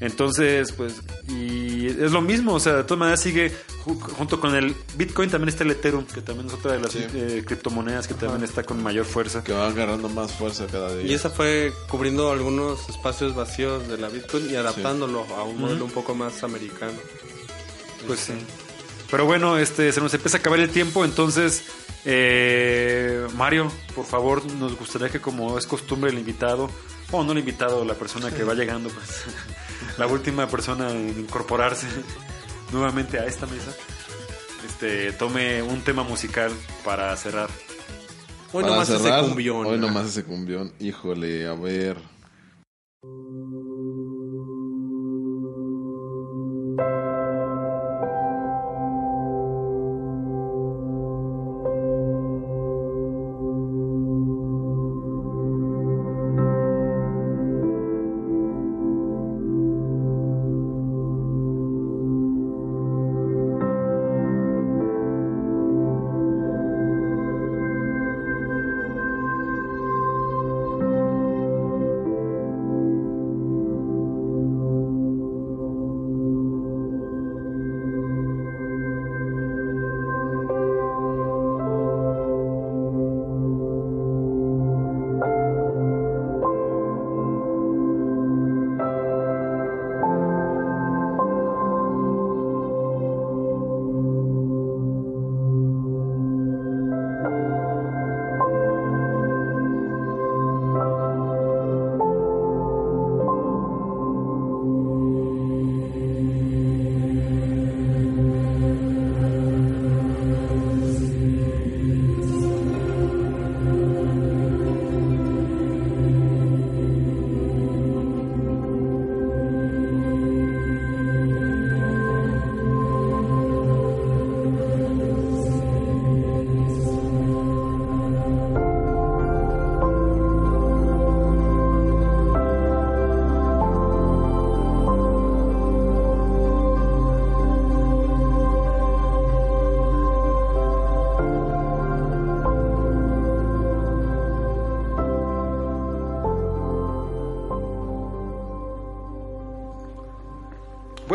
[0.02, 0.94] Entonces, pues,
[1.28, 3.52] y es lo mismo, o sea, de todas maneras sigue
[3.84, 6.92] ju- junto con el Bitcoin también está el Ethereum, que también es otra de las
[6.94, 7.06] Sí.
[7.14, 9.44] eh, criptomonedas que también está con mayor fuerza.
[9.44, 11.06] Que va agarrando más fuerza cada día.
[11.06, 15.84] Y esa fue cubriendo algunos espacios vacíos de la Bitcoin y adaptándolo a un modelo
[15.84, 16.94] un poco más americano.
[18.08, 18.34] Pues sí.
[19.10, 21.64] Pero bueno, este se nos empieza a acabar el tiempo, entonces
[22.06, 26.70] eh, Mario, por favor, nos gustaría que como es costumbre el invitado,
[27.12, 29.26] o no el invitado, la persona que va llegando, pues
[29.98, 31.88] la última persona en incorporarse
[32.72, 33.74] nuevamente a esta mesa,
[34.68, 36.52] este tome un tema musical
[36.86, 37.50] para cerrar.
[38.52, 39.66] Hoy Para nomás cerrar, ese cumbión.
[39.66, 40.72] Hoy nomás ese cumbión.
[40.80, 42.19] Híjole, a ver.「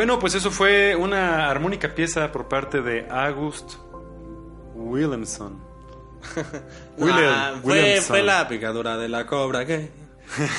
[0.07, 3.77] Bueno, pues eso fue una armónica pieza por parte de August
[4.75, 5.59] Williamson.
[6.99, 9.89] William- Ah, fue, fue la picadura de la cobra que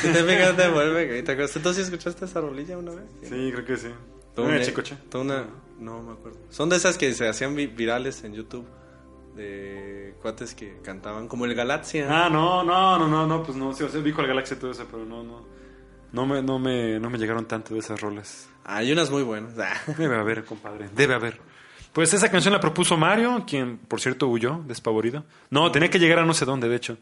[0.01, 1.21] si te picas te vuelve gay.
[1.21, 1.61] ¿Te acuerdas?
[1.61, 3.03] ¿Tú sí escuchaste esa rolilla una vez?
[3.21, 3.89] Sí, creo que sí.
[4.33, 4.97] Toda Una chicoche.
[5.11, 5.45] toda una-
[5.79, 6.39] no me acuerdo.
[6.49, 8.65] Son de esas que se hacían vi- virales en YouTube
[9.35, 12.07] de cuates que cantaban como el Galaxia.
[12.09, 14.71] Ah, no, no, no, no, no, pues no, sí, o sea, vi la galaxia todo
[14.71, 15.53] eso, pero no, no.
[16.11, 18.47] No me, no me, no me llegaron tanto de esas rolas.
[18.63, 19.53] Hay unas muy buenas.
[19.59, 19.73] Ah.
[19.97, 21.39] Debe haber, compadre, debe haber.
[21.93, 25.23] Pues esa canción la propuso Mario, quien por cierto huyó, despavorido.
[25.49, 26.97] No, tenía que llegar a no sé dónde, de hecho.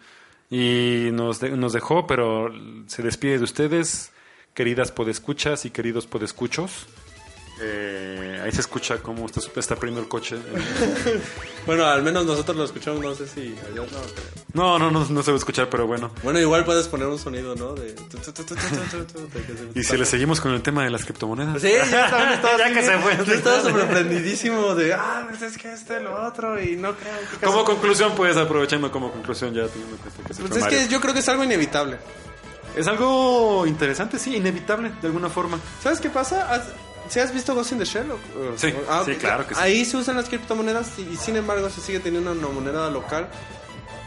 [0.50, 2.52] Y nos, de- nos dejó, pero
[2.88, 4.12] se despide de ustedes,
[4.54, 6.86] queridas podescuchas y queridos podescuchos.
[7.62, 10.38] Eh, ahí se escucha cómo está, está prendiendo el coche.
[11.66, 13.88] Bueno, al menos nosotros lo escuchamos, no sé si allá
[14.54, 14.78] no.
[14.78, 16.12] No, no, no, se va a escuchar, pero bueno.
[16.22, 17.74] Bueno, igual puedes poner un sonido, ¿no?
[17.74, 17.96] De...
[19.74, 21.62] Y si le seguimos con el tema de las criptomonedas.
[21.62, 23.18] Sí, ya también estaba Ya que se fue.
[23.26, 27.46] Yo estaba sorprendidísimo de, ah, pues es que este, lo otro, y no creo que...
[27.46, 31.00] Como conclusión, pues aprovechando como conclusión ya teniendo cuenta que se Pues es que yo
[31.00, 31.98] creo que es algo inevitable.
[32.76, 35.60] Es algo interesante, sí, inevitable, de alguna forma.
[35.82, 36.52] ¿Sabes qué pasa?
[37.06, 38.12] ¿Has- ¿Sí has visto Ghost in the Shell?
[38.12, 39.18] o- o- Sí, ah, sí, ok.
[39.20, 39.62] claro que sí.
[39.62, 43.28] Ahí se usan las criptomonedas y, y sin embargo se sigue teniendo una moneda local,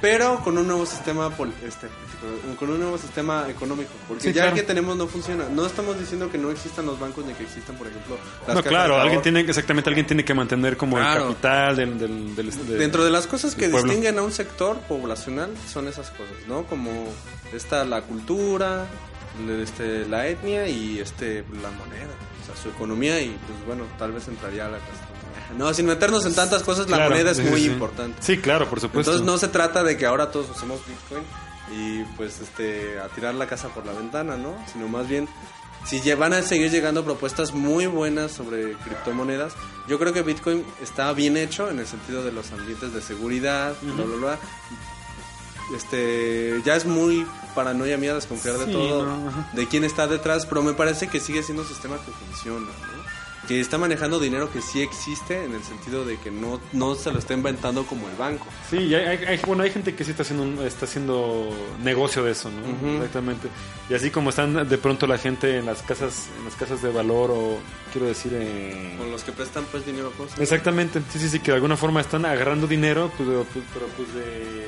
[0.01, 1.89] pero con un nuevo sistema pol- este,
[2.59, 4.49] con un nuevo sistema económico, porque Sí, ya claro.
[4.51, 5.45] el que tenemos no funciona.
[5.51, 8.63] No estamos diciendo que no existan los bancos ni que existan, por ejemplo, las No,
[8.63, 11.23] claro, alguien tiene, exactamente, alguien tiene que mantener como Claro.
[11.23, 11.99] el capital del...
[11.99, 13.89] del, del- de- Dentro de las cosas que pueblo.
[13.89, 16.65] distinguen a un sector poblacional son esas cosas, ¿no?
[16.67, 17.07] Como
[17.55, 18.87] está la cultura,
[19.63, 22.09] este, la etnia y este la moneda,
[22.47, 25.59] o sea, su economía y pues bueno, tal vez entraría a la cuestión.
[25.59, 27.67] No, sin meternos en tantas cosas, la Claro, moneda es sí, muy sí.
[27.67, 28.17] importante.
[28.21, 29.13] Sí, claro, por supuesto.
[29.13, 31.23] Entonces no se trata de que ahora todos usemos Bitcoin
[31.73, 34.57] y pues este a tirar la casa por la ventana, ¿no?
[34.73, 35.29] Sino más bien
[35.85, 39.53] si van a seguir llegando propuestas muy buenas sobre criptomonedas,
[39.87, 43.75] yo creo que Bitcoin está bien hecho en el sentido de los ambientes de seguridad,
[43.83, 44.39] bla, bla, bla.
[45.77, 47.25] Este, ya es muy
[47.57, 51.19] paranoia mía desconfiar de Sí, todo, no, de quién está detrás, pero me parece que
[51.19, 52.97] sigue siendo un sistema que funciona, ¿no?
[53.47, 57.11] que está manejando dinero que sí existe en el sentido de que no, no se
[57.13, 58.47] lo está inventando como el banco.
[58.69, 61.51] Sí, y hay, bueno, hay gente que sí está haciendo, está haciendo
[61.83, 62.97] negocio de eso, ¿no?
[62.97, 63.49] Exactamente.
[63.89, 66.91] Y así como están de pronto la gente en las casas, en las casas de
[66.91, 67.59] valor o
[67.93, 68.99] quiero decir en...
[68.99, 70.39] Con los que prestan pues dinero a cosas.
[70.41, 73.87] Exactamente, sí, sí, sí, que de alguna forma están agarrando dinero, pues, pero, pues, pero,
[73.97, 74.67] pues, de, de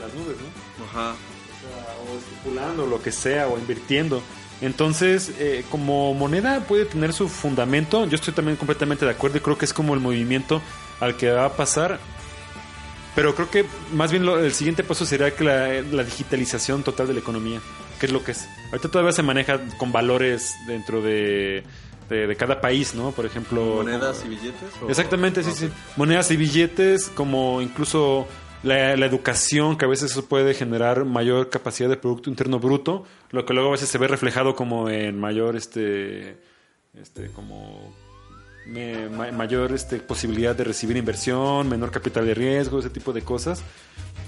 [0.00, 0.84] las nubes, ¿no?
[0.86, 1.14] Ajá.
[1.58, 4.22] O sea, o especulando, lo que sea, o invirtiendo.
[4.60, 8.06] Entonces, eh, como moneda puede tener su fundamento.
[8.06, 10.60] Yo estoy también completamente de acuerdo y creo que es como el movimiento
[11.00, 12.00] al que va a pasar.
[13.14, 17.08] Pero creo que más bien lo- el siguiente paso sería que la, la digitalización total
[17.08, 17.60] de la economía,
[17.98, 18.48] que es lo que es.
[18.70, 21.64] Ahorita todavía se maneja con valores dentro de,
[22.08, 23.10] de, de cada país, ¿no?
[23.12, 23.76] Por ejemplo...
[23.76, 24.70] Monedas y billetes.
[24.82, 25.68] o- Exactamente, sí, sí.
[25.96, 28.28] Monedas y billetes, como incluso
[28.62, 33.04] la, la educación, que a veces eso puede generar mayor capacidad de Producto Interno Bruto,
[33.30, 36.38] lo que luego a veces se ve reflejado como en mayor, este,
[36.94, 37.92] este, como
[38.68, 43.62] mayor este, posibilidad de recibir inversión, menor capital de riesgo, ese tipo de cosas.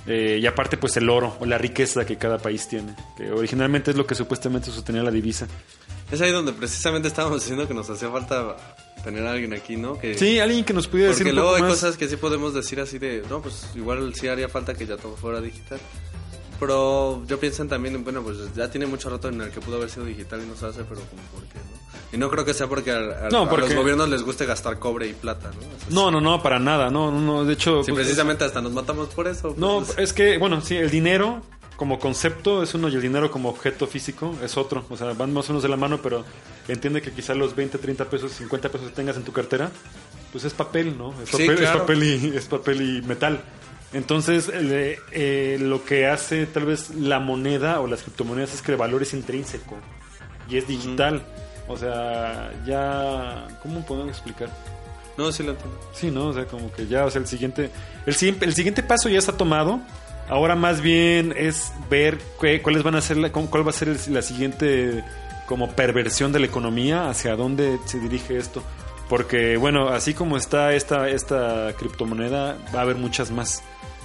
[0.07, 3.90] Eh, y aparte, pues el oro o la riqueza que cada país tiene, que originalmente
[3.90, 5.47] es lo que supuestamente sostenía la divisa.
[6.11, 8.57] Es ahí donde precisamente estábamos diciendo que nos hacía falta
[9.05, 9.98] tener a alguien aquí, ¿no?
[9.98, 11.81] Que, Sí, alguien que nos pudiera decir Porque un luego poco hay más.
[11.81, 14.97] cosas que sí podemos decir así de, no, pues igual sí haría falta que ya
[14.97, 15.78] todo fuera digital.
[16.59, 19.77] Pero yo pienso también, en, bueno, pues ya tiene mucho rato en el que pudo
[19.77, 21.81] haber sido digital y no se hace, pero como por qué, ¿no?
[22.12, 24.44] Y no creo que sea porque, a, a- No, a porque- los gobiernos les guste
[24.44, 25.60] gastar cobre y plata, ¿no?
[25.62, 27.82] Eso No, no, no, para nada, no, no, no, de hecho...
[27.82, 29.55] Sí, pues, precisamente hasta nos matamos por eso.
[29.56, 31.40] No, pues, es que, bueno, sí, el dinero
[31.81, 34.85] como concepto es uno y el dinero como objeto físico es otro.
[34.90, 36.27] O sea, van más o menos de la mano, pero
[36.69, 39.70] entiende que quizás los 20, 30 pesos, 50 pesos que tengas en tu cartera,
[40.31, 41.15] pues es papel, ¿no?
[41.23, 43.40] Es Sí, papel, es papel, y, es papel y metal.
[43.94, 48.77] Entonces, eh, lo que hace tal vez la moneda o las criptomonedas es que el
[48.77, 49.74] valor es intrínseco
[50.51, 51.23] y es digital.
[51.66, 53.48] O sea, ya...
[53.62, 54.51] ¿Cómo podemos explicar?
[55.16, 55.81] No, sí lo entiendo.
[55.94, 56.27] Sí, ¿no?
[56.27, 57.70] O sea, como que ya, o sea, el siguiente,
[58.05, 59.81] el, siguiente- el siguiente paso ya está tomado.
[60.31, 63.94] Ahora más bien es ver qué- cuáles van a ser, la, cuál va a ser
[64.09, 65.05] la siguiente
[65.47, 68.62] como perversión de la economía, hacia dónde se dirige esto.
[69.09, 73.61] Porque, bueno, así como está esta, esta criptomoneda, va a haber muchas más.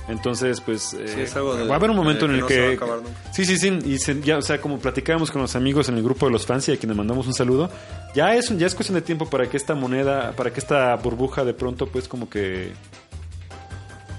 [0.08, 2.96] Entonces, pues, eh, es algo de- va a haber un momento en el que no.
[3.32, 3.80] Sí, sí, sí.
[3.86, 6.46] Y se- ya, o sea, como platicábamos con los amigos en el grupo de los
[6.46, 7.70] fans y a quienes mandamos un saludo,
[8.16, 11.44] ya es, ya es cuestión de tiempo para que esta moneda, para que esta burbuja
[11.46, 12.72] de pronto, pues, como que.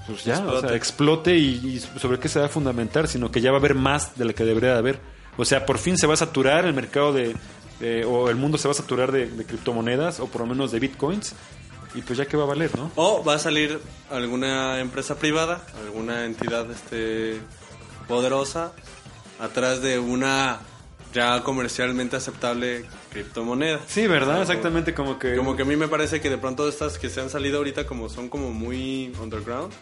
[0.07, 0.69] Pues ya, o Explote.
[0.69, 3.61] sea, explote y, y sobre qué se va a fundamentar, sino que ya va a
[3.61, 5.01] haber más de la que debería de haber.
[5.37, 7.35] O sea, por fin se va a saturar el mercado de,
[8.07, 10.81] o el mundo se va a saturar de, de criptomonedas o por lo menos de
[10.81, 11.35] bitcoins
[11.95, 12.91] y pues ya que va a valer, ¿no?
[12.97, 13.79] O va a salir
[14.11, 17.39] alguna empresa privada, alguna entidad este
[18.09, 18.73] poderosa
[19.41, 20.61] atrás de una
[21.13, 23.81] ya comercialmente aceptable criptomoneda.
[23.87, 24.43] Sí, ¿verdad?
[24.43, 25.37] Exactamente como que...
[25.37, 27.87] Como que a mí me parece que de pronto estas que se han salido ahorita
[27.87, 29.73] como son como muy underground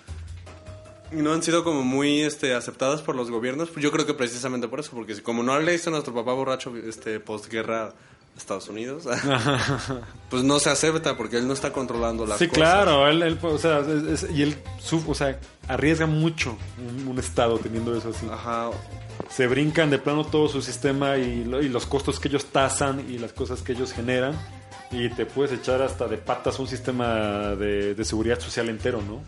[1.13, 4.15] y no han sido como muy este aceptadas por los gobiernos, pues yo creo que
[4.15, 7.93] precisamente por eso, porque si- como no le hizo nuestro papá borracho este postguerra
[8.37, 9.05] Estados Unidos,
[10.31, 12.63] pues no se acepta porque él no está controlando las Sí, cosas.
[12.63, 17.07] claro, él, él, o sea, es- es- y él, su- o sea, arriesga mucho un,
[17.09, 18.27] un estado teniendo eso así.
[18.31, 18.71] Ajá.
[19.31, 23.07] Se brincan de plano todo su sistema y, lo- y los costos que ellos tasan
[23.09, 24.35] y las cosas que ellos generan
[24.91, 29.23] y te puedes echar hasta de patas un sistema de, de seguridad social entero, ¿no?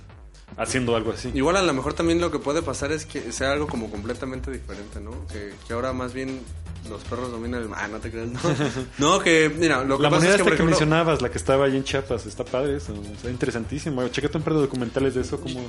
[0.57, 1.31] Haciendo algo así.
[1.35, 4.51] Igual a lo mejor también lo que puede pasar es que sea algo como completamente
[4.51, 5.27] diferente, ¿no?
[5.27, 6.41] Que, que ahora más bien
[6.89, 7.69] los perros dominan el...
[7.75, 8.41] Ah, no te creas, no.
[8.99, 11.21] No, que, mira, lo que La pasa moneda es que, esta por que ejemplo, mencionabas,
[11.21, 14.07] la que estaba ahí en Chiapas, está padre eso, está interesantísimo.
[14.09, 15.61] Chécate un par de documentales de eso, como...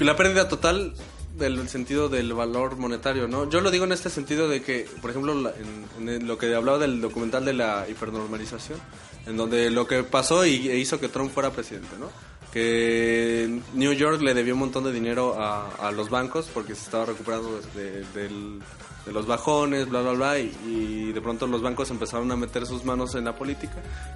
[0.00, 0.94] la pérdida total
[1.38, 3.48] del sentido del valor monetario, ¿no?
[3.48, 5.52] Yo lo digo en este sentido de que, por ejemplo, la-
[5.98, 8.78] en, en lo que hablaba del documental de la hipernormalización,
[9.26, 12.08] en donde lo que pasó y e hizo que Trump fuera presidente, ¿no?
[12.54, 16.84] Que New York le debió un montón de dinero a, a los bancos porque se
[16.84, 18.60] estaba recuperando de, del-
[19.04, 22.64] de los bajones, bla, bla, bla, y, y de pronto los bancos empezaron a meter
[22.64, 23.74] sus manos en la política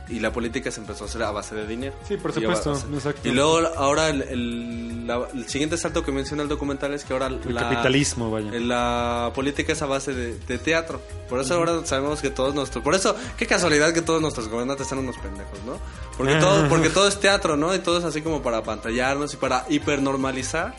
[0.08, 1.94] y la política se empezó a hacer a base de dinero.
[2.08, 3.28] Sí, por Y supuesto, base- exacto.
[3.28, 7.12] Y luego ahora el, el- la- el siguiente salto que menciona el documental es que
[7.12, 8.50] ahora El la, capitalismo, vaya.
[8.52, 11.00] la política es a base de, de teatro.
[11.28, 12.82] Por eso ahora sabemos que todos nuestros...
[12.82, 15.76] Por eso, qué casualidad que todos nuestros gobernantes son unos pendejos, ¿no?
[16.16, 17.74] Porque todo, porque todo es teatro, ¿no?
[17.74, 20.74] Y todo es así como para pantallarnos y para hipernormalizar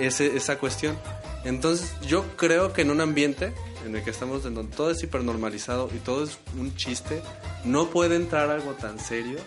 [0.00, 0.98] ese, esa cuestión.
[1.44, 3.52] Entonces, yo creo que en un ambiente
[3.84, 7.20] en el que estamos, en donde todo es hipernormalizado y todo es un chiste,
[7.64, 9.38] no puede entrar algo tan serio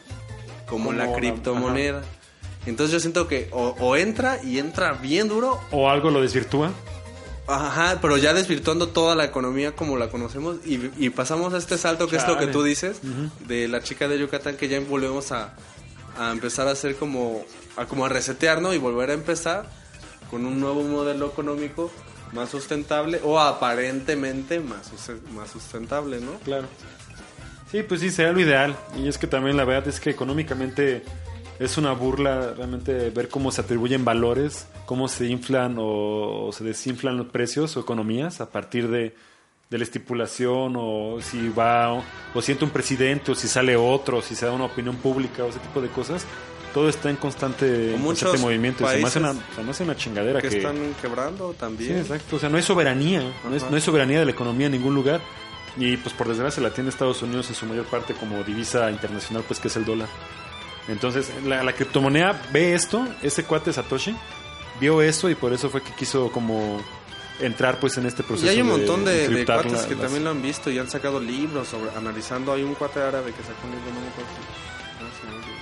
[0.68, 2.02] como, Como la criptomoneda.
[2.66, 6.72] Entonces yo siento que o, o entra y entra bien duro, O algo lo desvirtúa.
[7.48, 11.78] ajá, pero ya desvirtuando toda la economía como la conocemos y, y pasamos a este
[11.78, 12.98] salto que es lo que tú dices
[13.48, 15.54] de la chica de Yucatán que ya volvemos a,
[16.18, 17.46] a empezar a hacer como
[17.78, 18.74] a como a resetear, ¿no?
[18.74, 19.68] Y volver a empezar
[20.30, 21.92] con un nuevo modelo económico
[22.34, 24.92] más sustentable o aparentemente más,
[25.34, 26.34] más sustentable, ¿no?
[26.44, 26.68] Claro.
[27.72, 28.76] Sí, pues sí, sería lo ideal.
[28.98, 31.04] Y es que también la verdad es que económicamente
[31.60, 36.64] es una burla realmente ver cómo se atribuyen valores, cómo se inflan o, o se
[36.64, 39.16] desinflan los precios o economías a partir de,
[39.70, 42.02] de la estipulación o si va
[42.34, 45.44] o siente un presidente o si sale otro, o si se da una opinión pública
[45.44, 46.26] o ese tipo de cosas.
[46.76, 48.84] Todo está en constante, en movimiento.
[48.84, 50.58] y Se me, hace una, se me hace una chingadera Que que...
[50.58, 51.98] están quebrando Sí, también.
[52.00, 52.36] exacto.
[52.36, 53.22] O sea, no hay soberanía.
[53.50, 53.70] No, es, Ajá.
[53.72, 55.22] no hay soberanía de la economía en ningún lugar.
[55.78, 59.44] Y pues por desgracia la tiene Estados Unidos en su mayor parte como divisa internacional,
[59.48, 60.08] pues que es el dólar.
[60.88, 64.16] Entonces, la, la criptomoneda ve esto, ese cuate Satoshi,
[64.80, 66.80] vio eso y por eso fue que quiso como
[67.40, 68.46] entrar pues en este proceso.
[68.48, 70.78] Y hay un montón de, de cuates la- que las- también lo han visto y
[70.78, 72.54] han sacado libros sobre analizando.
[72.54, 74.30] Hay un cuate árabe que sacó un libro, no me acuerdo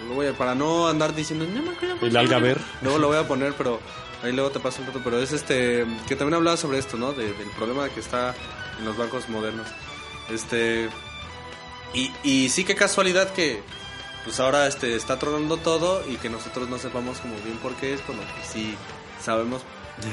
[0.07, 2.05] lo voy a- para no andar diciendo, no me acuerdo.
[2.05, 2.59] El algaver.
[2.81, 3.79] Luego lo voy a poner, pero
[4.23, 5.01] ahí luego te paso un rato.
[5.03, 7.13] Pero es este, que también hablaba sobre esto, ¿no?
[7.13, 8.33] De- del problema que está
[8.79, 9.67] en los bancos modernos.
[10.29, 10.89] Este,
[11.93, 13.61] y, y sí que casualidad que
[14.23, 17.93] pues ahora este está tronando todo y que nosotros no sepamos como bien por qué
[17.93, 18.73] es, cuando sí
[19.21, 19.61] sabemos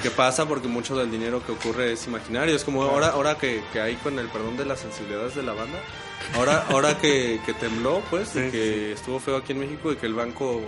[0.03, 2.55] qué pasa porque mucho del dinero que ocurre es imaginario.
[2.55, 5.53] Es como ahora ahora que, que hay con el perdón de las sensibilidades de la
[5.53, 5.79] banda.
[6.35, 10.07] Ahora ahora que, que tembló, pues, y que estuvo feo aquí en México y que
[10.07, 10.61] el Banco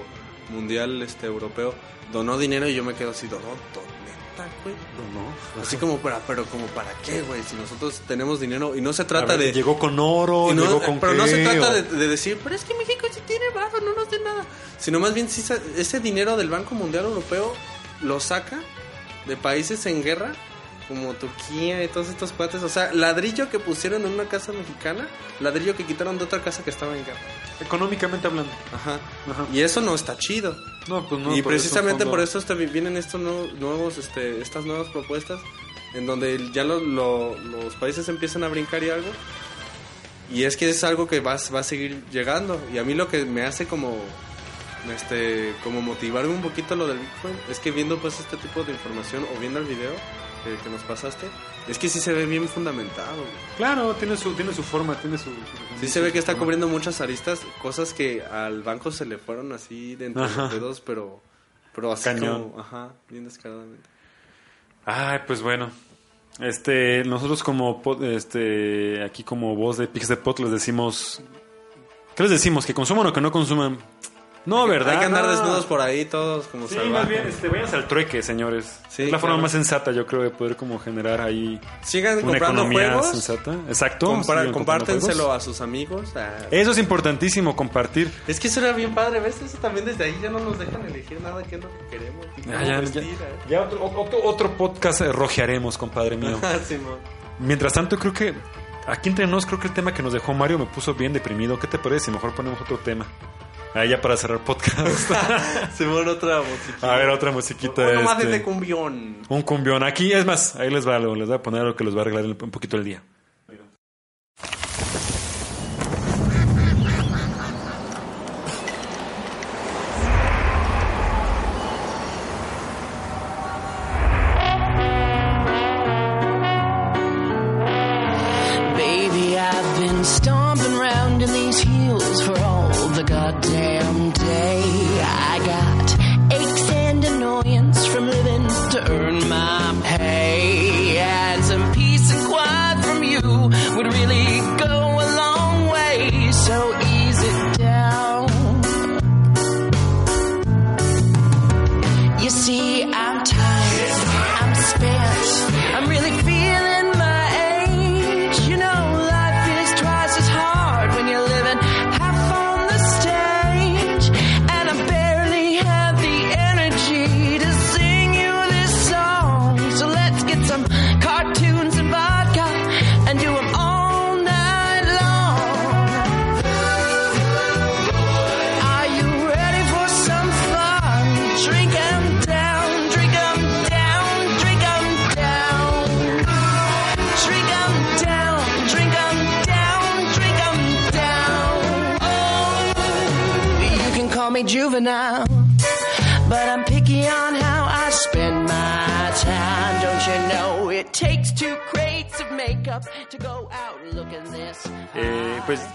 [0.50, 1.74] Mundial este europeo
[2.12, 5.62] donó dinero y yo me quedo así, donó, neta, güey, donó.
[5.62, 9.04] Así como para, pero como para qué, güey, si nosotros tenemos dinero y no se
[9.04, 11.74] trata ver, de Llegó con oro, no- llegó con pero no se qué, trata o-
[11.74, 14.44] de, de decir, pero es que México sí tiene barro, no nos dé nada.
[14.78, 17.54] Sino más bien, sa- ese dinero del Banco Mundial Europeo
[18.02, 18.58] lo saca
[19.26, 20.32] de países en guerra,
[20.88, 22.62] como Turquía y todos estos cuates.
[22.62, 25.08] O sea, ladrillo que pusieron en una casa mexicana,
[25.40, 27.18] ladrillo que quitaron de otra casa que estaba en guerra.
[27.60, 28.50] Económicamente hablando.
[28.74, 28.98] Ajá.
[29.30, 29.46] Ajá.
[29.52, 30.56] Y eso no está chido.
[30.88, 31.36] No, pues no.
[31.36, 35.40] y por precisamente eso, por eso este- vienen estos nuevos, nuevos, este, estas nuevas propuestas
[35.94, 39.08] en donde ya lo- lo- los países empiezan a brincar y algo.
[40.32, 42.60] Y es que es algo que va, va a seguir llegando.
[42.72, 43.96] Y a mí lo que me hace como
[44.90, 48.72] este como motivarme un poquito lo del Bitcoin es que viendo pues este tipo de
[48.72, 49.92] información o viendo el video
[50.44, 51.28] que, que nos pasaste,
[51.68, 53.16] es que sí se ve bien fundamentado.
[53.16, 53.28] güey.
[53.56, 55.30] Claro, tiene su, tiene su forma, tiene su...
[55.80, 59.52] Sí se ve que está cubriendo muchas aristas, cosas que al banco se le fueron
[59.52, 60.42] así de entre Ajá.
[60.42, 61.20] los dedos, pero,
[61.74, 62.50] pero así Cañón.
[62.50, 63.88] como, ajá, bien descaradamente.
[64.84, 65.70] Ay, pues bueno.
[66.40, 71.22] Este, nosotros como este aquí como voz de Pix de Pot les decimos
[72.16, 72.66] ¿Qué les decimos?
[72.66, 73.78] ¿Que consuman o que no consuman?
[74.44, 74.94] No, ¿verdad?
[74.94, 75.30] Hay que andar No.
[75.30, 76.92] desnudos por ahí todos como Sí, salvajes.
[76.92, 78.80] más bien, este, váyanse al trueque, señores.
[78.88, 79.42] Sí, es la forma claro.
[79.42, 83.10] más sensata, yo creo, de poder como generar ahí Sigan una comprando economía juegos.
[83.10, 83.54] sensata.
[83.68, 84.06] Exacto.
[84.06, 85.36] Comprando compártenselo juegos.
[85.36, 86.16] a sus amigos.
[86.16, 88.10] a- Eso es importantísimo, compartir.
[88.26, 89.40] Es que eso era bien padre, ¿ves?
[89.42, 92.26] Eso también desde ahí ya no nos dejan elegir nada que es lo que queremos.
[92.46, 93.16] Ya, vestir, ¿eh?
[93.48, 96.38] ya otro, otro, otro podcast eh, rojearemos, compadre mío.
[96.42, 96.98] Ah, Simón.
[97.38, 98.34] Mientras tanto, creo que
[98.88, 101.58] aquí entre nos, creo que el tema que nos dejó Mario me puso bien deprimido.
[101.60, 103.06] ¿Qué te parece si mejor ponemos otro tema?
[103.74, 104.78] Ah, ya para cerrar podcast.
[105.76, 106.92] Simón, otra musiquita.
[106.92, 107.82] A ver, otra musiquita.
[107.82, 109.16] Uno más este, de cumbión.
[109.28, 109.82] un cumbión.
[109.82, 111.14] Aquí, es más, ahí les va algo.
[111.14, 113.02] Les voy a poner algo que les va a arreglar un poquito el día.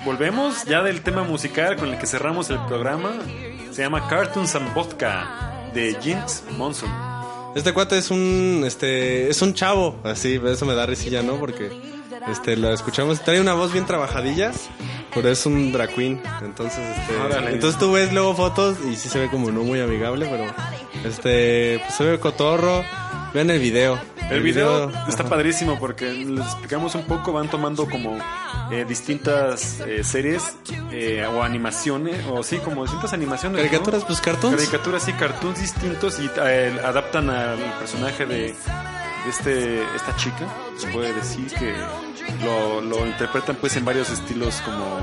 [0.07, 3.11] Volvemos ya del tema musical con el que cerramos el programa.
[3.73, 6.89] Se llama Cartoons and Vodka de Jinx Monson.
[7.55, 11.35] Este cuate es un, este, es un chavo, así, eso me da risilla, ¿no?
[11.35, 11.77] Porque,
[12.31, 14.53] este, lo escuchamos, trae una voz bien trabajadilla,
[15.13, 17.51] pero es un drag queen, entonces, este, Órale.
[17.51, 20.45] entonces tú ves luego fotos y sí se ve como no muy amigable, pero,
[21.03, 22.81] este, pues se ve cotorro,
[23.33, 23.99] vean el video.
[24.29, 28.17] El video está padrísimo porque les explicamos un poco, van tomando como
[28.71, 30.57] eh, distintas eh, series
[30.91, 33.57] eh, o animaciones, o sí, como distintas animaciones.
[33.61, 33.65] ¿no?
[33.65, 34.55] Caricaturas, pues cartoons.
[34.57, 38.55] Caricaturas y cartoons distintos y eh, adaptan al personaje de, de
[39.29, 40.45] este esta chica.
[40.77, 41.73] Se puede decir que
[42.43, 44.99] lo, lo interpretan pues en varios estilos como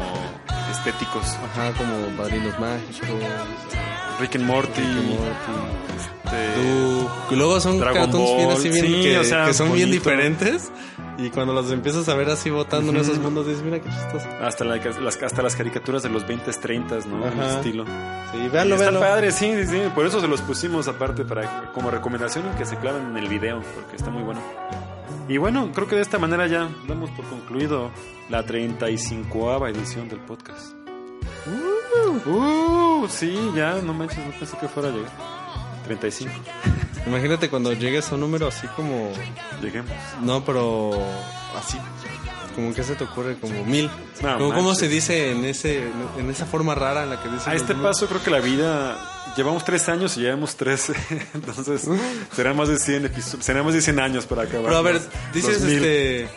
[0.70, 1.24] estéticos.
[1.24, 3.08] Ajá, como padrinos mágicos,
[4.20, 4.82] Rick and Morty.
[4.82, 5.94] Rick and Morty.
[5.96, 6.60] este,
[7.30, 9.88] Y luego son Dragon cartoons bien así bien sí, que, o sea, que son bien
[9.88, 9.92] bonito.
[10.04, 10.70] diferentes
[11.16, 14.26] y cuando los empiezas a ver así votando en esos mundos dices mira qué chistoso
[14.42, 17.26] hasta, la- las, hasta las caricaturas de los 20s, 30s, ¿no?
[17.26, 17.56] El Ajá.
[17.56, 17.84] estilo.
[18.32, 19.82] sí véanlo Está véanlo padre, sí, sí, sí.
[19.94, 23.62] Por eso se los pusimos aparte para como recomendación que se claven en el video,
[23.74, 24.40] porque está muy bueno.
[25.28, 27.90] Y bueno, creo que de esta manera ya damos por concluido
[28.28, 30.74] la 35 edición del podcast.
[32.26, 35.10] Uh, sí, ya, no manches, no pensé que fuera a llegar.
[35.86, 36.30] 35.
[37.06, 39.10] Imagínate cuando llegues a un número así como
[39.62, 39.90] Lleguemos.
[40.22, 40.92] no pero
[41.56, 41.78] así
[42.54, 43.90] como que se te ocurre como mil
[44.22, 45.82] No como, ¿cómo se dice en ese
[46.18, 48.96] en esa forma rara en la que dice A este paso creo que la vida
[49.36, 50.92] llevamos tres años y llevamos tres,
[51.34, 51.88] entonces
[52.34, 54.66] serán más de 100 episodios, serán más de 100 años para acabar.
[54.66, 55.00] pero a ver
[55.32, 56.28] dices este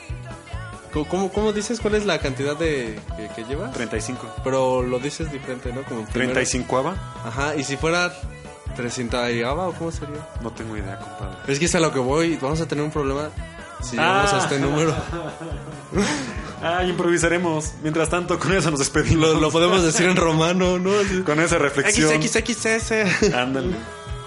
[0.92, 3.72] ¿cómo- ¿cómo, ¿cómo dices cuál es la cantidad de que, que lleva?
[3.72, 4.28] 35.
[4.44, 5.84] Pero lo dices diferente, ¿no?
[5.84, 6.34] Como primero.
[6.34, 6.96] 35
[7.26, 8.12] Ajá, y si fuera
[8.78, 10.26] 300 y o cómo sería?
[10.42, 11.38] No tengo idea, compadre.
[11.48, 13.30] Es que es a lo que voy, vamos a tener un problema
[13.84, 14.38] si llegamos Ah.
[14.38, 14.96] a este número.
[16.60, 17.74] Ah, improvisaremos.
[17.84, 19.30] Mientras tanto, con eso nos despedimos.
[19.30, 20.92] Lo, lo podemos decir en romano, ¿no?
[21.24, 22.10] Con esa reflexión.
[22.22, 23.32] XXXS.
[23.34, 23.76] Ándale.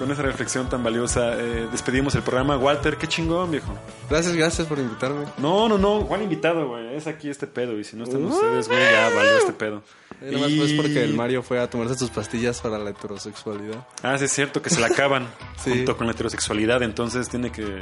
[0.01, 2.57] Con esa reflexión tan valiosa, eh, despedimos el programa.
[2.57, 3.75] Walter, qué chingón, viejo.
[4.09, 5.27] Gracias, gracias por invitarme.
[5.37, 6.07] No, no, no.
[6.07, 6.97] ¿Cuál invitado, güey?
[6.97, 7.79] Es aquí este pedo.
[7.79, 9.83] Y si no están ustedes, güey, ya valió este pedo.
[10.23, 13.87] Y nomás pues porque el Mario fue a tomarse sus pastillas para la heterosexualidad.
[14.03, 15.29] Ah, sí, es cierto que se la acaban
[15.63, 15.69] Sí.
[15.71, 17.81] junto con la heterosexualidad, entonces tiene que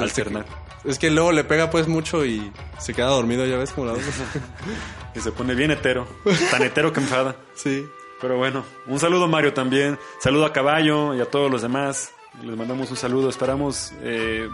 [0.00, 0.46] alternar.
[0.82, 2.50] Es que luego le pega pues mucho y
[2.80, 4.04] se queda dormido, ya ves como la otra.
[5.14, 6.08] Y se pone bien hetero.
[6.50, 7.36] Tan hetero que enfada.
[7.54, 7.86] Sí.
[8.24, 9.98] Pero bueno, un saludo Mario también.
[10.18, 12.10] Saludo a Caballo y a todos los demás.
[12.42, 13.28] Les mandamos un saludo.
[13.28, 14.48] Esperamos eh,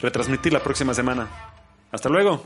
[0.00, 1.28] retransmitir la próxima semana.
[1.92, 2.44] Hasta luego.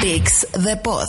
[0.00, 1.08] Dix the Pod.